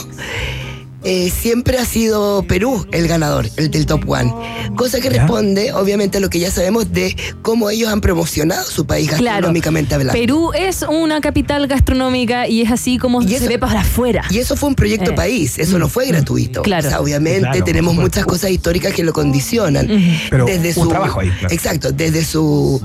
eh, 1.05 1.29
siempre 1.31 1.77
ha 1.77 1.85
sido 1.85 2.43
Perú 2.47 2.85
el 2.91 3.07
ganador, 3.07 3.47
el 3.57 3.69
del 3.71 3.85
top 3.85 4.09
one. 4.09 4.33
Cosa 4.75 4.99
que 4.99 5.09
responde, 5.09 5.71
obviamente, 5.73 6.17
a 6.17 6.21
lo 6.21 6.29
que 6.29 6.39
ya 6.39 6.51
sabemos 6.51 6.91
de 6.91 7.15
cómo 7.41 7.69
ellos 7.69 7.89
han 7.91 8.01
promocionado 8.01 8.63
su 8.69 8.85
país 8.85 9.07
Claro. 9.09 9.23
gastronómicamente 9.25 9.93
hablando. 9.95 10.13
Perú 10.19 10.51
es 10.53 10.83
una 10.89 11.21
capital 11.21 11.67
gastronómica 11.67 12.47
y 12.47 12.61
es 12.61 12.71
así 12.71 12.97
como 12.97 13.21
se 13.21 13.47
ve 13.47 13.59
para 13.59 13.81
afuera. 13.81 14.23
Y 14.29 14.39
eso 14.39 14.55
fue 14.55 14.69
un 14.69 14.75
proyecto 14.75 15.11
Eh. 15.11 15.15
país, 15.15 15.59
eso 15.59 15.77
no 15.79 15.87
fue 15.89 16.07
gratuito. 16.07 16.61
Claro. 16.63 16.87
O 16.87 16.89
sea, 16.89 16.99
obviamente 17.01 17.41
Claro, 17.41 17.63
tenemos 17.63 17.93
muchas 17.95 18.25
cosas 18.25 18.49
históricas 18.51 18.93
que 18.93 19.03
lo 19.03 19.13
condicionan. 19.13 19.87
Pero 20.29 20.45
desde 20.45 20.69
un 20.69 20.73
su 20.73 20.87
trabajo 20.89 21.19
ahí, 21.19 21.29
claro. 21.29 21.53
Exacto, 21.53 21.91
desde 21.91 22.25
su 22.25 22.81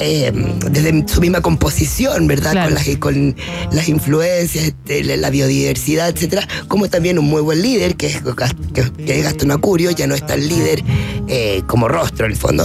eh, 0.00 0.32
desde 0.70 1.04
su 1.08 1.20
misma 1.20 1.40
composición, 1.40 2.26
¿verdad? 2.26 2.52
Claro. 2.52 2.66
Con, 2.68 2.74
las, 2.74 2.96
con 2.98 3.36
las 3.72 3.88
influencias, 3.88 4.64
este, 4.64 5.02
la 5.16 5.30
biodiversidad, 5.30 6.08
etcétera, 6.08 6.46
como 6.68 6.88
también 6.88 7.18
un 7.18 7.26
muy 7.26 7.42
buen 7.42 7.60
líder, 7.64 7.96
que 7.96 8.06
es, 8.06 8.18
que, 8.72 9.12
es 9.18 9.24
Gastón 9.24 9.50
Acurio, 9.50 9.90
ya 9.90 10.06
no 10.06 10.14
es 10.14 10.24
tan 10.24 10.46
líder 10.46 10.82
eh, 11.26 11.62
como 11.66 11.88
rostro 11.88 12.26
en 12.26 12.32
el 12.32 12.38
fondo. 12.38 12.64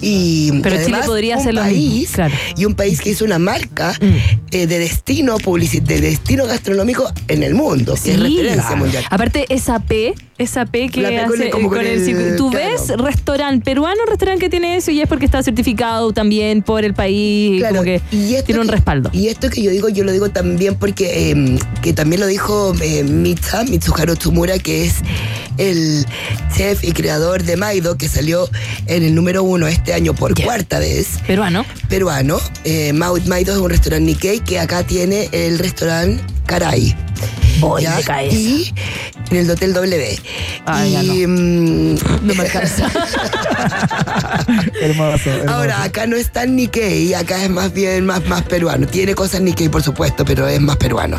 Y 0.00 0.52
Pero 0.62 0.76
Chile 0.84 0.98
podría 1.06 1.36
un 1.38 1.44
lo 1.54 1.64
mismo, 1.64 1.70
país 1.70 2.10
claro. 2.12 2.34
y 2.56 2.64
un 2.64 2.74
país 2.74 3.00
que 3.00 3.10
hizo 3.10 3.24
una 3.24 3.38
marca 3.38 3.92
Mm. 4.00 4.16
eh, 4.52 4.66
de 4.66 4.78
destino 4.78 5.38
publici- 5.38 5.80
de 5.82 6.00
destino 6.00 6.46
gastronómico 6.46 7.10
en 7.28 7.42
el 7.42 7.54
mundo, 7.54 7.94
que 8.02 8.12
es 8.12 8.20
referencia 8.20 8.76
mundial. 8.76 9.04
Aparte, 9.10 9.46
SAP 9.58 9.92
esa 10.40 10.66
P 10.66 10.88
que 10.88 11.02
La 11.02 11.08
P 11.10 11.16
con 11.24 11.34
hace 11.34 11.44
el- 11.44 11.50
como 11.50 11.68
con 11.68 11.78
con 11.78 11.86
el. 11.86 12.36
Tú 12.36 12.50
claro. 12.50 12.70
ves 12.70 12.88
restaurante 12.96 13.64
peruano, 13.64 14.00
restaurante 14.06 14.40
que 14.44 14.50
tiene 14.50 14.76
eso 14.76 14.90
y 14.90 15.00
es 15.00 15.08
porque 15.08 15.24
está 15.24 15.42
certificado 15.42 16.12
también 16.12 16.62
por 16.62 16.84
el 16.84 16.94
país, 16.94 17.58
Claro, 17.60 17.76
como 17.76 17.84
que 17.84 18.00
y 18.10 18.34
esto 18.34 18.46
tiene 18.46 18.60
un 18.62 18.66
que- 18.66 18.72
respaldo. 18.72 19.10
Y 19.12 19.28
esto 19.28 19.50
que 19.50 19.62
yo 19.62 19.70
digo, 19.70 19.88
yo 19.88 20.04
lo 20.04 20.12
digo 20.12 20.30
también 20.30 20.74
porque 20.76 21.30
eh, 21.30 21.58
que 21.82 21.92
también 21.92 22.20
lo 22.20 22.26
dijo 22.26 22.74
eh, 22.82 23.04
Mitsa, 23.04 23.64
Mitsuharu 23.64 24.16
Tsumura, 24.16 24.58
que 24.58 24.86
es 24.86 24.94
el 25.58 26.06
chef 26.56 26.82
y 26.84 26.92
creador 26.92 27.42
de 27.42 27.56
Maido, 27.56 27.96
que 27.98 28.08
salió 28.08 28.48
en 28.86 29.02
el 29.02 29.14
número 29.14 29.42
uno 29.42 29.66
este 29.68 29.92
año 29.92 30.14
por 30.14 30.34
cuarta 30.42 30.78
vez. 30.78 31.18
Peruano. 31.26 31.64
Peruano. 31.88 32.40
Eh, 32.64 32.92
Maido 32.92 33.52
es 33.52 33.58
un 33.58 33.68
restaurante 33.70 34.06
Nikkei 34.06 34.40
que 34.40 34.58
acá 34.58 34.82
tiene 34.84 35.28
el 35.32 35.58
restaurante 35.58 36.22
Caray. 36.46 36.96
Cabeza. 38.06 38.34
Y 38.34 38.72
en 39.30 39.36
el 39.36 39.50
Hotel 39.50 39.74
W. 39.74 40.18
Ah, 40.66 40.86
y, 40.86 41.26
mm, 41.26 41.94
No 42.22 42.34
me 42.34 42.42
alcanza. 42.42 42.86
Hermoso, 44.80 45.30
hermoso. 45.30 45.50
Ahora, 45.50 45.82
acá 45.82 46.06
no 46.06 46.16
es 46.16 46.30
tan 46.30 46.56
Nikkei, 46.56 47.14
acá 47.14 47.42
es 47.44 47.50
más 47.50 47.72
bien 47.72 48.06
más, 48.06 48.24
más 48.26 48.42
peruano. 48.42 48.86
Tiene 48.86 49.14
cosas 49.14 49.40
Nikkei, 49.40 49.68
por 49.68 49.82
supuesto, 49.82 50.24
pero 50.24 50.46
es 50.48 50.60
más 50.60 50.76
peruano. 50.76 51.18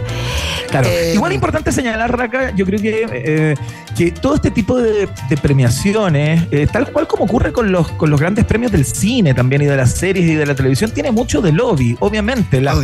Claro. 0.70 0.88
Eh, 0.89 1.14
Igual 1.16 1.32
es 1.32 1.36
importante 1.36 1.72
señalar, 1.72 2.16
Raca, 2.18 2.53
yo 2.55 2.66
creo 2.66 2.80
que, 2.82 3.05
eh, 3.12 3.55
que 3.97 4.12
todo 4.12 4.36
este 4.36 4.51
tipo 4.51 4.78
de, 4.78 5.07
de 5.30 5.38
premiaciones, 5.38 6.43
eh, 6.51 6.68
tal 6.72 6.91
cual 6.91 7.07
como 7.07 7.26
ocurre 7.26 7.51
con 7.51 7.72
los, 7.72 7.88
con 7.93 8.09
los 8.09 8.20
grandes 8.20 8.45
premios 8.45 8.72
del 8.72 8.86
cine 8.86 9.34
también 9.34 9.62
y 9.62 9.66
de 9.66 9.76
las 9.78 9.91
series 9.91 10.26
y 10.30 10.36
de 10.36 10.45
la 10.45 10.55
televisión, 10.55 10.91
tiene 10.91 11.12
mucho 11.12 11.41
de 11.41 11.51
lobby, 11.51 11.95
obviamente. 11.99 12.62
La- 12.62 12.76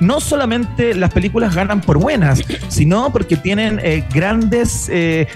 No 0.00 0.20
solamente 0.20 0.94
las 0.94 1.12
películas 1.12 1.54
ganan 1.54 1.80
por 1.80 1.98
buenas, 1.98 2.40
sino 2.68 3.12
porque 3.12 3.36
tienen 3.36 3.80
eh, 3.82 4.04
grandes 4.12 4.88
eh, 4.90 5.28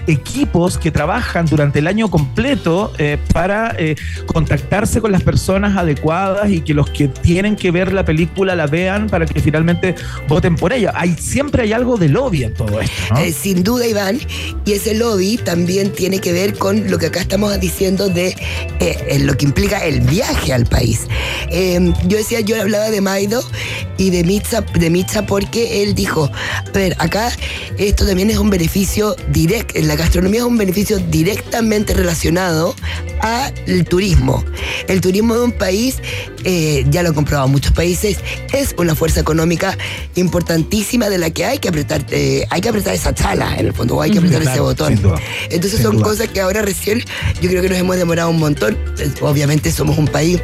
que 0.81 0.91
trabajan 0.91 1.45
durante 1.45 1.79
el 1.79 1.87
año 1.87 2.09
completo 2.09 2.91
eh, 2.97 3.17
para 3.33 3.75
eh, 3.77 3.95
contactarse 4.25 4.99
con 4.99 5.11
las 5.11 5.23
personas 5.23 5.77
adecuadas 5.77 6.49
y 6.49 6.61
que 6.61 6.73
los 6.73 6.89
que 6.89 7.07
tienen 7.07 7.55
que 7.55 7.71
ver 7.71 7.93
la 7.93 8.03
película 8.03 8.55
la 8.55 8.67
vean 8.67 9.07
para 9.07 9.25
que 9.25 9.39
finalmente 9.39 9.95
voten 10.27 10.55
por 10.55 10.73
ella. 10.73 10.91
Hay, 10.95 11.15
siempre 11.15 11.63
hay 11.63 11.73
algo 11.73 11.97
de 11.97 12.09
lobby 12.09 12.43
en 12.43 12.53
todo 12.53 12.81
esto. 12.81 13.15
Eh, 13.17 13.31
sin 13.31 13.63
duda, 13.63 13.87
Iván, 13.87 14.19
y 14.65 14.73
ese 14.73 14.95
lobby 14.95 15.37
también 15.37 15.91
tiene 15.91 16.19
que 16.19 16.33
ver 16.33 16.57
con 16.57 16.89
lo 16.89 16.97
que 16.97 17.07
acá 17.07 17.21
estamos 17.21 17.57
diciendo 17.59 18.09
de 18.09 18.35
en 18.79 19.27
lo 19.27 19.37
que 19.37 19.45
implica 19.45 19.77
el 19.85 20.01
viaje 20.01 20.53
al 20.53 20.65
país. 20.65 21.07
Eh, 21.49 21.93
yo 22.07 22.17
decía, 22.17 22.39
yo 22.39 22.59
hablaba 22.59 22.89
de 22.89 23.01
Maido 23.01 23.43
y 23.97 24.09
de 24.09 24.23
Mitza, 24.23 24.61
de 24.61 24.89
Mitza 24.89 25.25
porque 25.25 25.83
él 25.83 25.93
dijo, 25.93 26.29
a 26.33 26.71
ver, 26.71 26.95
acá 26.97 27.31
esto 27.77 28.05
también 28.05 28.29
es 28.29 28.37
un 28.37 28.49
beneficio 28.49 29.15
directo, 29.29 29.79
la 29.81 29.95
gastronomía 29.95 30.30
es 30.37 30.43
un 30.43 30.57
beneficio 30.57 30.97
directamente 31.09 31.93
relacionado 31.93 32.75
al 33.21 33.85
turismo. 33.85 34.43
El 34.87 35.01
turismo 35.01 35.35
de 35.35 35.41
un 35.43 35.51
país, 35.51 35.97
eh, 36.43 36.85
ya 36.89 37.03
lo 37.03 37.09
han 37.09 37.15
comprobado 37.15 37.47
muchos 37.47 37.71
países, 37.73 38.17
es 38.53 38.73
una 38.77 38.95
fuerza 38.95 39.19
económica 39.19 39.77
importantísima 40.15 41.09
de 41.09 41.17
la 41.17 41.29
que 41.29 41.45
hay 41.45 41.59
que 41.59 41.69
apretar, 41.69 42.05
eh, 42.11 42.45
hay 42.49 42.61
que 42.61 42.69
apretar 42.69 42.93
esa 42.93 43.13
chala 43.13 43.55
en 43.57 43.67
el 43.67 43.73
fondo, 43.73 43.95
o 43.97 44.01
hay 44.01 44.11
que 44.11 44.17
Ujú. 44.19 44.27
apretar 44.27 44.51
ese 44.53 44.59
botón. 44.61 45.01
duda. 45.01 45.19
Entonces 45.49 45.81
son 45.81 45.97
duda. 45.97 46.05
cosas 46.05 46.27
que 46.29 46.41
ahora 46.41 46.61
recién, 46.61 46.99
yo 47.41 47.49
creo 47.49 47.61
que 47.61 47.69
nos 47.69 47.77
hemos 47.77 47.95
demorado 47.97 48.29
un 48.29 48.39
montón. 48.39 48.77
Obviamente 49.21 49.71
somos 49.71 49.97
un 49.97 50.07
país 50.07 50.39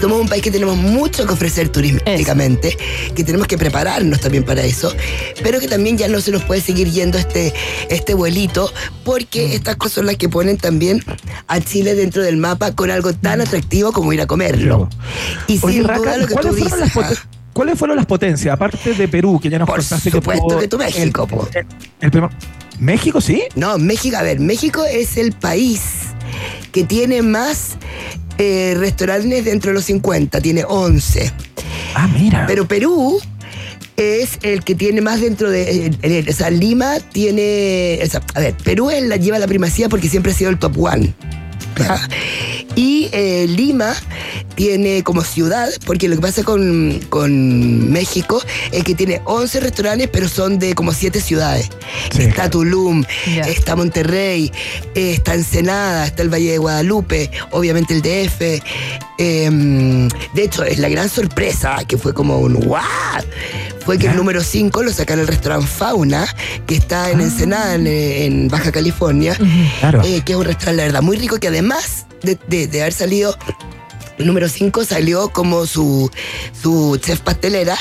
somos 0.00 0.20
un 0.20 0.28
país 0.28 0.42
que 0.42 0.50
tenemos 0.50 0.76
mucho 0.76 1.26
que 1.26 1.32
ofrecer 1.32 1.68
turísticamente, 1.68 2.76
que 3.14 3.24
tenemos 3.24 3.46
que 3.46 3.58
prepararnos 3.58 4.20
también 4.20 4.44
para 4.44 4.62
eso, 4.62 4.94
pero 5.42 5.60
que 5.60 5.68
también 5.68 5.98
ya 5.98 6.08
no 6.08 6.20
se 6.20 6.30
nos 6.30 6.42
puede 6.44 6.60
seguir 6.60 6.90
yendo 6.90 7.18
este, 7.18 7.52
este 7.88 8.14
vuelito, 8.14 8.72
porque 9.04 9.54
estas 9.54 9.76
cosas 9.76 9.94
son 9.94 10.06
las 10.06 10.16
que 10.16 10.28
ponen 10.28 10.56
también 10.56 11.04
a 11.46 11.60
Chile 11.60 11.94
dentro 11.94 12.22
del 12.22 12.36
mapa 12.36 12.72
con 12.72 12.90
algo 12.90 13.12
tan 13.12 13.40
atractivo 13.40 13.92
como 13.92 14.12
ir 14.12 14.20
a 14.20 14.26
comerlo. 14.26 14.88
Y 15.46 15.58
Oye, 15.62 15.78
sin 15.78 15.88
Raca, 15.88 16.00
duda 16.00 16.16
lo 16.18 16.26
que 16.26 16.34
¿cuáles 16.34 16.50
tú 16.50 16.56
dices, 16.56 16.92
¿Cuáles 17.52 17.78
fueron 17.78 17.96
las 17.96 18.06
potencias? 18.06 18.52
Aparte 18.54 18.94
de 18.94 19.08
Perú, 19.08 19.38
que 19.42 19.48
ya 19.50 19.58
nos 19.58 19.66
Por 19.68 19.78
contaste 19.80 20.10
supuesto 20.10 20.46
tuvo 20.46 20.58
que 20.58 20.68
tú 20.68 20.78
México, 20.78 21.26
po. 21.26 21.48
el- 21.54 21.66
el 22.00 22.10
primer- 22.10 22.30
¿México 22.78 23.20
sí? 23.20 23.42
No, 23.54 23.78
México, 23.78 24.16
a 24.16 24.22
ver, 24.22 24.40
México 24.40 24.84
es 24.84 25.16
el 25.16 25.32
país 25.32 25.80
que 26.72 26.84
tiene 26.84 27.22
más 27.22 27.76
eh, 28.38 28.74
restaurantes 28.78 29.44
dentro 29.44 29.70
de 29.70 29.74
los 29.74 29.84
50, 29.84 30.40
tiene 30.40 30.64
11. 30.66 31.30
Ah, 31.94 32.08
mira. 32.08 32.46
Pero 32.46 32.66
Perú 32.66 33.20
es 33.98 34.38
el 34.42 34.64
que 34.64 34.74
tiene 34.74 35.02
más 35.02 35.20
dentro 35.20 35.50
de. 35.50 35.86
eh, 35.86 35.90
eh, 36.02 36.24
o 36.28 36.32
sea, 36.32 36.48
Lima 36.50 36.98
tiene. 37.12 38.00
o 38.02 38.06
sea, 38.06 38.22
a 38.34 38.40
ver, 38.40 38.54
Perú 38.64 38.88
es 38.90 39.02
la, 39.02 39.16
lleva 39.16 39.38
la 39.38 39.46
primacía 39.46 39.88
porque 39.90 40.08
siempre 40.08 40.32
ha 40.32 40.34
sido 40.34 40.50
el 40.50 40.58
top 40.58 40.78
one. 40.82 41.12
Y 42.74 43.10
eh, 43.12 43.46
Lima 43.48 43.94
tiene 44.54 45.02
como 45.02 45.22
ciudad, 45.22 45.68
porque 45.86 46.08
lo 46.08 46.16
que 46.16 46.22
pasa 46.22 46.42
con, 46.42 47.00
con 47.08 47.90
México 47.90 48.42
es 48.70 48.84
que 48.84 48.94
tiene 48.94 49.20
11 49.24 49.60
restaurantes, 49.60 50.08
pero 50.08 50.28
son 50.28 50.58
de 50.58 50.74
como 50.74 50.92
7 50.92 51.20
ciudades. 51.20 51.68
está 52.18 52.48
Tulum, 52.48 53.04
está 53.26 53.76
Monterrey, 53.76 54.50
eh, 54.94 55.14
está 55.14 55.34
Ensenada, 55.34 56.06
está 56.06 56.22
el 56.22 56.32
Valle 56.32 56.52
de 56.52 56.58
Guadalupe, 56.58 57.30
obviamente 57.50 57.94
el 57.94 58.02
DF. 58.02 58.62
em, 59.18 60.08
de 60.34 60.44
hecho, 60.44 60.64
es 60.64 60.78
la 60.78 60.88
gran 60.88 61.08
sorpresa, 61.08 61.78
que 61.86 61.96
fue 61.96 62.14
como 62.14 62.38
un 62.38 62.54
¡guau! 62.54 62.82
Fue 63.84 63.98
que 63.98 64.06
el 64.06 64.16
número 64.16 64.42
5 64.42 64.82
lo 64.82 64.92
sacaron 64.92 65.22
el 65.22 65.26
restaurante 65.28 65.66
Fauna, 65.66 66.26
que 66.66 66.76
está 66.76 67.10
en 67.10 67.20
Ensenada, 67.20 67.74
en, 67.74 67.86
en 67.86 68.48
Baja 68.48 68.70
California, 68.70 69.36
Claro. 69.80 70.02
eh, 70.04 70.22
que 70.24 70.32
es 70.32 70.38
un 70.38 70.44
restaurante, 70.44 70.76
la 70.78 70.84
verdad, 70.84 71.02
muy 71.02 71.16
rico, 71.16 71.38
que 71.38 71.48
además 71.48 72.06
de, 72.22 72.38
de- 72.46 72.68
de 72.68 72.80
haber 72.82 72.92
salido, 72.92 73.36
el 74.18 74.26
número 74.26 74.48
5 74.48 74.84
salió 74.84 75.30
como 75.30 75.66
su, 75.66 76.10
su 76.62 76.96
chef 77.02 77.20
pastelera, 77.20 77.76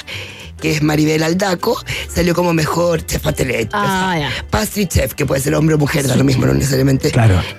que 0.62 0.72
es 0.72 0.82
Maribel 0.82 1.24
Aldaco, 1.24 1.84
salió 2.14 2.34
como 2.34 2.53
mejor 2.53 3.05
chef 3.05 3.22
pastelera. 3.22 3.68
Ah, 3.74 4.16
ya. 4.18 4.45
Pastry 4.49 4.88
chef, 4.88 5.14
que 5.16 5.26
puede 5.26 5.41
ser 5.41 5.55
hombre 5.55 5.76
o 5.76 5.78
mujer, 5.78 6.07
da 6.07 6.16
lo 6.16 6.24
mismo, 6.24 6.45
no 6.45 6.53
necesariamente 6.53 7.12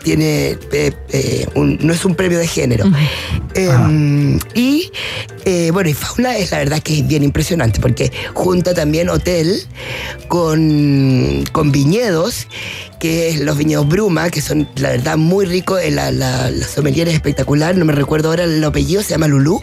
tiene, 0.02 0.56
eh, 0.72 0.92
eh, 1.10 1.46
un- 1.54 1.78
no 1.82 1.92
es 1.92 2.04
un 2.06 2.14
premio 2.14 2.38
de 2.38 2.46
género. 2.46 2.86
Eh, 3.54 3.68
Y 4.54 4.90
eh, 5.44 5.70
bueno, 5.72 5.90
y 5.90 5.94
Fauna 5.94 6.36
es 6.36 6.50
la 6.52 6.58
verdad 6.58 6.80
que 6.80 6.98
es 7.00 7.06
bien 7.06 7.24
impresionante 7.24 7.80
porque 7.80 8.12
junta 8.32 8.72
también 8.74 9.08
hotel 9.08 9.60
con, 10.28 11.44
con 11.52 11.72
viñedos, 11.72 12.46
que 13.02 13.30
es 13.30 13.40
los 13.40 13.58
viñedos 13.58 13.88
Bruma, 13.88 14.30
que 14.30 14.40
son 14.40 14.68
la 14.76 14.90
verdad 14.90 15.16
muy 15.16 15.44
ricos. 15.44 15.80
eh, 15.82 15.90
La, 15.90 16.12
la, 16.12 16.48
la 16.52 16.66
sommelier 16.68 17.08
es 17.08 17.14
espectacular, 17.14 17.76
no 17.76 17.84
me 17.84 17.92
recuerdo 17.92 18.28
ahora 18.28 18.44
el 18.44 18.62
apellido, 18.62 19.02
se 19.02 19.10
llama 19.10 19.26
Lulú. 19.26 19.60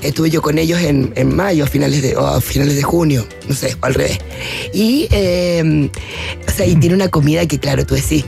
Estuve 0.00 0.30
yo 0.30 0.40
con 0.40 0.56
ellos 0.56 0.80
en, 0.80 1.12
en 1.14 1.36
mayo, 1.36 1.64
a 1.64 1.66
finales 1.66 2.00
de, 2.00 2.16
o 2.16 2.26
a 2.26 2.40
finales 2.40 2.74
de 2.76 2.82
junio, 2.82 3.26
no 3.46 3.54
sé, 3.54 3.76
o 3.78 3.84
al 3.84 3.92
revés. 3.92 4.18
Y, 4.72 5.06
eh, 5.10 5.90
o 6.48 6.50
sea, 6.50 6.64
y 6.64 6.74
tiene 6.76 6.94
una 6.94 7.08
comida 7.08 7.44
que, 7.44 7.58
claro, 7.58 7.84
tú 7.84 7.94
decís, 7.94 8.24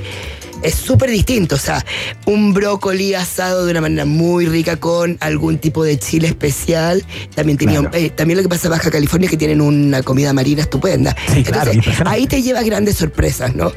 es 0.62 0.74
súper 0.74 1.09
distinto. 1.09 1.55
O 1.55 1.59
sea, 1.59 1.82
un 2.26 2.53
brócoli 2.53 3.14
asado 3.14 3.64
de 3.64 3.70
una 3.70 3.80
manera 3.80 4.05
muy 4.05 4.45
rica 4.45 4.76
con 4.76 5.16
algún 5.20 5.57
tipo 5.57 5.84
de 5.84 5.99
chile 5.99 6.28
especial. 6.28 7.03
También 7.34 7.57
tenía, 7.57 7.80
eh, 7.95 8.11
también 8.11 8.36
lo 8.36 8.42
que 8.42 8.51
pasa 8.51 8.66
en 8.68 8.72
Baja 8.72 8.90
California 8.90 9.24
es 9.24 9.30
que 9.30 9.38
tienen 9.38 9.62
una 9.62 10.03
comida 10.03 10.34
marina 10.34 10.61
estupenda. 10.61 11.14
claro, 11.14 11.38
Entonces, 11.38 11.74
impresionante. 11.76 12.11
ahí 12.11 12.26
te 12.26 12.42
lleva 12.42 12.62
grandes 12.62 12.97
sorpresas, 12.97 13.55
¿no? 13.55 13.72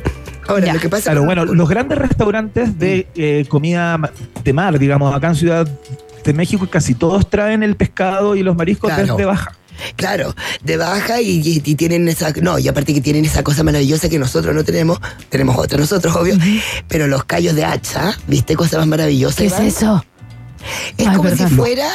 Ahora, 0.47 0.73
lo 0.73 0.79
que 0.79 0.89
pasa 0.89 1.03
Claro, 1.11 1.25
bueno, 1.25 1.45
los 1.45 1.69
grandes 1.69 1.97
restaurantes 1.97 2.77
de 2.79 3.07
eh, 3.15 3.45
comida 3.49 3.99
de 4.43 4.53
mar, 4.53 4.77
digamos, 4.79 5.13
acá 5.15 5.27
en 5.29 5.35
Ciudad 5.35 5.67
de 6.23 6.33
México, 6.33 6.67
casi 6.69 6.93
todos 6.93 7.29
traen 7.29 7.63
el 7.63 7.75
pescado 7.75 8.35
y 8.35 8.43
los 8.43 8.55
mariscos 8.55 8.89
Claro. 8.91 9.15
desde 9.15 9.25
baja. 9.25 9.53
Claro, 9.95 10.35
de 10.63 10.75
baja 10.77 11.21
y, 11.21 11.39
y- 11.39 11.61
y 11.63 11.75
tienen 11.75 12.07
esa. 12.07 12.31
No, 12.41 12.57
y 12.57 12.67
aparte 12.67 12.93
que 12.95 13.01
tienen 13.01 13.25
esa 13.25 13.43
cosa 13.43 13.63
maravillosa 13.63 14.09
que 14.09 14.17
nosotros 14.17 14.55
no 14.55 14.63
tenemos, 14.63 14.99
tenemos 15.29 15.55
otra 15.57 15.77
nosotros, 15.77 16.15
obvio, 16.15 16.35
pero 16.87 17.05
los 17.07 17.23
callos 17.25 17.53
de 17.55 17.63
hacha, 17.63 18.17
¿viste? 18.27 18.55
Cosa 18.55 18.79
más 18.79 18.87
maravillosa. 18.87 19.37
¿Qué 19.37 19.45
es 19.45 19.59
eso? 19.59 20.03
Es 20.97 21.07
Ay, 21.07 21.15
como 21.15 21.29
perdón. 21.29 21.49
si 21.49 21.55
fuera 21.55 21.87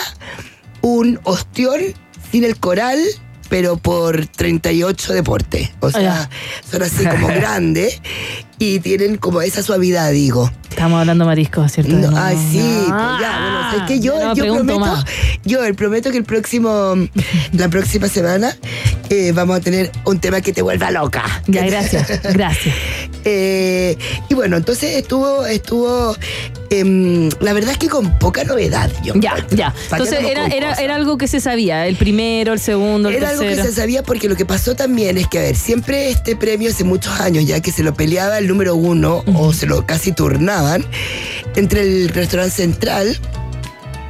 un 0.80 1.18
ostión 1.24 1.80
sin 2.30 2.44
el 2.44 2.56
coral, 2.56 2.98
pero 3.52 3.76
por 3.76 4.24
38 4.28 5.12
deporte. 5.12 5.70
O 5.80 5.90
sea, 5.90 6.30
son 6.70 6.82
así 6.82 7.04
como 7.04 7.26
grandes 7.34 8.00
y 8.58 8.80
tienen 8.80 9.18
como 9.18 9.42
esa 9.42 9.62
suavidad, 9.62 10.10
digo. 10.10 10.50
Estamos 10.70 11.00
hablando 11.00 11.26
mariscos, 11.26 11.70
¿cierto? 11.70 11.92
No, 11.92 12.16
ay, 12.16 12.34
sí, 12.50 12.58
pues 12.62 12.88
ya, 13.20 13.30
Ah, 13.34 13.76
es 13.76 13.82
que 13.82 14.00
yo, 14.00 14.18
no 14.18 14.34
yo 14.34 14.54
prometo, 14.54 14.80
más. 14.80 15.04
yo 15.44 15.58
prometo 15.76 16.10
que 16.10 16.16
el 16.16 16.24
próximo, 16.24 16.94
la 17.52 17.68
próxima 17.68 18.08
semana 18.08 18.56
eh, 19.10 19.32
vamos 19.32 19.58
a 19.58 19.60
tener 19.60 19.92
un 20.06 20.18
tema 20.18 20.40
que 20.40 20.54
te 20.54 20.62
vuelva 20.62 20.90
loca. 20.90 21.22
Ya, 21.46 21.66
gracias, 21.66 22.22
gracias. 22.32 22.74
Eh, 23.24 23.96
y 24.28 24.34
bueno, 24.34 24.56
entonces 24.56 24.96
estuvo, 24.96 25.44
estuvo, 25.46 26.16
em, 26.70 27.28
la 27.40 27.52
verdad 27.52 27.72
es 27.72 27.78
que 27.78 27.88
con 27.88 28.18
poca 28.18 28.44
novedad. 28.44 28.90
Yo 29.02 29.14
Ya, 29.16 29.34
ya. 29.50 29.74
Entonces 29.90 30.18
era, 30.28 30.46
era, 30.46 30.74
era 30.74 30.94
algo 30.96 31.18
que 31.18 31.28
se 31.28 31.40
sabía, 31.40 31.86
el 31.86 31.96
primero, 31.96 32.52
el 32.52 32.60
segundo, 32.60 33.08
el 33.08 33.16
Era 33.16 33.30
algo 33.30 33.42
que 33.42 33.48
tercero. 33.48 33.68
se 33.68 33.74
sabía 33.74 34.02
porque 34.02 34.28
lo 34.28 34.36
que 34.36 34.44
pasó 34.46 34.74
también 34.74 35.18
es 35.18 35.26
que, 35.28 35.38
a 35.38 35.42
ver, 35.42 35.56
siempre 35.56 36.10
este 36.10 36.36
premio 36.36 36.70
hace 36.70 36.84
muchos 36.84 37.20
años 37.20 37.44
ya 37.46 37.60
que 37.60 37.72
se 37.72 37.82
lo 37.82 37.94
peleaba 37.94 38.38
el 38.38 38.48
número 38.48 38.74
uno 38.74 39.22
o 39.34 39.52
se 39.52 39.66
lo 39.66 39.86
casi 39.86 40.12
turnaban 40.12 40.84
entre 41.56 41.82
el 41.82 42.08
restaurante 42.08 42.54
central 42.54 43.18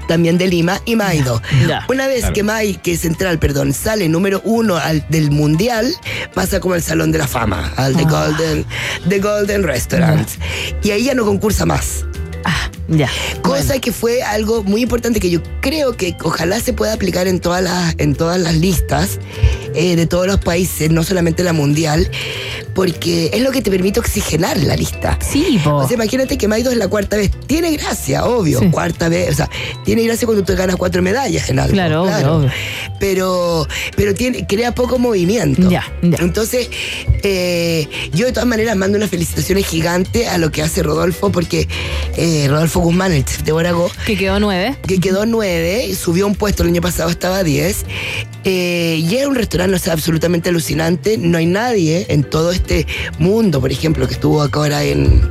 también 0.09 0.38
de 0.38 0.46
Lima 0.48 0.80
y 0.84 0.96
Maido. 0.96 1.40
Una 1.88 2.07
vez 2.07 2.20
Claro. 2.20 2.34
que 2.34 2.42
Mai, 2.42 2.74
que 2.74 2.96
Central, 2.96 3.38
perdón, 3.38 3.72
sale 3.72 4.09
número 4.09 4.40
uno 4.44 4.76
al, 4.76 5.05
del 5.09 5.30
mundial, 5.30 5.94
pasa 6.34 6.61
como 6.61 6.74
al 6.74 6.82
Salón 6.82 7.12
de 7.12 7.18
la 7.18 7.26
Fama, 7.26 7.72
al 7.76 7.96
The 7.96 8.05
Golden, 8.05 8.66
The 9.09 9.18
Golden 9.20 9.62
Restaurant. 9.62 10.28
Y 10.82 10.90
ahí 10.90 11.05
ya 11.05 11.14
no 11.14 11.24
concursa 11.24 11.66
más. 11.66 12.05
Ya. 12.89 13.09
Cosa 13.43 13.78
que 13.78 13.93
fue 13.93 14.22
algo 14.22 14.62
muy 14.62 14.83
importante 14.83 15.20
que 15.20 15.30
yo 15.30 15.41
creo 15.61 15.97
que 15.97 16.16
ojalá 16.22 16.61
se 16.61 16.72
pueda 16.72 16.93
aplicar 16.93 17.26
en 17.26 17.41
todas 17.41 17.62
las, 17.62 17.95
en 17.99 18.14
todas 18.14 18.41
las 18.41 18.55
listas 18.57 19.18
eh, 19.74 19.97
de 19.97 20.07
todos 20.07 20.26
los 20.26 20.39
países, 20.39 20.91
no 20.91 21.03
solamente 21.03 21.43
la 21.43 21.53
mundial, 21.53 22.11
porque 22.74 23.30
es 23.33 23.43
lo 23.43 23.51
que 23.53 23.62
te 23.62 23.70
permite 23.70 24.01
oxigenar 24.01 24.59
la 24.59 24.76
lista. 24.76 25.18
Sí, 25.20 25.61
po. 25.62 25.76
O 25.76 25.87
sea, 25.87 25.95
imagínate 25.95 26.37
que 26.39 26.49
Maido 26.49 26.70
es 26.70 26.76
la 26.76 26.89
cuarta 26.89 27.16
vez. 27.16 27.30
Tiene 27.47 27.72
gracia, 27.76 28.24
obvio. 28.24 28.59
Sí. 28.61 28.70
Cuarta 28.70 29.09
vez. 29.09 29.30
O 29.30 29.35
sea, 29.35 29.51
tiene 29.85 30.03
gracia 30.05 30.26
cuando 30.26 30.45
tú 30.45 30.55
ganas 30.57 30.76
cuatro 30.76 31.03
medallas 31.03 31.49
en 31.51 31.59
algo. 31.59 31.72
Claro, 31.72 32.03
obvio, 32.03 32.37
obvio. 32.37 32.51
Pero, 32.99 33.66
pero 33.97 34.14
tiene, 34.14 34.47
crea 34.47 34.74
poco 34.74 34.99
movimiento. 34.99 35.68
Ya, 35.70 35.85
ya. 36.03 36.18
Entonces, 36.20 36.68
eh, 37.22 37.89
yo 38.12 38.26
de 38.26 38.33
todas 38.33 38.49
maneras 38.49 38.76
mando 38.76 38.97
unas 38.97 39.11
felicitaciones 39.11 39.66
gigantes 39.66 40.28
a 40.28 40.39
lo 40.39 40.51
que 40.51 40.62
hace 40.62 40.83
Rodolfo, 40.83 41.30
porque 41.30 41.68
eh, 42.16 42.47
Rodolfo 42.49 42.72
Guzmán, 42.81 43.12
el 43.12 43.25
chef 43.25 43.43
de 43.43 43.53
Borago, 43.53 43.91
Que 44.07 44.16
quedó 44.16 44.39
nueve. 44.41 44.77
que 44.87 44.99
quedó 44.99 45.27
nueve, 45.27 45.95
subió 45.95 46.27
un 46.27 46.35
puesto 46.35 46.62
el 46.62 46.70
año 46.70 46.81
pasado, 46.81 47.11
estaba 47.11 47.39
a 47.39 47.45
10. 47.45 47.85
Eh, 48.45 48.97
y 49.01 49.16
era 49.16 49.29
un 49.29 49.35
restaurante, 49.35 49.77
o 49.77 49.79
sea, 49.79 49.93
absolutamente 49.93 50.49
alucinante. 50.49 51.16
No 51.18 51.39
hay 51.39 51.47
nadie 51.47 52.07
en 52.09 52.25
todo 52.25 52.51
este 52.53 52.87
mundo, 53.18 53.61
por 53.61 53.70
ejemplo, 53.70 54.07
que 54.09 54.14
estuvo 54.14 54.43
acá 54.43 54.61
ahora 54.61 54.83
en. 54.85 55.31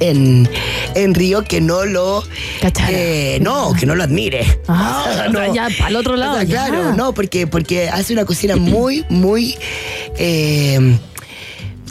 En, 0.00 0.48
en 0.96 1.14
Río 1.14 1.44
que 1.44 1.60
no 1.60 1.84
lo 1.86 2.24
eh, 2.90 3.38
no 3.40 3.72
que 3.78 3.86
no 3.86 3.94
lo 3.94 4.02
admire 4.02 4.44
Ah, 4.66 5.28
ya, 5.54 5.68
pa'l 5.78 5.94
otro 5.94 6.16
lado, 6.16 6.32
O 6.32 6.34
sea, 6.34 6.42
ya. 6.44 6.66
claro 6.66 6.94
no 6.96 7.14
porque 7.14 7.46
porque 7.46 7.88
hace 7.88 8.12
una 8.12 8.24
cocina 8.24 8.56
muy 8.56 9.04
muy 9.08 9.56
eh, 10.18 10.98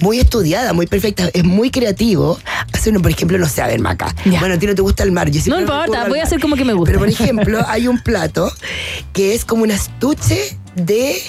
muy 0.01 0.19
estudiada, 0.19 0.73
muy 0.73 0.87
perfecta, 0.87 1.29
es 1.33 1.43
muy 1.43 1.69
creativo. 1.71 2.39
Hace 2.73 2.89
uno, 2.89 3.01
por 3.01 3.11
ejemplo, 3.11 3.37
no 3.37 3.47
sé, 3.47 3.61
a 3.61 3.67
ver, 3.67 3.79
Maca. 3.79 4.13
Bueno, 4.39 4.55
a 4.55 4.57
ti 4.59 4.67
no 4.67 4.75
te 4.75 4.81
gusta 4.81 5.03
el 5.03 5.11
mar. 5.11 5.29
Yo 5.29 5.41
No 5.47 5.59
importa, 5.61 6.07
voy 6.09 6.19
a 6.19 6.23
hacer 6.23 6.39
como 6.39 6.55
que 6.55 6.65
me 6.65 6.73
gusta. 6.73 6.87
Pero, 6.91 6.99
por 6.99 7.09
ejemplo, 7.09 7.59
hay 7.67 7.87
un 7.87 7.99
plato 8.01 8.51
que 9.13 9.33
es 9.33 9.45
como 9.45 9.63
un 9.63 9.71
estuche 9.71 10.57
de, 10.75 11.21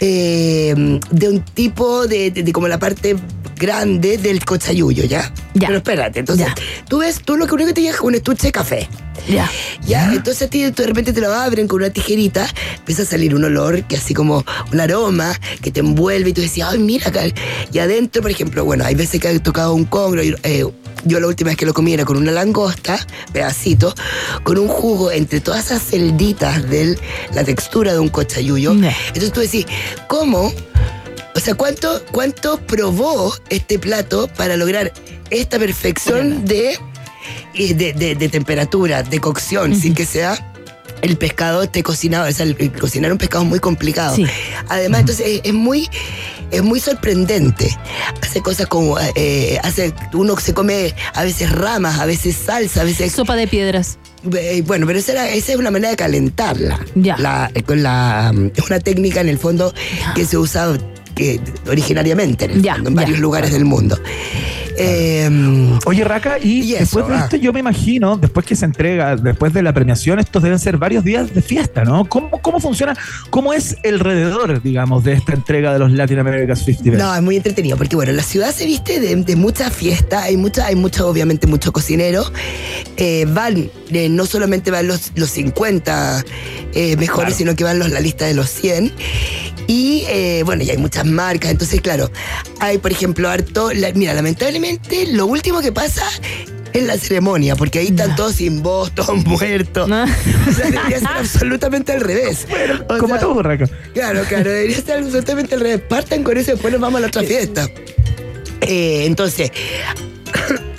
eh, 0.00 0.98
de 1.10 1.28
un 1.28 1.40
tipo 1.42 2.06
de, 2.06 2.30
de- 2.30 2.42
de 2.42 2.52
como 2.52 2.68
la 2.68 2.78
parte 2.78 3.16
grande 3.62 4.18
del 4.18 4.44
cochayuyo, 4.44 5.04
¿ya? 5.04 5.32
Pero 5.54 5.76
espérate, 5.76 6.18
entonces, 6.18 6.48
tú 6.88 6.98
ves, 6.98 7.22
tú 7.24 7.36
lo 7.36 7.46
que 7.46 7.54
único 7.54 7.68
que 7.68 7.74
te 7.74 7.82
llega 7.82 7.94
es 7.94 8.00
un 8.00 8.16
estuche 8.16 8.48
de 8.48 8.52
café. 8.52 8.88
Ya. 9.28 9.48
Ya, 9.86 10.12
entonces 10.12 10.48
a 10.48 10.50
ti 10.50 10.68
de 10.68 10.86
repente 10.86 11.12
te 11.12 11.20
lo 11.20 11.32
abren 11.32 11.68
con 11.68 11.80
una 11.80 11.90
tijerita, 11.90 12.44
empieza 12.76 13.02
a 13.02 13.06
salir 13.06 13.36
un 13.36 13.44
olor 13.44 13.84
que 13.84 13.96
así 13.96 14.14
como 14.14 14.44
un 14.72 14.80
aroma 14.80 15.38
que 15.62 15.70
te 15.70 15.78
envuelve 15.78 16.30
y 16.30 16.32
tú 16.32 16.40
decías, 16.40 16.70
ay, 16.72 16.80
mira 16.80 17.08
acá. 17.08 17.22
Y 17.72 17.78
adentro, 17.78 18.20
por 18.20 18.32
ejemplo, 18.32 18.64
bueno, 18.64 18.84
hay 18.84 18.96
veces 18.96 19.20
que 19.20 19.30
he 19.30 19.38
tocado 19.38 19.74
un 19.74 19.84
congro, 19.84 20.24
y, 20.24 20.34
eh, 20.42 20.64
yo 21.04 21.20
la 21.20 21.28
última 21.28 21.50
vez 21.50 21.56
que 21.56 21.66
lo 21.66 21.72
comí 21.72 21.94
era 21.94 22.04
con 22.04 22.16
una 22.16 22.32
langosta, 22.32 22.98
pedacito, 23.32 23.94
con 24.42 24.58
un 24.58 24.66
jugo 24.66 25.12
entre 25.12 25.40
todas 25.40 25.66
esas 25.66 25.82
celditas 25.82 26.68
de 26.68 26.98
la 27.32 27.44
textura 27.44 27.92
de 27.92 28.00
un 28.00 28.08
cochayuyo. 28.08 28.72
Entonces 28.72 29.32
tú 29.32 29.40
decís, 29.40 29.66
¿cómo? 30.08 30.52
O 31.42 31.44
sea, 31.44 31.54
¿cuánto, 31.56 32.00
¿cuánto 32.12 32.60
probó 32.60 33.34
este 33.48 33.76
plato 33.76 34.28
para 34.28 34.56
lograr 34.56 34.92
esta 35.28 35.58
perfección 35.58 36.44
de, 36.44 36.78
y 37.52 37.72
de, 37.74 37.92
de- 37.94 38.14
de 38.14 38.28
temperatura, 38.28 39.02
de 39.02 39.18
cocción, 39.18 39.74
sin 39.74 39.92
que 39.92 40.06
sea 40.06 40.52
el 41.02 41.16
pescado 41.16 41.64
esté 41.64 41.82
cocinado? 41.82 42.28
O 42.28 42.32
sea, 42.32 42.46
el, 42.46 42.54
el 42.60 42.70
cocinar 42.70 43.10
un 43.10 43.18
pescado 43.18 43.42
es 43.42 43.50
muy 43.50 43.58
complicado. 43.58 44.14
Sí. 44.14 44.24
Además, 44.68 45.00
entonces 45.00 45.26
es, 45.26 45.40
es 45.42 45.52
muy, 45.52 45.90
es 46.52 46.62
muy 46.62 46.78
sorprendente. 46.78 47.76
Hace 48.22 48.40
cosas 48.40 48.68
como, 48.68 48.96
eh, 49.16 49.58
hace, 49.64 49.92
uno 50.12 50.38
se 50.38 50.54
come 50.54 50.94
a 51.12 51.24
veces 51.24 51.50
ramas, 51.50 51.98
a 51.98 52.06
veces 52.06 52.36
salsa, 52.36 52.82
a 52.82 52.84
veces... 52.84 53.10
Sopa 53.10 53.34
de 53.34 53.48
piedras. 53.48 53.98
Eh, 54.32 54.62
Bueno, 54.64 54.86
pero 54.86 55.00
esa, 55.00 55.10
era- 55.10 55.28
esa 55.28 55.50
es 55.50 55.58
una 55.58 55.72
manera 55.72 55.90
de 55.90 55.96
calentarla. 55.96 56.78
Ya. 56.94 57.16
La, 57.18 57.50
eh, 57.52 57.64
con 57.64 57.82
la, 57.82 58.32
es 58.54 58.64
una 58.64 58.78
técnica 58.78 59.20
en 59.20 59.28
el 59.28 59.38
fondo 59.40 59.74
que 60.14 60.24
se 60.24 60.38
usa 60.38 60.78
que, 61.14 61.40
originariamente 61.68 62.44
en, 62.46 62.50
el 62.52 62.62
Ya, 62.62 62.74
fondo, 62.74 62.90
en 62.90 62.96
ya. 62.96 63.02
varios 63.02 63.18
lugares 63.20 63.52
del 63.52 63.64
mundo. 63.64 63.98
Eh, 64.78 65.78
Oye, 65.86 66.04
Raka, 66.04 66.38
y, 66.38 66.72
eso, 66.74 66.80
después 66.80 67.08
de 67.08 67.14
ah. 67.14 67.24
esto, 67.24 67.36
yo 67.36 67.52
me 67.52 67.60
imagino, 67.60 68.16
después 68.16 68.46
que 68.46 68.56
se 68.56 68.64
entrega, 68.64 69.16
después 69.16 69.52
de 69.52 69.62
la 69.62 69.72
premiación, 69.72 70.18
estos 70.18 70.42
deben 70.42 70.58
ser 70.58 70.76
varios 70.78 71.04
días 71.04 71.34
de 71.34 71.42
fiesta, 71.42 71.84
¿no? 71.84 72.04
¿Cómo, 72.06 72.30
cómo 72.40 72.60
funciona? 72.60 72.96
¿Cómo 73.30 73.52
es 73.52 73.76
el 73.82 73.94
alrededor, 73.94 74.62
digamos, 74.62 75.04
de 75.04 75.12
esta 75.14 75.32
entrega 75.34 75.72
de 75.72 75.78
los 75.78 75.92
Latin 75.92 76.18
America's 76.18 76.64
Festival? 76.64 76.98
No, 76.98 77.14
es 77.14 77.22
muy 77.22 77.36
entretenido 77.36 77.76
porque 77.76 77.96
bueno, 77.96 78.12
la 78.12 78.22
ciudad 78.22 78.52
se 78.54 78.66
viste 78.66 79.00
de, 79.00 79.16
de 79.16 79.36
mucha 79.36 79.70
fiesta, 79.70 80.22
hay 80.22 80.36
mucha, 80.36 80.66
hay 80.66 80.74
mucho, 80.76 81.08
obviamente, 81.08 81.46
mucho 81.46 81.72
cocinero. 81.72 82.24
Eh, 82.96 83.26
van, 83.28 83.70
eh, 83.90 84.08
no 84.08 84.26
solamente 84.26 84.70
van 84.70 84.88
los, 84.88 85.12
los 85.14 85.30
50 85.30 86.24
eh, 86.74 86.96
mejores, 86.96 87.12
Claro. 87.12 87.36
sino 87.36 87.56
que 87.56 87.64
van 87.64 87.78
los, 87.78 87.90
la 87.90 88.00
lista 88.00 88.24
de 88.26 88.34
los 88.34 88.48
100. 88.48 88.92
Y 89.68 90.04
eh, 90.08 90.42
bueno, 90.44 90.64
y 90.64 90.70
hay 90.70 90.76
muchas 90.76 91.06
marcas, 91.06 91.50
entonces 91.52 91.80
claro, 91.80 92.10
hay 92.58 92.78
por 92.78 92.90
ejemplo 92.90 93.28
harto, 93.30 93.72
la- 93.72 93.92
mira, 93.92 94.12
lamentablemente 94.12 94.61
lo 95.12 95.26
último 95.26 95.60
que 95.60 95.72
pasa 95.72 96.04
es 96.72 96.82
la 96.84 96.96
ceremonia, 96.96 97.54
porque 97.54 97.80
ahí 97.80 97.88
están 97.88 98.16
todos 98.16 98.36
sin 98.36 98.62
voz, 98.62 98.92
todos 98.94 99.24
muertos. 99.26 99.90
O 99.90 100.52
sea, 100.52 100.70
debería 100.70 100.98
ser 100.98 101.08
absolutamente 101.16 101.92
al 101.92 102.00
revés. 102.00 102.46
O 102.88 102.98
Como 102.98 103.18
tú, 103.18 103.42
Raka. 103.42 103.68
Claro, 103.92 104.22
claro, 104.28 104.50
debería 104.50 104.80
ser 104.80 104.98
absolutamente 104.98 105.54
al 105.54 105.60
revés. 105.60 105.82
Partan 105.88 106.22
con 106.22 106.36
eso 106.38 106.50
y 106.50 106.54
después 106.54 106.72
nos 106.72 106.80
vamos 106.80 106.98
a 106.98 107.00
la 107.02 107.06
otra 107.08 107.22
fiesta. 107.22 107.68
Eh, 108.62 109.04
entonces, 109.06 109.50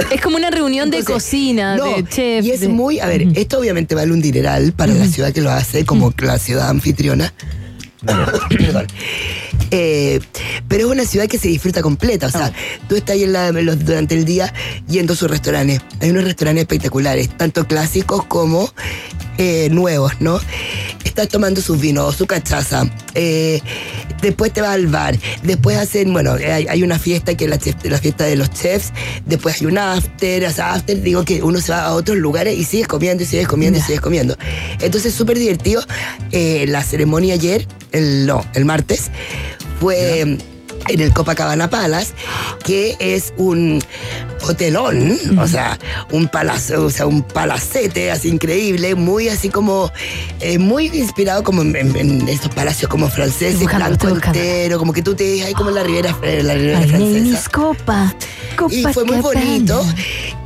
Es 0.09 0.21
como 0.21 0.37
una 0.37 0.49
reunión 0.49 0.89
de 0.89 1.03
cocina, 1.03 1.75
no, 1.75 1.85
de 1.97 2.03
chef. 2.05 2.45
y 2.45 2.51
es 2.51 2.61
de- 2.61 2.67
muy, 2.69 2.99
a 2.99 3.05
ver, 3.07 3.27
esto 3.35 3.59
obviamente 3.59 3.93
vale 3.93 4.11
un 4.11 4.21
dineral 4.21 4.73
para 4.73 4.93
la 4.93 5.05
ciudad 5.05 5.31
que 5.31 5.41
lo 5.41 5.51
hace, 5.51 5.85
como 5.85 6.13
la 6.19 6.39
ciudad 6.39 6.69
anfitriona. 6.69 7.33
Perdón. 8.49 8.87
Eh, 9.75 10.19
pero 10.67 10.85
es 10.85 10.91
una 10.91 11.03
ciudad 11.03 11.27
que 11.27 11.39
se 11.39 11.47
disfruta 11.47 11.81
completa. 11.81 12.27
O 12.27 12.29
sea, 12.29 12.53
tú 12.87 12.95
estás 12.95 13.15
ahí 13.15 13.23
en 13.23 13.33
la- 13.33 13.47
en 13.47 13.65
los- 13.65 13.83
durante 13.83 14.13
el 14.13 14.23
día 14.23 14.53
yendo 14.87 15.13
a 15.13 15.15
sus 15.15 15.29
restaurantes. 15.31 15.81
Hay 15.99 16.11
unos 16.11 16.25
restaurantes 16.25 16.61
espectaculares, 16.61 17.35
tanto 17.37 17.67
clásicos 17.67 18.23
como 18.25 18.71
eh, 19.39 19.67
nuevos, 19.71 20.11
¿no? 20.19 20.39
Estás 21.03 21.27
tomando 21.27 21.59
sus 21.59 21.79
vinos, 21.79 22.15
su 22.15 22.27
cachaza. 22.27 22.87
eh, 23.15 23.61
después 24.21 24.53
te 24.53 24.61
vas 24.61 24.71
al 24.75 24.85
bar. 24.87 25.17
Después 25.41 25.75
hacen, 25.77 26.13
bueno, 26.13 26.33
hay, 26.33 26.67
hay 26.67 26.83
una 26.83 26.99
fiesta 26.99 27.35
que 27.35 27.45
es 27.45 27.49
la, 27.49 27.57
chef- 27.59 27.83
la 27.89 27.97
fiesta 27.97 28.25
de 28.25 28.35
los 28.35 28.51
chefs. 28.51 28.91
Después 29.25 29.59
hay 29.59 29.65
un 29.67 29.79
after. 29.79 30.45
O 30.45 30.51
sea, 30.51 30.73
after, 30.73 31.01
digo 31.01 31.25
que 31.25 31.41
uno 31.41 31.59
se 31.61 31.71
va 31.71 31.85
a 31.85 31.93
otros 31.93 32.17
lugares 32.19 32.57
y 32.59 32.63
sigues 32.63 32.87
comiendo 32.87 33.23
y 33.23 33.25
sigues 33.25 33.47
comiendo 33.47 33.79
y 33.79 33.81
sigues 33.81 34.01
comiendo. 34.01 34.37
Entonces, 34.79 35.15
súper 35.15 35.39
divertido. 35.39 35.81
La 36.31 36.83
ceremonia 36.83 37.33
ayer, 37.33 37.67
el, 37.91 38.25
no, 38.27 38.45
el 38.53 38.65
martes, 38.65 39.09
fue 39.83 40.37
en 40.87 40.99
el 41.01 41.13
Copacabana 41.13 41.69
Palace, 41.69 42.13
que 42.63 42.95
es 42.99 43.33
un 43.37 43.81
hotelón, 44.47 45.17
o 45.39 45.47
sea, 45.47 45.77
un 46.11 46.27
palacio, 46.27 46.83
o 46.85 46.89
sea, 46.89 47.05
un 47.07 47.23
palacete 47.23 48.11
así 48.11 48.29
increíble, 48.29 48.95
muy 48.95 49.29
así 49.29 49.49
como, 49.49 49.91
eh, 50.39 50.57
muy 50.57 50.87
inspirado 50.87 51.43
como 51.43 51.61
en, 51.61 51.75
en- 51.75 51.95
en 51.95 52.27
estos 52.29 52.53
palacios 52.53 52.89
como 52.89 53.07
franceses, 53.09 53.59
Buscando, 53.59 53.85
blanco 53.97 54.07
entero, 54.27 54.77
como 54.79 54.91
que 54.93 55.01
tú 55.01 55.15
te 55.15 55.23
ves 55.23 55.45
ahí 55.45 55.53
como 55.53 55.69
en 55.69 55.75
la 55.75 55.83
Ribera, 55.83 56.15
en 56.21 56.47
la 56.47 56.53
Ribera 56.55 56.79
Ay, 56.79 56.89
francesa. 56.89 57.23
mis 57.25 57.49
copa. 57.49 58.15
Y 58.69 58.83
fue 58.93 59.03
muy 59.05 59.17
bonito. 59.17 59.83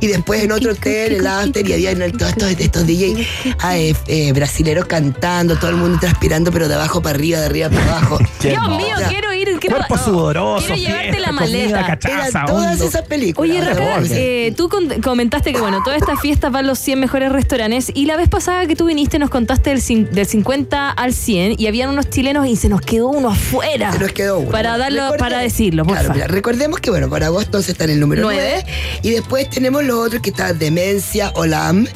Y 0.00 0.06
después 0.06 0.42
en 0.42 0.52
otro 0.52 0.72
hotel, 0.72 1.14
el 1.14 1.26
after, 1.26 1.68
y 1.68 1.72
había 1.72 1.94
todos 2.12 2.30
estos, 2.32 2.50
estos 2.52 2.86
DJs 2.86 3.26
ah, 3.58 3.76
eh, 3.76 3.94
eh, 4.06 4.32
brasileros 4.32 4.86
cantando, 4.86 5.56
todo 5.56 5.70
el 5.70 5.76
mundo 5.76 5.98
transpirando, 6.00 6.50
pero 6.52 6.68
de 6.68 6.74
abajo 6.74 7.02
para 7.02 7.16
arriba, 7.16 7.40
de 7.40 7.46
arriba 7.46 7.68
para 7.68 7.82
abajo. 7.98 8.18
Dios 8.42 8.68
mío, 8.68 8.96
quiero 9.08 9.32
ir. 9.34 9.48
Quiero, 9.60 9.76
Cuerpo 9.76 9.96
sudoroso, 10.32 10.66
quiero 10.66 10.76
llevarte 10.80 11.10
fiesta, 11.12 11.26
la 11.26 11.32
maleta. 11.32 11.62
comida, 11.62 11.86
cachaza, 11.86 12.44
todas 12.46 12.80
esas 12.80 13.02
películas. 13.02 13.50
Oye, 13.50 13.60
Raca, 13.64 14.00
eh, 14.10 14.52
tú 14.56 14.68
comentaste 15.02 15.52
que, 15.52 15.60
bueno, 15.60 15.80
todas 15.84 16.00
estas 16.00 16.20
fiestas 16.20 16.52
van 16.52 16.66
los 16.66 16.78
100 16.78 17.00
mejores 17.00 17.32
restaurantes 17.32 17.90
y 17.94 18.06
la 18.06 18.16
vez 18.16 18.28
pasada 18.28 18.66
que 18.66 18.76
tú 18.76 18.86
viniste 18.86 19.18
nos 19.18 19.30
contaste 19.30 19.70
del, 19.70 20.10
del 20.12 20.26
50 20.26 20.90
al 20.90 21.12
100 21.14 21.56
y 21.58 21.66
habían 21.66 21.90
unos 21.90 22.10
chilenos 22.10 22.46
y 22.46 22.56
se 22.56 22.68
nos 22.68 22.80
quedó 22.80 23.08
uno 23.08 23.30
afuera. 23.30 23.92
Se 23.92 23.98
nos 23.98 24.12
quedó 24.12 24.38
uno. 24.40 24.50
Para 24.50 24.76
darlo, 24.78 25.12
para 25.18 25.38
decirlo, 25.38 25.84
por 25.84 25.94
Claro, 25.94 26.08
favor. 26.08 26.16
mira, 26.22 26.26
recordemos 26.28 26.80
que 26.80 26.90
bueno, 26.90 27.08
para 27.08 27.26
agosto 27.26 27.58
está 27.58 27.84
en 27.84 27.90
el 27.90 28.00
número 28.00 28.22
Nueve. 28.22 28.62
9. 28.64 29.00
Y 29.02 29.10
después 29.10 29.48
tenemos 29.50 29.84
los 29.84 30.06
otros 30.06 30.22
que 30.22 30.30
están 30.30 30.58
Demencia, 30.58 31.30
Olam, 31.34 31.86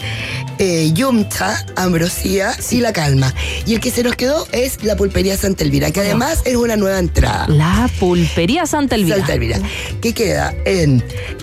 eh, 0.59 0.91
Yumcha, 0.93 1.65
Ambrosía 1.77 2.53
y 2.71 2.81
La 2.81 2.93
Calma. 2.93 3.33
Y 3.67 3.75
el 3.75 3.81
que 3.81 3.91
se 3.91 4.03
nos 4.03 4.15
quedó 4.17 4.47
es 4.53 4.83
la 4.85 4.97
Pulpería 4.97 5.37
Santa 5.37 5.65
Elvira, 5.65 5.91
que 5.91 6.01
además 6.01 6.43
es 6.45 6.57
una 6.57 6.77
nueva 6.77 6.99
entrada. 6.99 7.47
La 7.49 7.89
pulpería 7.99 8.22
Santa 8.67 8.95
Elvira. 8.95 9.17
Santa 9.19 9.35
Elvira, 9.35 9.61
que 10.01 10.13
queda 10.13 10.55
en 10.65 11.03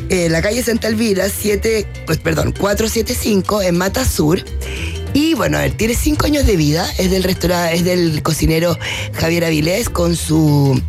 eh, 0.09 0.29
la 0.29 0.41
calle 0.41 0.63
Santa 0.63 0.87
Elvira, 0.87 1.29
7, 1.29 1.85
pues 2.05 2.17
perdón, 2.17 2.53
475 2.57 3.61
en 3.61 3.77
Mata 3.77 4.05
Sur. 4.05 4.43
Y 5.13 5.33
bueno, 5.33 5.57
a 5.57 5.61
ver, 5.61 5.71
tiene 5.71 5.95
cinco 5.95 6.27
años 6.27 6.45
de 6.45 6.55
vida, 6.55 6.87
es 6.99 7.09
del 7.09 7.23
restaurante, 7.23 7.75
es 7.75 7.83
del 7.83 8.21
cocinero 8.21 8.77
Javier 9.13 9.45
Avilés 9.45 9.89
con 9.89 10.15
su, 10.15 10.79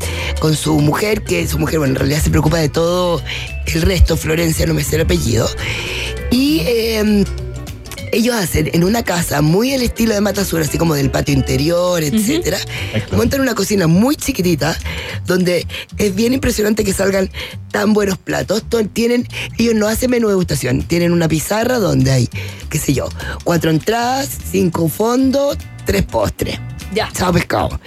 con 0.41 0.55
su 0.55 0.79
mujer, 0.79 1.23
que 1.23 1.47
su 1.49 1.59
mujer, 1.59 1.79
bueno, 1.79 1.95
en 1.95 1.99
realidad 2.01 2.23
se 2.23 2.29
preocupa 2.29 2.59
de 2.59 2.69
todo 2.69 3.23
el 3.67 3.83
resto, 3.83 4.17
Florencia, 4.19 4.67
no 4.67 4.75
me 4.75 4.85
sé 4.85 4.97
el 4.97 5.03
apellido. 5.03 5.49
Y 6.31 6.61
eh, 6.67 7.25
ellos 8.13 8.35
hacen 8.35 8.71
en 8.73 8.85
una 8.85 9.03
casa 9.03 9.41
muy 9.43 9.73
al 9.75 9.83
estilo 9.83 10.15
de 10.15 10.21
Matasur, 10.21 10.61
así 10.63 10.79
como 10.79 10.95
del 10.95 11.11
patio 11.11 11.35
interior, 11.35 12.03
etcétera. 12.03 12.59
Montan 13.13 13.41
una 13.41 13.55
cocina 13.55 13.87
muy 13.87 14.17
chiquitita, 14.17 14.77
donde 15.27 15.67
es 15.99 16.15
bien 16.15 16.33
impresionante 16.33 16.85
que 16.85 16.93
salgan 16.93 17.31
tan 17.71 17.93
buenos 17.93 18.19
platos. 18.19 18.63
To- 18.69 18.85
Tienen, 18.87 19.27
ellos 19.59 19.75
no 19.75 19.87
hacen 19.89 20.11
menú 20.11 20.29
de 20.29 20.33
degustación, 20.33 20.83
tienen 20.83 21.13
una 21.13 21.29
pizarra 21.29 21.79
donde 21.79 22.11
hay, 22.11 22.29
qué 22.69 22.79
sé 22.79 22.93
yo, 22.95 23.09
cuatro 23.45 23.71
entradas, 23.71 24.29
cinco 24.51 24.89
fondos, 24.89 25.57
tres 25.85 26.03
postres. 26.05 26.59
Ya. 26.93 27.09
Chao 27.13 27.33
pescado. 27.33 27.81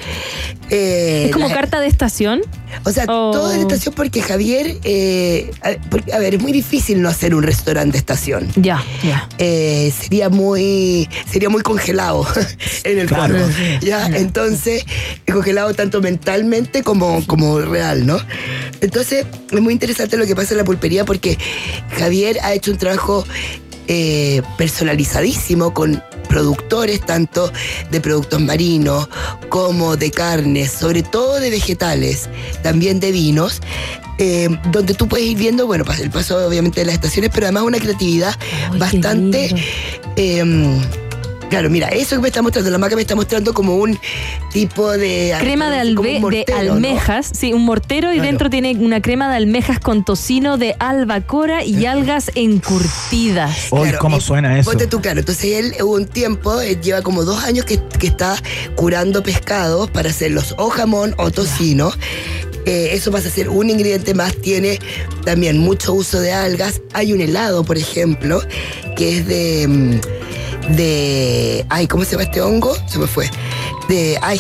Eh, 0.70 1.26
¿Es 1.28 1.32
como 1.34 1.48
la- 1.48 1.54
carta 1.54 1.80
de 1.80 1.88
estación? 1.88 2.42
o 2.86 2.92
sea, 2.92 3.06
todo 3.06 3.50
de 3.50 3.60
estación 3.60 3.94
porque 3.94 4.22
Javier, 4.22 4.78
eh, 4.84 5.52
a, 5.62 5.74
porque, 5.90 6.12
a 6.12 6.18
ver, 6.18 6.36
es 6.36 6.42
muy 6.42 6.52
difícil 6.52 7.02
no 7.02 7.10
hacer 7.10 7.36
un 7.36 7.44
restaurante 7.44 7.92
de 7.94 7.98
estación. 8.00 8.48
Ya, 8.56 8.84
ya. 9.04 9.30
Eh, 9.38 9.94
sería 9.98 10.30
muy, 10.30 11.08
sería 11.32 11.50
muy 11.50 11.62
congelado 11.62 12.26
en 12.84 12.98
el 13.00 13.08
Claro. 13.08 13.38
Ya, 13.82 14.08
entonces, 14.08 14.86
congelado 15.32 15.74
tanto 15.76 16.02
mentalmente 16.02 16.82
como, 16.82 17.26
como 17.28 17.60
real, 17.60 18.06
¿no? 18.08 18.18
Entonces, 18.82 19.26
es 19.52 19.62
muy 19.62 19.74
interesante 19.74 20.18
lo 20.18 20.26
que 20.26 20.36
pasa 20.36 20.54
en 20.54 20.58
la 20.58 20.64
pulpería 20.64 21.06
porque 21.06 21.38
Javier 22.00 22.40
ha 22.42 22.54
hecho 22.54 22.72
un 22.72 22.78
trabajo 22.78 23.26
eh, 23.88 24.42
personalizadísimo 24.58 25.74
con 25.74 26.02
productores 26.30 27.02
tanto 27.02 27.52
de 27.92 28.02
productos 28.02 28.42
marinos 28.42 29.08
como 29.50 29.96
de 29.98 30.10
carnes, 30.12 30.72
sobre 30.72 31.04
todo 31.04 31.40
de 31.40 31.50
vegetales, 31.52 32.28
también 32.64 33.00
de 33.00 33.12
vinos, 33.12 33.62
eh, 34.18 34.50
donde 34.72 34.94
tú 34.96 35.08
puedes 35.08 35.28
ir 35.28 35.38
viendo, 35.38 35.68
bueno, 35.68 35.86
pas- 35.86 36.00
el 36.00 36.10
paso 36.10 36.46
obviamente 36.48 36.80
de 36.82 36.86
las 36.88 36.96
estaciones, 36.96 37.30
pero 37.34 37.46
además 37.48 37.64
una 37.64 37.78
creatividad 37.80 38.36
bastante... 38.80 39.54
eh, 40.16 40.80
Claro, 41.54 41.70
mira, 41.70 41.90
eso 41.90 42.16
que 42.16 42.22
me 42.24 42.30
está 42.30 42.42
mostrando, 42.42 42.72
la 42.72 42.80
marca 42.80 42.96
me 42.96 43.04
está 43.04 43.16
mostrando 43.16 43.54
como 43.54 43.76
un 43.76 44.00
tipo 44.52 44.92
de... 44.92 45.36
Crema 45.40 45.70
de, 45.70 45.78
almejas, 46.58 47.30
sí, 47.32 47.54
un 47.54 47.64
mortero 47.64 48.12
y 48.12 48.16
Claro. 48.16 48.28
dentro 48.28 48.50
tiene 48.50 48.76
una 48.80 49.04
crema 49.04 49.30
de 49.30 49.36
almejas 49.36 49.80
con 49.80 50.04
tocino 50.04 50.58
de 50.58 50.76
albacora 50.80 51.64
y 51.64 51.86
algas 51.86 52.32
encurtidas. 52.34 53.68
Uy, 53.70 53.82
Claro, 53.84 54.00
¿cómo 54.00 54.18
y 54.18 54.22
suena 54.22 54.58
eso? 54.58 54.72
Ponte 54.72 54.88
tú, 54.88 55.00
claro. 55.00 55.20
Entonces 55.20 55.46
él 55.60 55.76
hubo 55.84 55.94
un 55.94 56.08
tiempo, 56.08 56.60
eh, 56.60 56.80
lleva 56.82 57.04
como 57.04 57.24
dos 57.24 57.44
años 57.44 57.66
que, 57.66 57.80
que 58.00 58.08
está 58.08 58.36
curando 58.74 59.22
pescados 59.22 59.92
para 59.92 60.10
hacerlos 60.10 60.56
o 60.58 60.70
jamón 60.70 61.14
o 61.20 61.30
tocino. 61.30 61.92
Eh, 62.66 62.90
eso 62.94 63.12
pasa 63.12 63.28
a 63.28 63.32
ser 63.32 63.50
un 63.50 63.70
ingrediente 63.70 64.16
más. 64.16 64.36
Tiene 64.38 64.80
también 65.24 65.60
mucho 65.60 65.94
uso 65.94 66.20
de 66.20 66.32
algas. 66.34 66.82
Hay 66.94 67.14
un 67.14 67.22
helado, 67.22 67.64
por 67.64 67.78
ejemplo, 67.78 68.42
que 68.96 69.18
es 69.20 69.28
de. 69.28 70.00
De. 70.70 71.66
Ay, 71.70 71.88
¿cómo 71.88 72.06
se 72.06 72.12
llama 72.12 72.24
este 72.24 72.42
hongo? 72.42 72.76
Se 72.88 73.00
me 73.00 73.08
fue. 73.08 73.30
De. 73.88 74.18
Ay. 74.22 74.40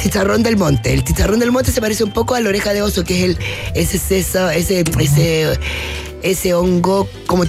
Chicharrón 0.00 0.42
del 0.42 0.58
monte. 0.58 0.92
El 0.92 1.04
chicharrón 1.04 1.38
del 1.40 1.50
monte 1.50 1.72
se 1.72 1.80
parece 1.80 2.04
un 2.04 2.12
poco 2.12 2.34
a 2.34 2.40
la 2.40 2.50
oreja 2.50 2.74
de 2.74 2.82
oso, 2.82 3.02
que 3.02 3.16
es 3.16 3.24
el 3.24 3.38
ese 3.74 4.18
ese 4.18 4.84
ese 5.00 5.58
ese 6.22 6.54
hongo 6.54 7.08
como 7.26 7.44